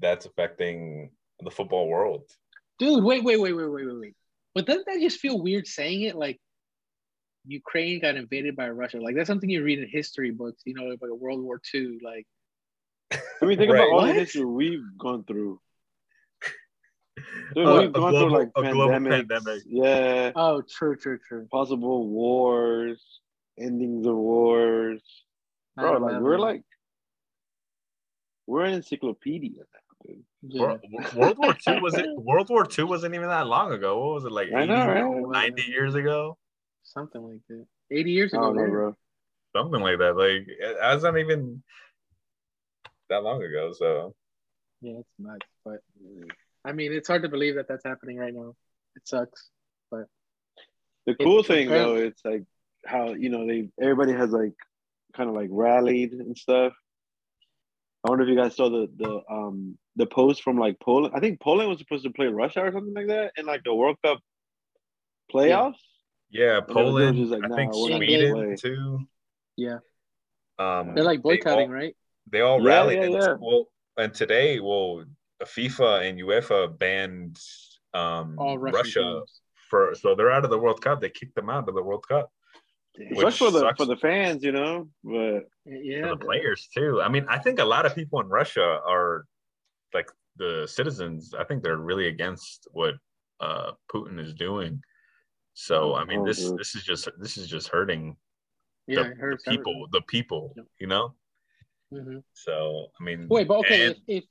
that's 0.00 0.26
affecting 0.26 1.10
the 1.40 1.50
football 1.50 1.88
world. 1.88 2.24
Dude, 2.78 3.02
wait, 3.02 3.24
wait, 3.24 3.40
wait, 3.40 3.52
wait, 3.52 3.64
wait, 3.66 3.86
wait, 3.86 3.98
wait. 4.00 4.14
But 4.54 4.66
doesn't 4.66 4.86
that 4.86 5.00
just 5.00 5.18
feel 5.20 5.40
weird 5.40 5.66
saying 5.66 6.02
it? 6.02 6.14
Like 6.16 6.38
Ukraine 7.46 8.00
got 8.00 8.16
invaded 8.16 8.54
by 8.56 8.68
Russia. 8.70 9.00
Like 9.00 9.14
that's 9.16 9.26
something 9.26 9.48
you 9.50 9.62
read 9.62 9.78
in 9.80 9.88
history 9.88 10.30
books. 10.30 10.62
You 10.64 10.74
know, 10.74 10.84
like 10.84 11.00
World 11.00 11.42
War 11.42 11.60
II. 11.74 11.98
Like 12.02 12.26
I 13.12 13.44
mean, 13.46 13.58
think 13.58 13.70
Right. 13.72 13.78
about 13.80 13.92
all 13.92 14.02
the 14.02 14.08
What? 14.08 14.16
history 14.16 14.44
we've 14.44 14.84
gone 14.98 15.24
through. 15.24 15.60
Dude, 17.54 17.66
Uh, 17.66 17.72
we've 17.80 17.88
a 17.88 17.92
gone 17.92 18.10
global- 18.12 18.20
through 18.20 18.38
like 18.38 18.48
a 18.56 18.62
pandemics. 18.62 19.28
pandemic. 19.28 19.62
Yeah, 19.66 20.32
oh, 20.36 20.62
true, 20.62 20.96
true, 20.96 21.18
true. 21.26 21.46
possible 21.50 22.08
wars, 22.08 23.20
endings 23.58 24.06
of 24.06 24.16
wars. 24.16 25.02
Bro, 25.76 25.92
like 25.98 26.12
9/11. 26.14 26.22
we're 26.22 26.38
like 26.38 26.62
we're 28.46 28.64
an 28.64 28.74
encyclopedia 28.74 29.60
now, 29.60 29.96
dude. 30.06 30.24
Yeah. 30.42 30.60
World, 30.62 30.80
World 31.14 31.38
War 31.38 31.54
II 31.68 31.80
was 31.80 31.94
it? 31.94 32.06
World 32.16 32.48
War 32.50 32.66
II 32.78 32.84
wasn't 32.84 33.14
even 33.14 33.28
that 33.28 33.46
long 33.46 33.72
ago. 33.72 33.98
What 34.04 34.14
was 34.14 34.24
it 34.24 34.32
like? 34.32 34.48
I 34.52 34.62
80, 34.62 34.66
know, 34.72 35.20
right? 35.26 35.50
90 35.50 35.62
years 35.62 35.94
ago, 35.94 36.38
something 36.82 37.20
like 37.22 37.40
that. 37.48 37.66
Eighty 37.90 38.10
years 38.12 38.32
ago, 38.32 38.52
know, 38.52 38.66
bro. 38.68 38.96
something 39.56 39.80
like 39.80 39.98
that. 39.98 40.16
Like 40.16 40.46
that's 40.80 41.02
not 41.02 41.16
even 41.18 41.62
that 43.08 43.22
long 43.22 43.42
ago. 43.42 43.72
So 43.72 44.14
Yeah, 44.80 44.98
it's 45.00 45.08
nuts. 45.18 45.46
But 45.64 45.80
I 46.68 46.72
mean, 46.72 46.92
it's 46.92 47.08
hard 47.08 47.22
to 47.22 47.28
believe 47.28 47.54
that 47.56 47.66
that's 47.68 47.84
happening 47.84 48.18
right 48.18 48.34
now. 48.34 48.54
It 48.96 49.06
sucks. 49.08 49.48
But 49.90 50.04
the 51.06 51.14
cool 51.14 51.38
It's 51.40 51.48
thing 51.48 51.68
though, 51.68 51.96
it's 51.96 52.22
like 52.24 52.44
how 52.84 53.14
you 53.14 53.30
know 53.30 53.46
they 53.46 53.70
everybody 53.80 54.12
has 54.12 54.30
like 54.30 54.52
kind 55.16 55.28
of 55.28 55.34
like 55.34 55.48
rallied 55.50 56.12
and 56.12 56.36
stuff. 56.36 56.72
I 58.04 58.10
wonder 58.10 58.24
if 58.24 58.30
you 58.30 58.36
guys 58.36 58.54
saw 58.56 58.68
the 58.68 58.88
the 58.96 59.20
um 59.30 59.78
the 59.96 60.06
post 60.06 60.42
from 60.42 60.58
like 60.58 60.78
Poland. 60.80 61.14
I 61.16 61.20
think 61.20 61.40
Poland 61.40 61.68
was 61.70 61.78
supposed 61.78 62.04
to 62.04 62.10
play 62.10 62.26
Russia 62.26 62.60
or 62.60 62.72
something 62.72 62.94
like 62.94 63.08
that 63.08 63.32
in 63.36 63.46
like 63.46 63.64
the 63.64 63.74
World 63.74 63.96
Cup 64.04 64.18
playoffs. 65.32 65.74
yeah, 66.30 66.60
they 66.60 66.74
were 66.74 66.82
Poland. 66.84 67.16
just 67.18 67.32
like, 67.32 67.44
I 67.44 67.48
think 67.56 67.72
nah, 67.72 67.82
we're 67.82 67.90
not 67.90 68.00
gonna 68.00 68.56
Sweden 68.56 68.56
too. 68.56 69.08
Yeah, 69.56 69.78
Um, 70.58 70.94
they're 70.94 71.02
like 71.04 71.18
they 71.18 71.22
boycotting, 71.22 71.68
all- 71.68 71.74
right? 71.74 71.96
They 72.30 72.40
all 72.42 72.60
Yeah, 72.62 72.68
rallied. 72.68 72.98
yeah, 72.98 73.04
and, 73.04 73.14
yeah. 73.14 73.34
Well, 73.40 73.68
and 73.96 74.14
today, 74.14 74.60
well, 74.60 75.04
FIFA 75.44 76.08
and 76.08 76.18
UEFA 76.18 76.78
banned 76.78 77.38
um, 77.94 78.36
All 78.38 78.58
Russia 78.58 79.00
teams. 79.00 79.40
for 79.70 79.94
so 79.94 80.14
they're 80.14 80.30
out 80.30 80.44
of 80.44 80.50
the 80.50 80.58
World 80.58 80.80
Cup. 80.82 81.00
They 81.00 81.10
kicked 81.10 81.34
them 81.34 81.48
out 81.50 81.68
of 81.68 81.74
the 81.74 81.82
World 81.82 82.04
Cup 82.08 82.30
It 82.94 83.16
Which 83.16 83.24
sucks 83.26 83.36
for 83.38 83.50
the 83.50 83.60
sucks. 83.60 83.78
for 83.78 83.86
the 83.86 83.96
fans, 83.96 84.42
you 84.42 84.52
know. 84.52 84.88
But 85.04 85.48
Yeah, 85.64 86.02
for 86.02 86.08
the 86.16 86.24
players 86.24 86.68
too. 86.74 87.00
I 87.02 87.08
mean, 87.08 87.24
I 87.28 87.38
think 87.38 87.58
a 87.60 87.64
lot 87.64 87.86
of 87.86 87.94
people 87.94 88.20
in 88.20 88.28
Russia 88.28 88.80
are 88.86 89.24
like 89.94 90.10
the 90.36 90.66
citizens. 90.70 91.34
I 91.38 91.44
think 91.44 91.62
they're 91.62 91.76
really 91.78 92.08
against 92.08 92.68
what 92.72 92.94
uh, 93.40 93.72
Putin 93.92 94.20
is 94.20 94.34
doing. 94.34 94.80
So 95.54 95.94
I 95.94 96.04
mean, 96.04 96.20
Oh, 96.20 96.26
this 96.26 96.38
dude. 96.38 96.58
this 96.58 96.74
is 96.74 96.82
just 96.84 97.08
this 97.18 97.36
is 97.36 97.48
just 97.48 97.68
hurting 97.68 98.16
yeah, 98.86 99.02
the, 99.02 99.36
the 99.44 99.50
people, 99.50 99.86
the 99.92 100.02
people, 100.02 100.54
you 100.80 100.86
know. 100.86 101.14
hmm 101.92 102.18
So 102.32 102.86
I 103.00 103.04
mean, 103.04 103.26
Wait, 103.28 103.46
but 103.48 103.58
okay, 103.60 103.86
and- 103.86 103.96
if, 104.06 104.22
if 104.22 104.24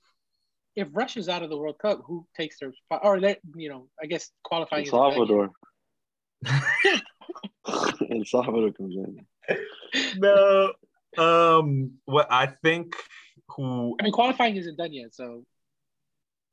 if 0.77 0.87
Russia's 0.93 1.27
out 1.27 1.43
of 1.43 1.49
the 1.49 1.57
World 1.57 1.79
Cup, 1.79 2.01
who 2.05 2.25
takes 2.37 2.59
their 2.59 2.71
spot? 2.71 3.01
Or 3.03 3.19
that 3.21 3.39
you 3.55 3.67
know, 3.67 3.87
I 4.01 4.05
guess 4.05 4.31
qualifying. 4.43 4.87
El 4.87 4.87
is 4.87 4.93
a 4.93 5.25
venue. 5.25 5.27
Salvador, 5.27 5.51
El 8.09 8.25
Salvador 8.25 8.71
comes 8.71 8.95
in. 8.95 9.25
no. 10.17 10.73
Um. 11.17 11.93
What 12.05 12.27
I 12.31 12.45
think 12.63 12.93
who, 13.55 13.95
I 13.99 14.03
mean, 14.03 14.13
qualifying 14.13 14.55
isn't 14.55 14.77
done 14.77 14.93
yet, 14.93 15.15
so 15.15 15.43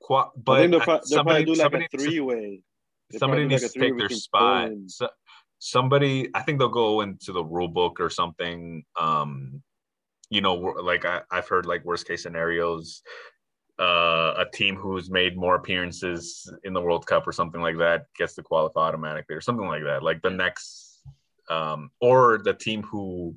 qua- 0.01 0.31
I 0.35 0.41
but 0.43 0.59
think 0.59 0.71
they'll, 0.71 0.81
pro- 0.81 0.95
they'll 0.95 1.03
somebody, 1.05 1.45
probably 1.45 1.45
do 1.45 1.51
like 1.51 1.59
somebody, 1.59 1.85
a 1.85 1.99
three 1.99 2.21
way. 2.21 2.61
somebody 3.19 3.45
needs 3.47 3.71
to 3.71 3.79
take 3.79 3.99
their 3.99 4.09
spot. 4.09 4.71
So, 4.87 5.09
somebody, 5.59 6.29
I 6.35 6.41
think 6.43 6.59
they'll 6.59 6.69
go 6.69 7.03
into 7.03 7.33
the 7.33 7.45
rule 7.45 7.69
book 7.69 8.01
or 8.01 8.09
something. 8.09 8.85
Um, 8.99 9.63
you 10.31 10.41
know, 10.41 10.55
like 10.55 11.05
I, 11.05 11.23
I've 11.31 11.49
heard 11.49 11.67
like 11.67 11.85
worst 11.85 12.09
case 12.09 12.23
scenarios. 12.23 13.03
Uh, 13.77 14.35
a 14.39 14.45
team 14.53 14.77
who's 14.77 15.11
made 15.11 15.37
more 15.37 15.57
appearances 15.57 16.49
in 16.63 16.73
the 16.73 16.81
World 16.81 17.07
Cup 17.07 17.27
or 17.27 17.33
something 17.33 17.61
like 17.61 17.77
that 17.79 18.07
gets 18.17 18.35
to 18.35 18.43
qualify 18.43 18.83
automatically 18.83 19.35
or 19.35 19.41
something 19.41 19.67
like 19.67 19.83
that. 19.83 20.03
Like 20.03 20.23
the 20.23 20.31
next, 20.31 21.03
um, 21.51 21.91
or 22.01 22.39
the 22.39 22.55
team 22.55 22.83
who 22.83 23.37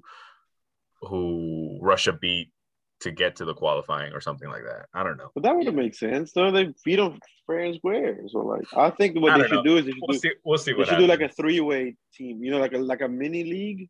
who 1.01 1.79
Russia 1.81 2.13
beat 2.13 2.51
to 2.99 3.11
get 3.11 3.35
to 3.37 3.45
the 3.45 3.53
qualifying 3.53 4.13
or 4.13 4.21
something 4.21 4.49
like 4.49 4.63
that. 4.63 4.87
I 4.93 5.03
don't 5.03 5.17
know. 5.17 5.29
But 5.33 5.43
that 5.43 5.55
wouldn't 5.55 5.75
make 5.75 5.95
sense. 5.95 6.31
though. 6.33 6.51
they 6.51 6.73
beat 6.83 6.95
them 6.95 7.19
fair 7.45 7.59
and 7.59 7.75
square. 7.75 8.19
So 8.27 8.39
like, 8.39 8.65
I 8.75 8.89
think 8.89 9.19
what 9.19 9.33
I 9.33 9.37
they 9.37 9.47
should 9.47 9.51
know. 9.57 9.63
do 9.63 9.77
is 9.77 9.85
they 9.85 9.91
should, 9.91 10.01
We'll 10.07 10.13
do, 10.13 10.19
see. 10.19 10.31
We'll 10.43 10.57
see 10.57 10.71
they 10.71 10.77
what 10.77 10.87
should 10.87 10.97
do 10.97 11.07
like 11.07 11.21
a 11.21 11.29
three 11.29 11.59
way 11.59 11.95
team. 12.13 12.43
You 12.43 12.51
know, 12.51 12.59
like 12.59 12.73
a 12.73 12.77
like 12.77 13.01
a 13.01 13.07
mini 13.07 13.43
league. 13.43 13.89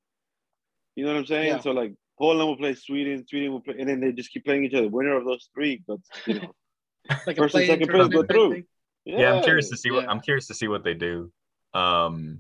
You 0.96 1.06
know 1.06 1.14
what 1.14 1.20
I'm 1.20 1.26
saying? 1.26 1.48
Yeah. 1.48 1.60
So 1.60 1.72
like 1.72 1.94
Poland 2.20 2.48
will 2.48 2.58
play 2.58 2.74
Sweden, 2.74 3.26
Sweden 3.28 3.52
will 3.52 3.62
play, 3.62 3.76
and 3.80 3.88
then 3.90 4.00
they 4.00 4.12
just 4.12 4.32
keep 4.32 4.44
playing 4.46 4.66
each 4.66 4.74
other. 4.74 4.88
Winner 4.88 5.16
of 5.18 5.26
those 5.26 5.50
three, 5.54 5.84
but 5.88 6.00
you 6.26 6.36
know, 6.40 6.52
like 7.28 7.38
First 7.38 7.56
and 7.56 7.66
second 7.68 7.90
place 7.90 8.08
go 8.08 8.24
through. 8.24 8.52
thing. 8.54 8.64
yeah, 9.06 9.34
I'm 9.34 9.44
curious 9.44 9.70
to 9.70 9.78
see 9.78 9.92
what 9.92 10.04
Yeah. 10.04 10.12
I'm 10.12 10.20
curious 10.22 10.48
to 10.48 10.54
see 10.54 10.68
what 10.68 10.84
they 10.84 10.94
do. 10.94 11.32
Um, 11.74 12.40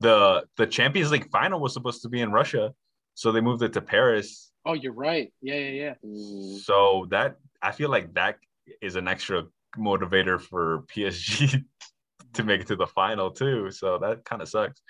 the 0.00 0.44
the 0.56 0.66
Champions 0.66 1.10
League 1.10 1.28
final 1.30 1.60
was 1.60 1.72
supposed 1.72 2.02
to 2.02 2.08
be 2.08 2.20
in 2.20 2.30
Russia, 2.30 2.72
so 3.14 3.32
they 3.32 3.40
moved 3.40 3.62
it 3.62 3.72
to 3.72 3.80
Paris. 3.80 4.50
Oh, 4.64 4.74
you're 4.74 4.92
right. 4.92 5.32
Yeah, 5.40 5.54
yeah, 5.56 5.70
yeah. 5.70 5.94
Mm, 6.04 6.58
So 6.58 7.06
that 7.10 7.36
I 7.62 7.72
feel 7.72 7.90
like 7.90 8.14
that 8.14 8.36
is 8.82 8.96
an 8.96 9.08
extra 9.08 9.44
motivator 9.76 10.40
for 10.40 10.82
PSG 10.94 11.64
to 12.34 12.44
make 12.44 12.60
it 12.60 12.66
to 12.68 12.76
the 12.76 12.86
final 12.86 13.30
too. 13.30 13.70
So 13.70 13.98
that 13.98 14.24
kind 14.24 14.42
of 14.42 14.48
sucks. 14.48 14.82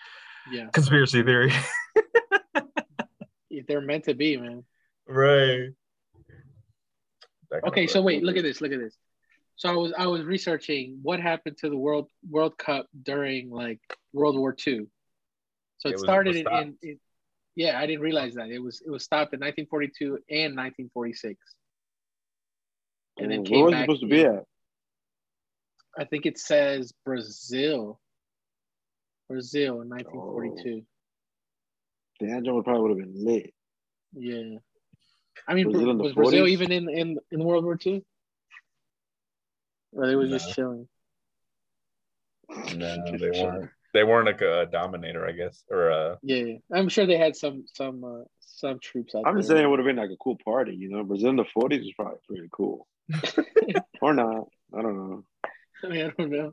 Yeah, 0.50 0.66
Conspiracy 0.72 1.22
theory. 1.22 1.52
they're 3.66 3.80
meant 3.80 4.04
to 4.04 4.14
be, 4.14 4.36
man. 4.36 4.64
right. 5.06 5.70
Okay, 7.66 7.86
so 7.86 8.02
wait, 8.02 8.22
look 8.22 8.36
at 8.36 8.42
this. 8.42 8.60
Look 8.60 8.72
at 8.72 8.78
this. 8.78 8.96
So 9.56 9.68
I 9.70 9.72
was 9.74 9.92
I 9.98 10.06
was 10.06 10.22
researching 10.22 10.98
what 11.02 11.20
happened 11.20 11.56
to 11.58 11.70
the 11.70 11.76
World 11.76 12.10
World 12.28 12.56
Cup 12.58 12.86
during 13.02 13.50
like 13.50 13.80
World 14.12 14.36
War 14.38 14.54
II. 14.66 14.86
So 15.78 15.88
It 15.88 15.94
it, 15.94 15.98
started 15.98 16.36
in, 16.36 16.46
in, 16.48 16.76
in 16.82 17.00
yeah, 17.56 17.78
I 17.78 17.86
didn't 17.86 18.02
realize 18.02 18.34
that 18.34 18.50
it 18.50 18.60
was 18.60 18.82
it 18.86 18.90
was 18.90 19.02
stopped 19.04 19.32
in 19.34 19.40
1942 19.40 20.06
and 20.30 20.56
1946, 20.56 21.40
and 23.18 23.30
then 23.32 23.38
Where 23.40 23.44
came 23.44 23.64
was 23.64 23.72
it 23.72 23.76
back. 23.76 23.84
supposed 23.84 24.02
to 24.02 24.08
be 24.08 24.24
at? 24.24 24.44
I 25.98 26.04
think 26.04 26.26
it 26.26 26.38
says 26.38 26.92
Brazil. 27.04 28.00
Brazil 29.28 29.80
in 29.82 29.88
1942. 29.88 30.84
The 32.20 32.30
Angelo 32.30 32.62
probably 32.62 32.82
would 32.82 33.00
have 33.00 33.12
been 33.12 33.24
lit. 33.24 33.54
Yeah. 34.14 34.58
I 35.46 35.54
mean, 35.54 35.70
Brazil 35.70 35.90
in 35.90 35.98
was 35.98 36.14
Brazil 36.14 36.44
40s? 36.44 36.48
even 36.50 36.72
in, 36.72 36.88
in, 36.88 37.18
in 37.30 37.44
World 37.44 37.64
War 37.64 37.78
II? 37.84 38.04
Or 39.92 40.06
they 40.06 40.16
was 40.16 40.30
No. 40.30 40.36
just 40.38 40.54
chilling? 40.54 40.88
No, 42.76 42.96
they 43.18 43.30
weren't. 43.30 43.70
They 43.94 44.04
weren't 44.04 44.26
like 44.26 44.42
a 44.42 44.66
dominator, 44.70 45.26
I 45.26 45.32
guess, 45.32 45.64
or 45.70 45.90
uh 45.90 46.16
Yeah, 46.22 46.36
yeah. 46.36 46.56
I'm 46.72 46.88
sure 46.90 47.06
they 47.06 47.16
had 47.16 47.34
some 47.36 47.64
some 47.72 48.04
uh, 48.04 48.24
some 48.40 48.78
troops 48.80 49.14
out 49.14 49.22
there. 49.22 49.28
I'm 49.28 49.34
there. 49.36 49.40
just 49.40 49.48
saying 49.50 49.64
it 49.64 49.68
would 49.68 49.78
have 49.78 49.86
been 49.86 49.96
like 49.96 50.10
a 50.10 50.16
cool 50.16 50.36
party, 50.44 50.74
you 50.74 50.90
know. 50.90 51.02
Brazil 51.04 51.30
in 51.30 51.36
the 51.36 51.44
40s 51.44 51.80
was 51.80 51.92
probably 51.96 52.18
pretty 52.26 52.48
cool. 52.52 52.86
or 54.02 54.12
not. 54.12 54.48
I 54.76 54.82
don't 54.82 54.96
know. 54.96 55.24
I 55.84 55.88
mean, 55.88 56.06
I 56.06 56.10
don't 56.18 56.30
know. 56.30 56.52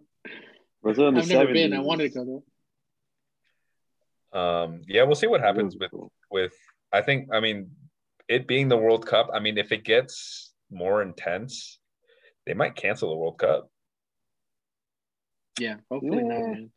Brazil 0.81 1.09
in 1.09 1.15
the 1.15 1.21
I've 1.21 1.27
never 1.27 1.49
70s. 1.49 1.53
been. 1.53 1.73
I 1.73 1.79
wanted 1.79 2.03
to 2.13 2.19
go 2.19 2.25
there. 2.25 2.39
Um 4.35 4.81
yeah, 4.87 5.03
we'll 5.03 5.15
see 5.15 5.27
what 5.27 5.41
happens 5.41 5.75
with 5.79 5.91
cool. 5.91 6.11
with 6.29 6.53
I 6.91 7.01
think 7.01 7.29
I 7.33 7.39
mean 7.39 7.71
it 8.27 8.47
being 8.47 8.67
the 8.67 8.77
World 8.77 9.05
Cup, 9.05 9.29
I 9.33 9.39
mean 9.39 9.57
if 9.57 9.71
it 9.71 9.83
gets 9.83 10.53
more 10.69 11.01
intense, 11.01 11.79
they 12.45 12.53
might 12.53 12.75
cancel 12.75 13.09
the 13.09 13.15
World 13.15 13.37
Cup. 13.39 13.69
Yeah, 15.59 15.77
hopefully 15.89 16.23
not, 16.23 16.39
man. 16.41 16.71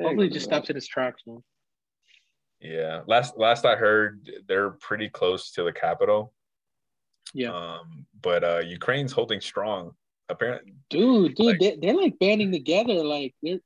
Hopefully, 0.00 0.28
it 0.28 0.32
just 0.32 0.48
man. 0.48 0.58
stops 0.58 0.70
in 0.70 0.76
its 0.76 0.86
tracks, 0.86 1.22
man. 1.26 1.42
Yeah. 2.60 3.00
Last 3.08 3.36
last 3.36 3.64
I 3.66 3.74
heard 3.74 4.30
they're 4.46 4.70
pretty 4.70 5.08
close 5.08 5.50
to 5.52 5.64
the 5.64 5.72
capital. 5.72 6.32
Yeah, 7.34 7.52
Um 7.52 8.06
but 8.20 8.44
uh 8.44 8.62
Ukraine's 8.64 9.12
holding 9.12 9.40
strong. 9.40 9.92
Apparently 10.28 10.74
dude, 10.88 11.34
dude, 11.34 11.46
like- 11.46 11.58
they, 11.58 11.76
they're 11.80 11.96
like 11.96 12.18
banding 12.20 12.52
together. 12.52 13.02
Like 13.02 13.34
they're, 13.42 13.58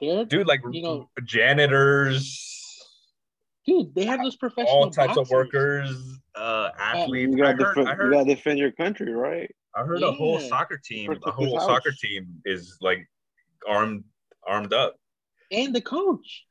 they're, 0.00 0.24
dude 0.24 0.46
like 0.46 0.60
You 0.70 0.82
know- 0.82 1.10
janitors 1.24 2.50
dude, 3.66 3.94
they 3.94 4.04
have 4.04 4.20
those 4.22 4.36
professional 4.36 4.74
all 4.74 4.90
types 4.90 5.16
of 5.16 5.30
workers, 5.30 5.90
uh 6.34 6.68
athletes. 6.78 7.32
You 7.32 7.38
gotta, 7.38 7.64
heard, 7.64 7.74
defend, 7.76 7.88
I 7.88 8.04
you 8.04 8.10
gotta 8.10 8.34
defend 8.34 8.58
your 8.58 8.72
country, 8.72 9.12
right? 9.14 9.50
I 9.74 9.82
heard 9.84 10.02
a 10.02 10.12
whole 10.12 10.38
soccer 10.38 10.78
team, 10.84 11.10
a 11.10 11.14
Protect 11.14 11.38
his 11.40 11.48
whole 11.48 11.58
house. 11.58 11.66
soccer 11.68 11.90
team 11.92 12.26
is 12.44 12.76
like 12.80 13.08
armed 13.66 14.04
armed 14.46 14.72
up. 14.74 14.96
and 15.50 15.74
the 15.74 15.80
coach. 15.80 16.44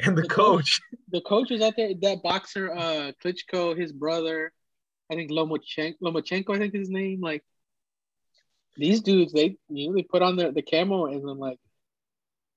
And 0.00 0.16
the 0.16 0.22
The 0.22 0.28
coach. 0.28 0.80
The 1.10 1.20
coach 1.22 1.50
was 1.50 1.60
out 1.62 1.74
there. 1.76 1.92
That 2.02 2.22
boxer, 2.22 2.70
uh, 2.72 3.12
Klitschko, 3.24 3.76
his 3.78 3.92
brother, 3.92 4.52
I 5.10 5.14
think 5.14 5.30
Lomachenko, 5.30 5.94
Lomachenko, 6.02 6.54
I 6.54 6.58
think 6.58 6.74
his 6.74 6.88
name. 6.90 7.20
Like 7.20 7.44
these 8.76 9.00
dudes, 9.00 9.32
they 9.32 9.56
you 9.68 9.88
know 9.88 9.94
they 9.96 10.02
put 10.02 10.22
on 10.22 10.36
the 10.36 10.50
the 10.52 10.62
camo 10.62 11.06
and 11.06 11.26
then 11.26 11.38
like 11.38 11.58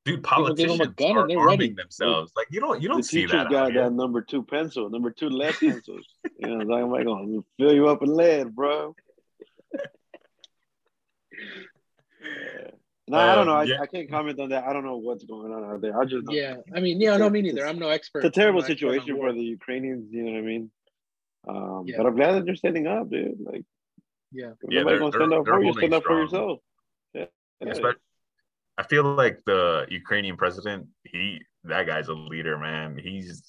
Dude, 0.03 0.23
People 0.23 0.55
give 0.55 0.71
'em 0.71 0.81
a 0.81 0.85
politicians 0.85 0.95
gun 0.95 1.17
are 1.17 1.27
they're 1.27 1.37
arming 1.39 1.59
ready. 1.59 1.73
themselves. 1.73 2.31
Like 2.35 2.47
you 2.49 2.59
don't 2.59 2.81
you 2.81 2.87
don't 2.87 2.97
the 2.97 3.03
see 3.03 3.25
that. 3.27 3.35
out 3.47 3.51
got 3.51 3.73
that 3.73 3.93
number 3.93 4.21
two 4.21 4.41
pencil, 4.43 4.89
number 4.89 5.11
two 5.11 5.29
lead 5.29 5.53
pencils. 5.59 6.07
you 6.39 6.47
know, 6.47 6.65
what 6.65 6.77
I'm 6.81 6.89
like, 6.91 7.01
I'm 7.01 7.05
gonna 7.05 7.43
fill 7.59 7.73
you 7.73 7.87
up 7.87 8.01
in 8.01 8.09
lead, 8.15 8.55
bro. 8.55 8.95
No, 13.07 13.17
I 13.17 13.35
don't 13.35 13.45
know. 13.45 13.53
I, 13.53 13.63
Um, 13.63 13.67
yeah. 13.67 13.81
I 13.81 13.87
can't 13.87 14.09
comment 14.09 14.39
on 14.39 14.49
that. 14.49 14.63
I 14.63 14.71
don't 14.73 14.85
know 14.85 14.95
what's 14.97 15.25
going 15.25 15.51
on 15.51 15.63
out 15.65 15.81
there. 15.81 15.99
I 15.99 16.05
just 16.05 16.25
know 16.25 16.33
yeah. 16.33 16.57
I 16.73 16.79
mean, 16.79 17.01
yeah, 17.01 17.11
It's 17.11 17.19
no, 17.19 17.27
a- 17.27 17.29
me 17.29 17.39
it's 17.41 17.53
neither. 17.55 17.65
a- 17.65 17.69
I'm 17.69 17.77
no 17.79 17.89
expert. 17.89 18.19
it's 18.23 18.37
a 18.37 18.39
terrible 18.39 18.61
I'm 18.61 18.67
no 18.67 18.71
expert 18.71 18.87
on 18.87 18.93
situation 18.93 19.17
for 19.17 19.33
the 19.33 19.41
Ukrainians. 19.43 20.13
You 20.13 20.23
know 20.23 20.31
what 20.31 20.37
I 20.37 20.41
mean? 20.41 20.71
Um, 21.47 21.83
Yeah. 21.87 21.97
But 21.97 22.05
I'm 22.07 22.15
glad 22.15 22.31
that 22.33 22.45
you're 22.45 22.55
standing 22.55 22.87
up, 22.87 23.09
dude. 23.09 23.39
Like, 23.39 23.65
Yeah, 24.31 24.53
Yeah, 24.69 24.83
they're- 24.83 24.97
gonna 24.99 25.11
they're- 25.11 25.19
stand 25.19 25.33
up 25.33 25.45
for 25.45 25.59
you. 25.59 25.63
holding 25.65 25.73
Stand 25.81 25.93
up 25.93 26.03
for 26.03 26.21
yourself. 26.21 26.59
Yeah. 27.13 27.25
Yeah, 27.59 27.73
but 27.81 27.97
I 28.77 28.83
feel 28.83 29.03
like 29.03 29.39
the 29.45 29.85
Ukrainian 29.89 30.37
president, 30.37 30.87
he 31.03 31.39
that 31.65 31.85
guy's 31.85 32.07
a 32.07 32.13
leader, 32.13 32.57
man. 32.57 32.97
He's 32.97 33.43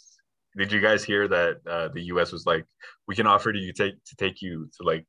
did 0.57 0.71
you 0.71 0.81
guys 0.81 1.03
hear 1.03 1.27
that 1.29 1.57
uh, 1.67 1.89
the 1.95 2.03
US 2.13 2.31
was 2.33 2.45
like, 2.45 2.67
we 3.09 3.15
can 3.17 3.27
offer 3.27 3.53
to 3.53 3.59
you 3.59 3.73
take 3.73 3.95
to 4.05 4.17
take 4.17 4.43
you 4.43 4.69
to 4.77 4.83
like 4.87 5.07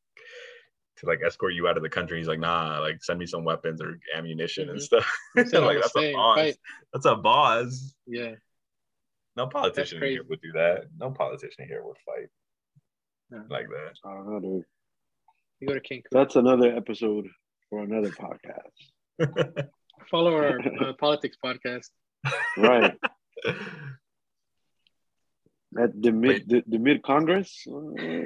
to 0.97 1.05
like 1.07 1.19
escort 1.25 1.53
you 1.53 1.67
out 1.67 1.75
of 1.75 1.83
the 1.83 1.89
country. 1.89 2.17
He's 2.19 2.27
like, 2.27 2.39
nah, 2.39 2.79
like 2.79 3.03
send 3.03 3.19
me 3.19 3.25
some 3.25 3.43
weapons 3.43 3.81
or 3.81 3.99
ammunition 4.15 4.69
and 4.69 4.79
Mhm. 4.79 4.83
stuff. 4.83 5.17
Said 5.35 5.63
like 5.63 5.77
the 5.77 5.81
that's 5.81 5.95
a 5.97 6.13
boss. 6.13 6.37
fight. 6.37 6.55
That's 6.93 7.05
a 7.05 7.15
boss. 7.15 7.95
yeah. 8.07 8.35
No 9.35 9.47
politician 9.47 9.99
here 10.01 10.23
would 10.29 10.41
do 10.41 10.51
that. 10.53 10.85
No 10.99 11.09
politician 11.11 11.65
here 11.67 11.81
would 11.83 11.97
fight 12.05 12.29
No. 13.31 13.43
like 13.49 13.67
that. 13.67 13.93
I 14.05 14.13
don't 14.13 14.29
know, 14.31 14.39
dude. 14.39 14.63
You 15.59 15.67
go 15.69 15.73
to 15.73 15.81
Cancun. 15.81 16.03
That's 16.11 16.35
another 16.35 16.73
episode 16.75 17.27
for 17.69 17.81
another 17.81 18.11
podcast. 18.11 19.67
Follow 20.09 20.33
our 20.35 20.59
uh, 20.59 20.93
politics 20.99 21.37
podcast. 21.43 21.89
Right. 22.57 22.93
At 25.79 25.99
the 25.99 26.11
mid 26.11 26.47
the, 26.47 26.63
the, 26.67 26.77
mid 26.77 27.01
Congress, 27.01 27.65
uh, 27.67 27.79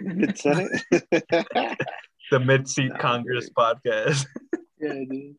mid 0.04 0.38
Senate. 0.38 0.70
the 0.92 2.40
mid 2.44 2.68
seat 2.68 2.90
Nah, 2.92 2.98
Congress 2.98 3.46
dude. 3.46 3.56
podcast. 3.56 4.26
Yeah, 4.82 4.94
dude. 5.10 5.36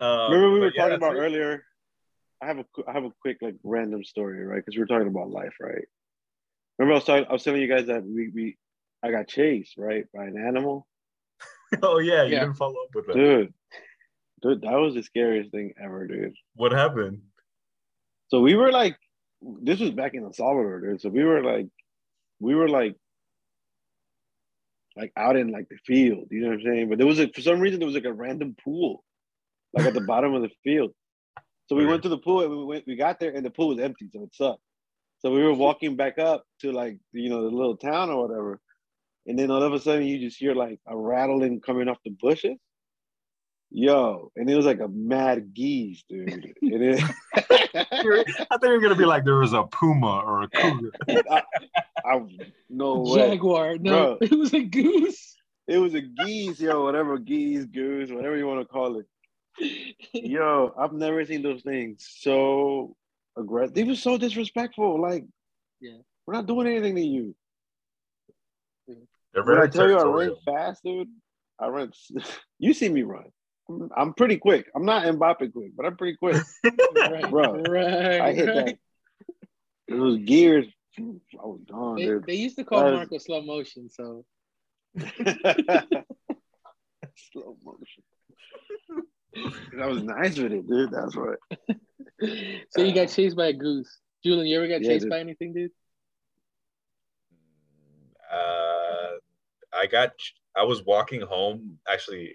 Um, 0.00 0.32
Remember 0.32 0.50
we 0.52 0.60
were 0.60 0.72
yeah, 0.74 0.82
talking 0.82 0.96
about 0.96 1.14
it. 1.16 1.20
earlier. 1.20 1.64
I 2.42 2.46
have 2.46 2.58
a 2.58 2.64
qu- 2.64 2.82
I 2.88 2.92
have 2.94 3.04
a 3.04 3.12
quick 3.20 3.38
like 3.40 3.54
random 3.62 4.02
story, 4.04 4.44
right? 4.44 4.56
Because 4.56 4.74
we 4.76 4.80
were 4.80 4.86
talking 4.86 5.06
about 5.06 5.30
life, 5.30 5.54
right? 5.60 5.84
Remember 6.78 6.94
I 6.94 6.96
was 6.96 7.04
talking, 7.04 7.26
I 7.30 7.32
was 7.32 7.44
telling 7.44 7.62
you 7.62 7.68
guys 7.68 7.86
that 7.86 8.04
we 8.04 8.28
we 8.34 8.58
I 9.04 9.12
got 9.12 9.28
chased, 9.28 9.78
right, 9.78 10.04
by 10.12 10.24
an 10.24 10.36
animal, 10.36 10.86
Oh 11.82 11.98
yeah, 11.98 12.24
you 12.24 12.32
Yeah. 12.32 12.40
didn't 12.40 12.54
follow 12.56 12.74
up 12.82 12.94
with 12.94 13.06
that. 13.06 13.14
dude. 13.14 13.54
Dude, 14.42 14.62
that 14.62 14.72
was 14.72 14.94
the 14.94 15.02
scariest 15.02 15.50
thing 15.50 15.72
ever, 15.82 16.06
dude. 16.06 16.34
What 16.54 16.72
happened? 16.72 17.22
So 18.28 18.40
we 18.40 18.54
were 18.54 18.70
like, 18.70 18.96
this 19.62 19.80
was 19.80 19.90
back 19.90 20.14
in 20.14 20.24
El 20.24 20.32
Salvador, 20.32 20.80
dude. 20.80 21.00
So 21.00 21.08
we 21.08 21.24
were 21.24 21.42
like, 21.42 21.66
we 22.40 22.54
were 22.54 22.68
like, 22.68 22.96
like 24.96 25.12
out 25.16 25.36
in 25.36 25.48
like 25.48 25.68
the 25.68 25.76
field, 25.86 26.28
you 26.30 26.40
know 26.40 26.48
what 26.48 26.60
I'm 26.60 26.64
saying? 26.64 26.88
But 26.88 26.98
there 26.98 27.06
was 27.06 27.20
a 27.20 27.28
for 27.28 27.42
some 27.42 27.60
reason 27.60 27.78
there 27.78 27.86
was 27.86 27.94
like 27.94 28.04
a 28.04 28.12
random 28.12 28.56
pool, 28.62 29.04
like 29.74 29.86
at 29.86 29.94
the 29.94 30.00
bottom 30.00 30.34
of 30.34 30.42
the 30.42 30.50
field. 30.64 30.92
So 31.66 31.76
we 31.76 31.84
went 31.84 32.02
to 32.04 32.08
the 32.08 32.18
pool 32.18 32.42
and 32.42 32.50
we 32.50 32.64
went, 32.64 32.84
we 32.86 32.96
got 32.96 33.20
there 33.20 33.32
and 33.32 33.44
the 33.44 33.50
pool 33.50 33.68
was 33.68 33.80
empty, 33.80 34.08
so 34.12 34.22
it 34.22 34.34
sucked. 34.34 34.62
So 35.18 35.32
we 35.32 35.42
were 35.42 35.52
walking 35.52 35.96
back 35.96 36.18
up 36.18 36.44
to 36.60 36.72
like 36.72 36.98
you 37.12 37.28
know 37.28 37.42
the 37.42 37.54
little 37.54 37.76
town 37.76 38.10
or 38.10 38.26
whatever, 38.26 38.60
and 39.26 39.38
then 39.38 39.50
all 39.50 39.62
of 39.62 39.72
a 39.72 39.80
sudden 39.80 40.06
you 40.06 40.18
just 40.18 40.38
hear 40.38 40.54
like 40.54 40.78
a 40.86 40.96
rattling 40.96 41.60
coming 41.60 41.88
off 41.88 41.98
the 42.04 42.16
bushes. 42.18 42.56
Yo, 43.78 44.32
and 44.36 44.48
it 44.48 44.56
was 44.56 44.64
like 44.64 44.80
a 44.80 44.88
mad 44.88 45.52
geese, 45.52 46.02
dude. 46.08 46.32
And 46.32 46.54
it, 46.62 47.02
I 47.36 47.42
thought 47.44 48.62
you 48.62 48.70
were 48.70 48.80
gonna 48.80 48.94
be 48.94 49.04
like 49.04 49.26
there 49.26 49.36
was 49.36 49.52
a 49.52 49.64
puma 49.64 50.22
or 50.24 50.44
a 50.44 50.48
cougar. 50.48 50.92
I, 51.30 51.42
I 52.02 52.22
no 52.70 53.00
way. 53.02 53.28
Jaguar. 53.32 53.76
No, 53.76 54.16
Bro. 54.16 54.18
it 54.22 54.30
was 54.30 54.54
a 54.54 54.62
goose. 54.62 55.36
It 55.68 55.76
was 55.76 55.92
a 55.92 56.00
geese, 56.00 56.58
yo, 56.58 56.84
whatever 56.84 57.18
geese, 57.18 57.66
goose, 57.66 58.10
whatever 58.10 58.38
you 58.38 58.46
want 58.46 58.60
to 58.62 58.66
call 58.66 58.98
it. 58.98 59.06
Yo, 60.14 60.72
I've 60.78 60.94
never 60.94 61.22
seen 61.26 61.42
those 61.42 61.60
things 61.60 62.08
so 62.18 62.96
aggressive. 63.36 63.74
They 63.74 63.84
were 63.84 63.94
so 63.94 64.16
disrespectful. 64.16 64.98
Like, 65.02 65.26
Yeah. 65.82 65.98
we're 66.26 66.32
not 66.32 66.46
doing 66.46 66.66
anything 66.66 66.94
to 66.94 67.02
you. 67.02 67.34
They're 69.34 69.44
When 69.44 69.58
I 69.58 69.66
tell 69.66 69.86
you 69.86 69.98
I 69.98 70.02
ran 70.04 70.12
territorial. 70.14 70.38
fast, 70.46 70.82
dude, 70.82 71.08
I 71.60 71.66
ran. 71.66 71.92
You 72.58 72.72
see 72.72 72.88
me 72.88 73.02
run. 73.02 73.24
I'm- 73.68 73.90
I'm 73.96 74.14
pretty 74.14 74.36
quick. 74.38 74.70
I'm 74.74 74.84
not 74.84 75.04
Mbappe 75.04 75.52
quick, 75.52 75.72
but 75.76 75.86
I'm 75.86 75.96
pretty 75.96 76.16
quick. 76.16 76.36
right, 76.96 77.28
Bro, 77.30 77.62
right, 77.68 78.20
I 78.20 78.32
hit 78.32 78.46
right. 78.48 78.66
that. 78.66 78.78
Those 79.88 80.18
gears. 80.20 80.66
I 80.98 81.02
was 81.44 81.60
gone, 81.70 81.96
They, 81.96 82.08
they 82.26 82.34
used 82.36 82.56
to 82.56 82.64
call 82.64 82.78
That 82.80 82.86
was- 82.86 82.94
Marco 82.94 83.18
slow 83.18 83.42
motion, 83.42 83.90
so 83.90 84.24
Slow 87.32 87.56
motion. 87.64 88.02
I 89.82 89.86
was 89.86 90.02
nice 90.02 90.38
with 90.38 90.52
it, 90.52 90.66
dude. 90.66 90.90
That's 90.90 91.14
right. 91.16 91.38
so 92.70 92.82
you 92.82 92.94
got 92.94 93.08
chased 93.10 93.36
by 93.36 93.48
a 93.48 93.52
goose. 93.52 93.98
Julian, 94.24 94.46
you 94.46 94.56
ever 94.56 94.68
got 94.68 94.80
Yeah, 94.82 94.88
chased 94.92 95.02
dude. 95.04 95.10
by 95.10 95.20
anything, 95.20 95.52
dude? 95.52 95.70
Uh, 98.32 99.16
I 99.74 99.86
got 99.86 100.12
I 100.56 100.62
was 100.64 100.82
walking 100.84 101.20
home. 101.20 101.78
Actually, 101.90 102.34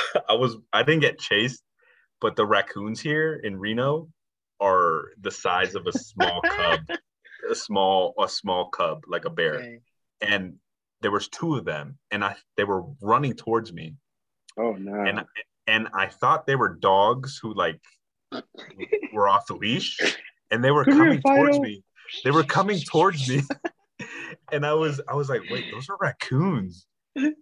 I 0.28 0.34
was 0.34 0.56
I 0.72 0.82
didn't 0.82 1.00
get 1.02 1.18
chased, 1.18 1.62
but 2.20 2.36
the 2.36 2.46
raccoons 2.46 3.00
here 3.00 3.34
in 3.34 3.58
Reno 3.58 4.08
are 4.60 5.10
the 5.20 5.30
size 5.30 5.74
of 5.74 5.86
a 5.86 5.92
small 5.92 6.40
cub, 6.42 6.80
a 7.50 7.54
small 7.54 8.14
a 8.20 8.28
small 8.28 8.68
cub 8.70 9.04
like 9.06 9.24
a 9.24 9.30
bear, 9.30 9.60
Dang. 9.60 9.80
and 10.20 10.54
there 11.00 11.10
was 11.12 11.28
two 11.28 11.56
of 11.56 11.64
them, 11.64 11.98
and 12.10 12.24
I 12.24 12.36
they 12.56 12.64
were 12.64 12.82
running 13.00 13.34
towards 13.34 13.72
me, 13.72 13.94
Oh 14.58 14.72
no. 14.72 14.94
and 15.04 15.24
and 15.66 15.88
I 15.94 16.06
thought 16.08 16.46
they 16.46 16.56
were 16.56 16.74
dogs 16.74 17.38
who 17.40 17.54
like 17.54 17.80
were 19.12 19.28
off 19.28 19.46
the 19.46 19.54
leash, 19.54 19.98
and 20.50 20.64
they 20.64 20.70
were 20.70 20.84
Come 20.84 20.94
here, 20.94 21.04
coming 21.04 21.22
towards 21.22 21.60
me. 21.60 21.82
They 22.24 22.30
were 22.30 22.42
coming 22.44 22.80
towards 22.80 23.28
me, 23.28 23.42
and 24.50 24.66
I 24.66 24.74
was 24.74 25.00
I 25.08 25.14
was 25.14 25.28
like, 25.28 25.42
wait, 25.50 25.66
those 25.70 25.88
are 25.88 25.96
raccoons, 26.00 26.86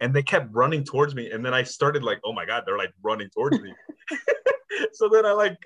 and 0.01 0.15
they 0.15 0.23
kept 0.23 0.49
running 0.53 0.85
towards 0.85 1.15
me, 1.15 1.31
and 1.31 1.45
then 1.45 1.55
I 1.55 1.63
started 1.63 2.03
like, 2.03 2.21
oh 2.25 2.33
my 2.33 2.45
god, 2.45 2.65
they're 2.67 2.79
like 2.79 2.93
running 3.03 3.29
towards 3.31 3.61
me. 3.61 3.73
so 4.93 5.09
then 5.09 5.27
I 5.27 5.33
like 5.33 5.57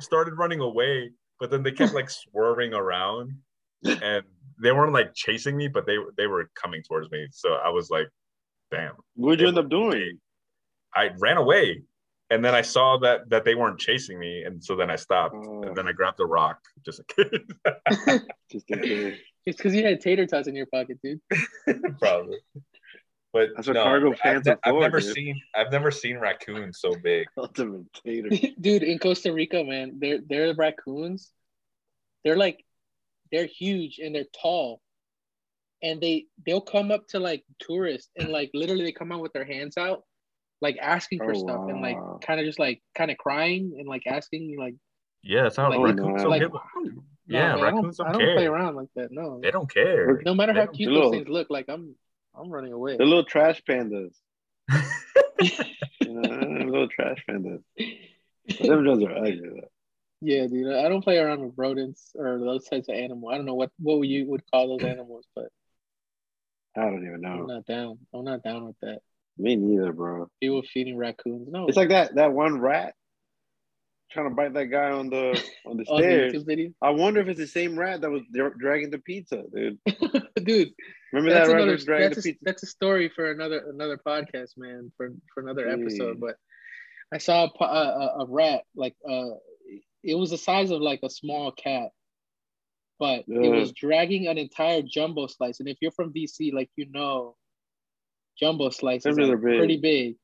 started 0.00 0.34
running 0.34 0.60
away, 0.60 1.10
but 1.40 1.50
then 1.50 1.62
they 1.62 1.72
kept 1.72 1.94
like 1.94 2.10
swerving 2.10 2.74
around, 2.74 3.32
and 3.84 4.24
they 4.62 4.72
weren't 4.72 4.92
like 4.92 5.14
chasing 5.14 5.56
me, 5.56 5.68
but 5.68 5.86
they 5.86 5.96
they 6.16 6.26
were 6.26 6.50
coming 6.54 6.82
towards 6.82 7.10
me. 7.10 7.26
So 7.30 7.54
I 7.54 7.68
was 7.68 7.90
like, 7.90 8.08
damn. 8.70 8.92
What'd 9.14 9.40
you 9.40 9.48
end 9.48 9.58
up 9.58 9.68
doing? 9.68 10.18
I 10.94 11.10
ran 11.18 11.36
away, 11.36 11.82
and 12.30 12.44
then 12.44 12.54
I 12.54 12.62
saw 12.62 12.98
that 12.98 13.28
that 13.30 13.44
they 13.44 13.54
weren't 13.54 13.78
chasing 13.78 14.18
me, 14.18 14.42
and 14.44 14.62
so 14.62 14.76
then 14.76 14.90
I 14.90 14.96
stopped, 14.96 15.34
Oh. 15.36 15.62
and 15.62 15.76
then 15.76 15.86
I 15.86 15.90
oh. 15.90 15.94
grabbed 15.94 16.20
a 16.20 16.26
rock 16.26 16.58
just 16.84 17.00
in 17.00 17.24
case. 17.24 18.20
Just 18.50 18.70
in 18.70 18.80
case. 18.80 19.18
It's 19.44 19.56
because 19.56 19.74
you 19.74 19.84
had 19.84 20.00
tater 20.00 20.26
tots 20.26 20.46
in 20.48 20.54
your 20.54 20.66
pocket, 20.66 20.98
dude. 21.02 21.20
probably. 22.00 22.38
But 23.36 23.50
That's 23.54 23.68
what 23.68 23.74
no, 23.74 23.82
cargo 23.84 24.12
I've, 24.12 24.18
pants 24.18 24.46
ne- 24.46 24.52
are 24.52 24.58
I've 24.64 24.72
for, 24.74 24.80
never 24.80 25.00
dude. 25.00 25.14
seen 25.14 25.42
I've 25.54 25.70
never 25.70 25.90
seen 25.90 26.16
raccoons 26.18 26.78
so 26.80 26.94
big. 27.02 27.26
Ultimate 27.36 27.84
tater. 27.92 28.30
dude, 28.60 28.82
in 28.82 28.98
Costa 28.98 29.30
Rica, 29.30 29.62
man, 29.62 29.98
they're 30.00 30.20
they're 30.26 30.54
raccoons. 30.54 31.30
They're 32.24 32.36
like 32.38 32.64
they're 33.30 33.44
huge 33.46 33.98
and 33.98 34.14
they're 34.14 34.24
tall. 34.40 34.80
And 35.82 36.00
they 36.00 36.24
they'll 36.46 36.62
come 36.62 36.90
up 36.90 37.06
to 37.08 37.20
like 37.20 37.44
tourists 37.60 38.10
and 38.16 38.30
like 38.30 38.50
literally 38.54 38.84
they 38.84 38.92
come 38.92 39.12
out 39.12 39.20
with 39.20 39.34
their 39.34 39.44
hands 39.44 39.76
out, 39.76 40.04
like 40.62 40.78
asking 40.80 41.18
for 41.18 41.32
Oh, 41.32 41.38
stuff 41.38 41.60
and 41.68 41.82
like 41.82 41.98
kind 42.22 42.40
of 42.40 42.46
just 42.46 42.58
like 42.58 42.80
kind 42.96 43.10
of 43.10 43.18
crying 43.18 43.76
and 43.78 43.86
like 43.86 44.04
asking 44.06 44.56
like 44.58 44.76
Yeah, 45.22 45.42
that's 45.42 45.56
how 45.56 45.68
Like- 45.68 45.78
oh, 45.78 45.82
raccoons 45.82 46.22
don't 46.22 46.30
like 46.30 46.40
give. 46.40 46.52
no, 46.52 46.60
Yeah, 47.26 47.54
man, 47.56 47.62
raccoons 47.64 48.00
I 48.00 48.04
don't 48.04 48.12
don't, 48.14 48.22
I 48.22 48.26
don't 48.28 48.36
play 48.36 48.46
around 48.46 48.76
like 48.76 48.88
that. 48.96 49.08
No, 49.12 49.40
They 49.42 49.50
don't 49.50 49.70
care. 49.72 50.22
no 50.24 50.32
matter 50.32 50.54
They 50.54 50.60
how 50.60 50.66
cute 50.68 50.94
those 50.94 51.10
things 51.10 51.28
look, 51.28 51.50
like 51.50 51.66
I'm 51.68 51.94
I'm 52.38 52.50
running 52.50 52.72
away. 52.72 52.96
The 52.96 53.04
little 53.04 53.24
trash 53.24 53.62
pandas. 53.68 54.14
You 56.00 56.12
know, 56.12 56.64
little 56.70 56.88
trash 56.88 57.24
pandas. 57.28 57.62
Them 57.78 58.84
joints 58.84 59.04
are 59.04 59.16
ugly 59.16 59.40
though. 59.42 59.68
Yeah, 60.20 60.46
dude, 60.46 60.74
I 60.74 60.88
don't 60.88 61.02
play 61.02 61.18
around 61.18 61.40
with 61.44 61.54
rodents 61.56 62.12
or 62.14 62.38
those 62.38 62.64
types 62.64 62.88
of 62.88 62.94
animals. 62.94 63.32
I 63.32 63.36
don't 63.36 63.46
know 63.46 63.54
what 63.54 63.70
what 63.78 64.00
you 64.06 64.26
would 64.26 64.42
call 64.50 64.68
those 64.76 64.88
animals, 64.88 65.26
but 65.34 65.46
I 66.76 66.82
don't 66.82 67.06
even 67.06 67.24
I'm 67.24 67.38
know. 67.38 67.46
not 67.46 67.66
down. 67.66 67.98
I'm 68.14 68.24
not 68.24 68.42
down 68.42 68.66
with 68.66 68.76
that. 68.82 69.00
Me 69.38 69.56
neither, 69.56 69.92
bro. 69.92 70.28
People 70.40 70.62
feeding 70.62 70.96
raccoons. 70.96 71.48
No, 71.50 71.66
It's 71.66 71.76
like 71.76 71.90
that 71.90 72.14
that 72.14 72.32
one 72.32 72.60
rat 72.60 72.94
trying 74.12 74.28
to 74.28 74.34
bite 74.34 74.54
that 74.54 74.66
guy 74.66 74.90
on 74.90 75.10
the 75.10 75.42
on 75.66 75.76
the 75.76 75.84
stairs. 75.96 76.42
Video, 76.44 76.70
I 76.82 76.90
wonder 76.90 77.20
if 77.20 77.28
it's 77.28 77.38
the 77.40 77.46
same 77.46 77.78
rat 77.78 78.00
that 78.02 78.10
was 78.10 78.22
dragging 78.58 78.90
the 78.90 78.98
pizza, 78.98 79.42
dude. 79.54 79.78
dude. 80.44 80.72
Remember 81.12 81.32
that 81.32 81.48
rat 81.52 81.62
another. 81.62 81.76
dragging 81.78 82.08
That's 82.10 82.22
the 82.22 82.30
a, 82.30 82.32
pizza? 82.32 82.38
that's 82.44 82.62
a 82.62 82.66
story 82.66 83.08
for 83.14 83.30
another 83.30 83.64
another 83.72 83.98
podcast, 84.04 84.56
man. 84.56 84.92
For 84.96 85.10
for 85.32 85.42
another 85.42 85.68
episode. 85.68 86.20
But 86.20 86.36
I 87.12 87.18
saw 87.18 87.48
a, 87.60 87.64
a, 87.64 88.16
a- 88.20 88.26
rat 88.28 88.62
like 88.74 88.94
uh, 89.08 89.30
it 90.02 90.14
was 90.14 90.30
the 90.30 90.38
size 90.38 90.70
of 90.70 90.80
like 90.80 91.00
a 91.02 91.10
small 91.10 91.52
cat, 91.52 91.90
but 92.98 93.24
it 93.28 93.48
was 93.50 93.72
dragging 93.72 94.26
an 94.28 94.38
entire 94.38 94.82
jumbo 94.82 95.26
slice. 95.26 95.60
And 95.60 95.68
if 95.68 95.78
you're 95.80 95.92
from 95.92 96.12
DC, 96.12 96.52
like 96.52 96.70
you 96.76 96.86
know, 96.90 97.36
jumbo 98.38 98.70
slices 98.70 99.18
are 99.18 99.32
are 99.32 99.36
big. 99.36 99.58
pretty 99.58 99.76
big. 99.78 100.16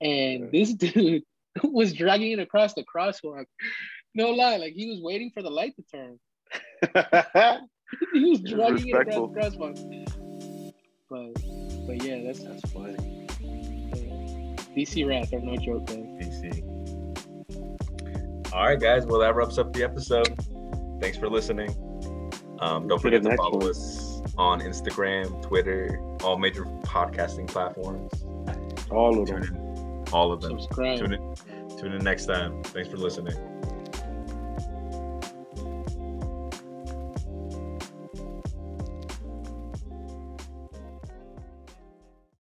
And 0.00 0.50
Yeah. 0.52 0.64
this 0.64 0.74
dude 0.74 1.22
was 1.64 1.92
dragging 1.92 2.32
it 2.32 2.38
across 2.38 2.74
the 2.74 2.84
crosswalk. 2.84 3.46
No 4.14 4.30
lie, 4.30 4.56
like 4.56 4.74
he 4.74 4.88
was 4.90 5.00
waiting 5.00 5.30
for 5.32 5.42
the 5.42 5.50
light 5.50 5.74
to 5.76 5.82
turn. 5.82 6.18
he 8.12 8.30
was 8.30 8.40
He 8.40 8.44
dragging 8.44 8.88
it 8.88 8.94
across 8.94 9.14
the 9.14 9.58
crosswalk. 9.58 10.72
But 11.08 11.34
but 11.86 12.02
yeah, 12.02 12.22
that's 12.24 12.42
That's 12.42 12.72
funny. 12.72 13.26
DC 14.76 15.06
rats 15.06 15.32
are 15.32 15.40
no 15.40 15.56
joke, 15.56 15.88
man. 15.90 16.18
DC. 16.18 16.62
All 18.52 18.64
right, 18.64 18.80
guys. 18.80 19.04
Well, 19.06 19.20
that 19.20 19.34
wraps 19.34 19.58
up 19.58 19.72
the 19.72 19.82
episode. 19.82 20.34
Thanks 21.00 21.18
for 21.18 21.28
listening. 21.28 21.70
Um, 22.60 22.86
don't 22.88 23.00
forget 23.00 23.22
to 23.22 23.36
follow 23.36 23.58
one. 23.58 23.70
us 23.70 24.22
on 24.38 24.60
Instagram, 24.60 25.42
Twitter, 25.42 25.98
all 26.22 26.38
major 26.38 26.64
podcasting 26.82 27.48
platforms. 27.48 28.24
All 28.90 29.20
of 29.20 29.28
them. 29.28 29.71
All 30.12 30.32
of 30.32 30.40
them. 30.40 30.60
Subscribe. 30.60 30.98
Tune 30.98 31.12
in, 31.14 31.36
tune 31.78 31.92
in 31.92 32.04
next 32.04 32.26
time. 32.26 32.62
Thanks 32.64 32.88
for 32.90 32.96
listening. 32.96 33.51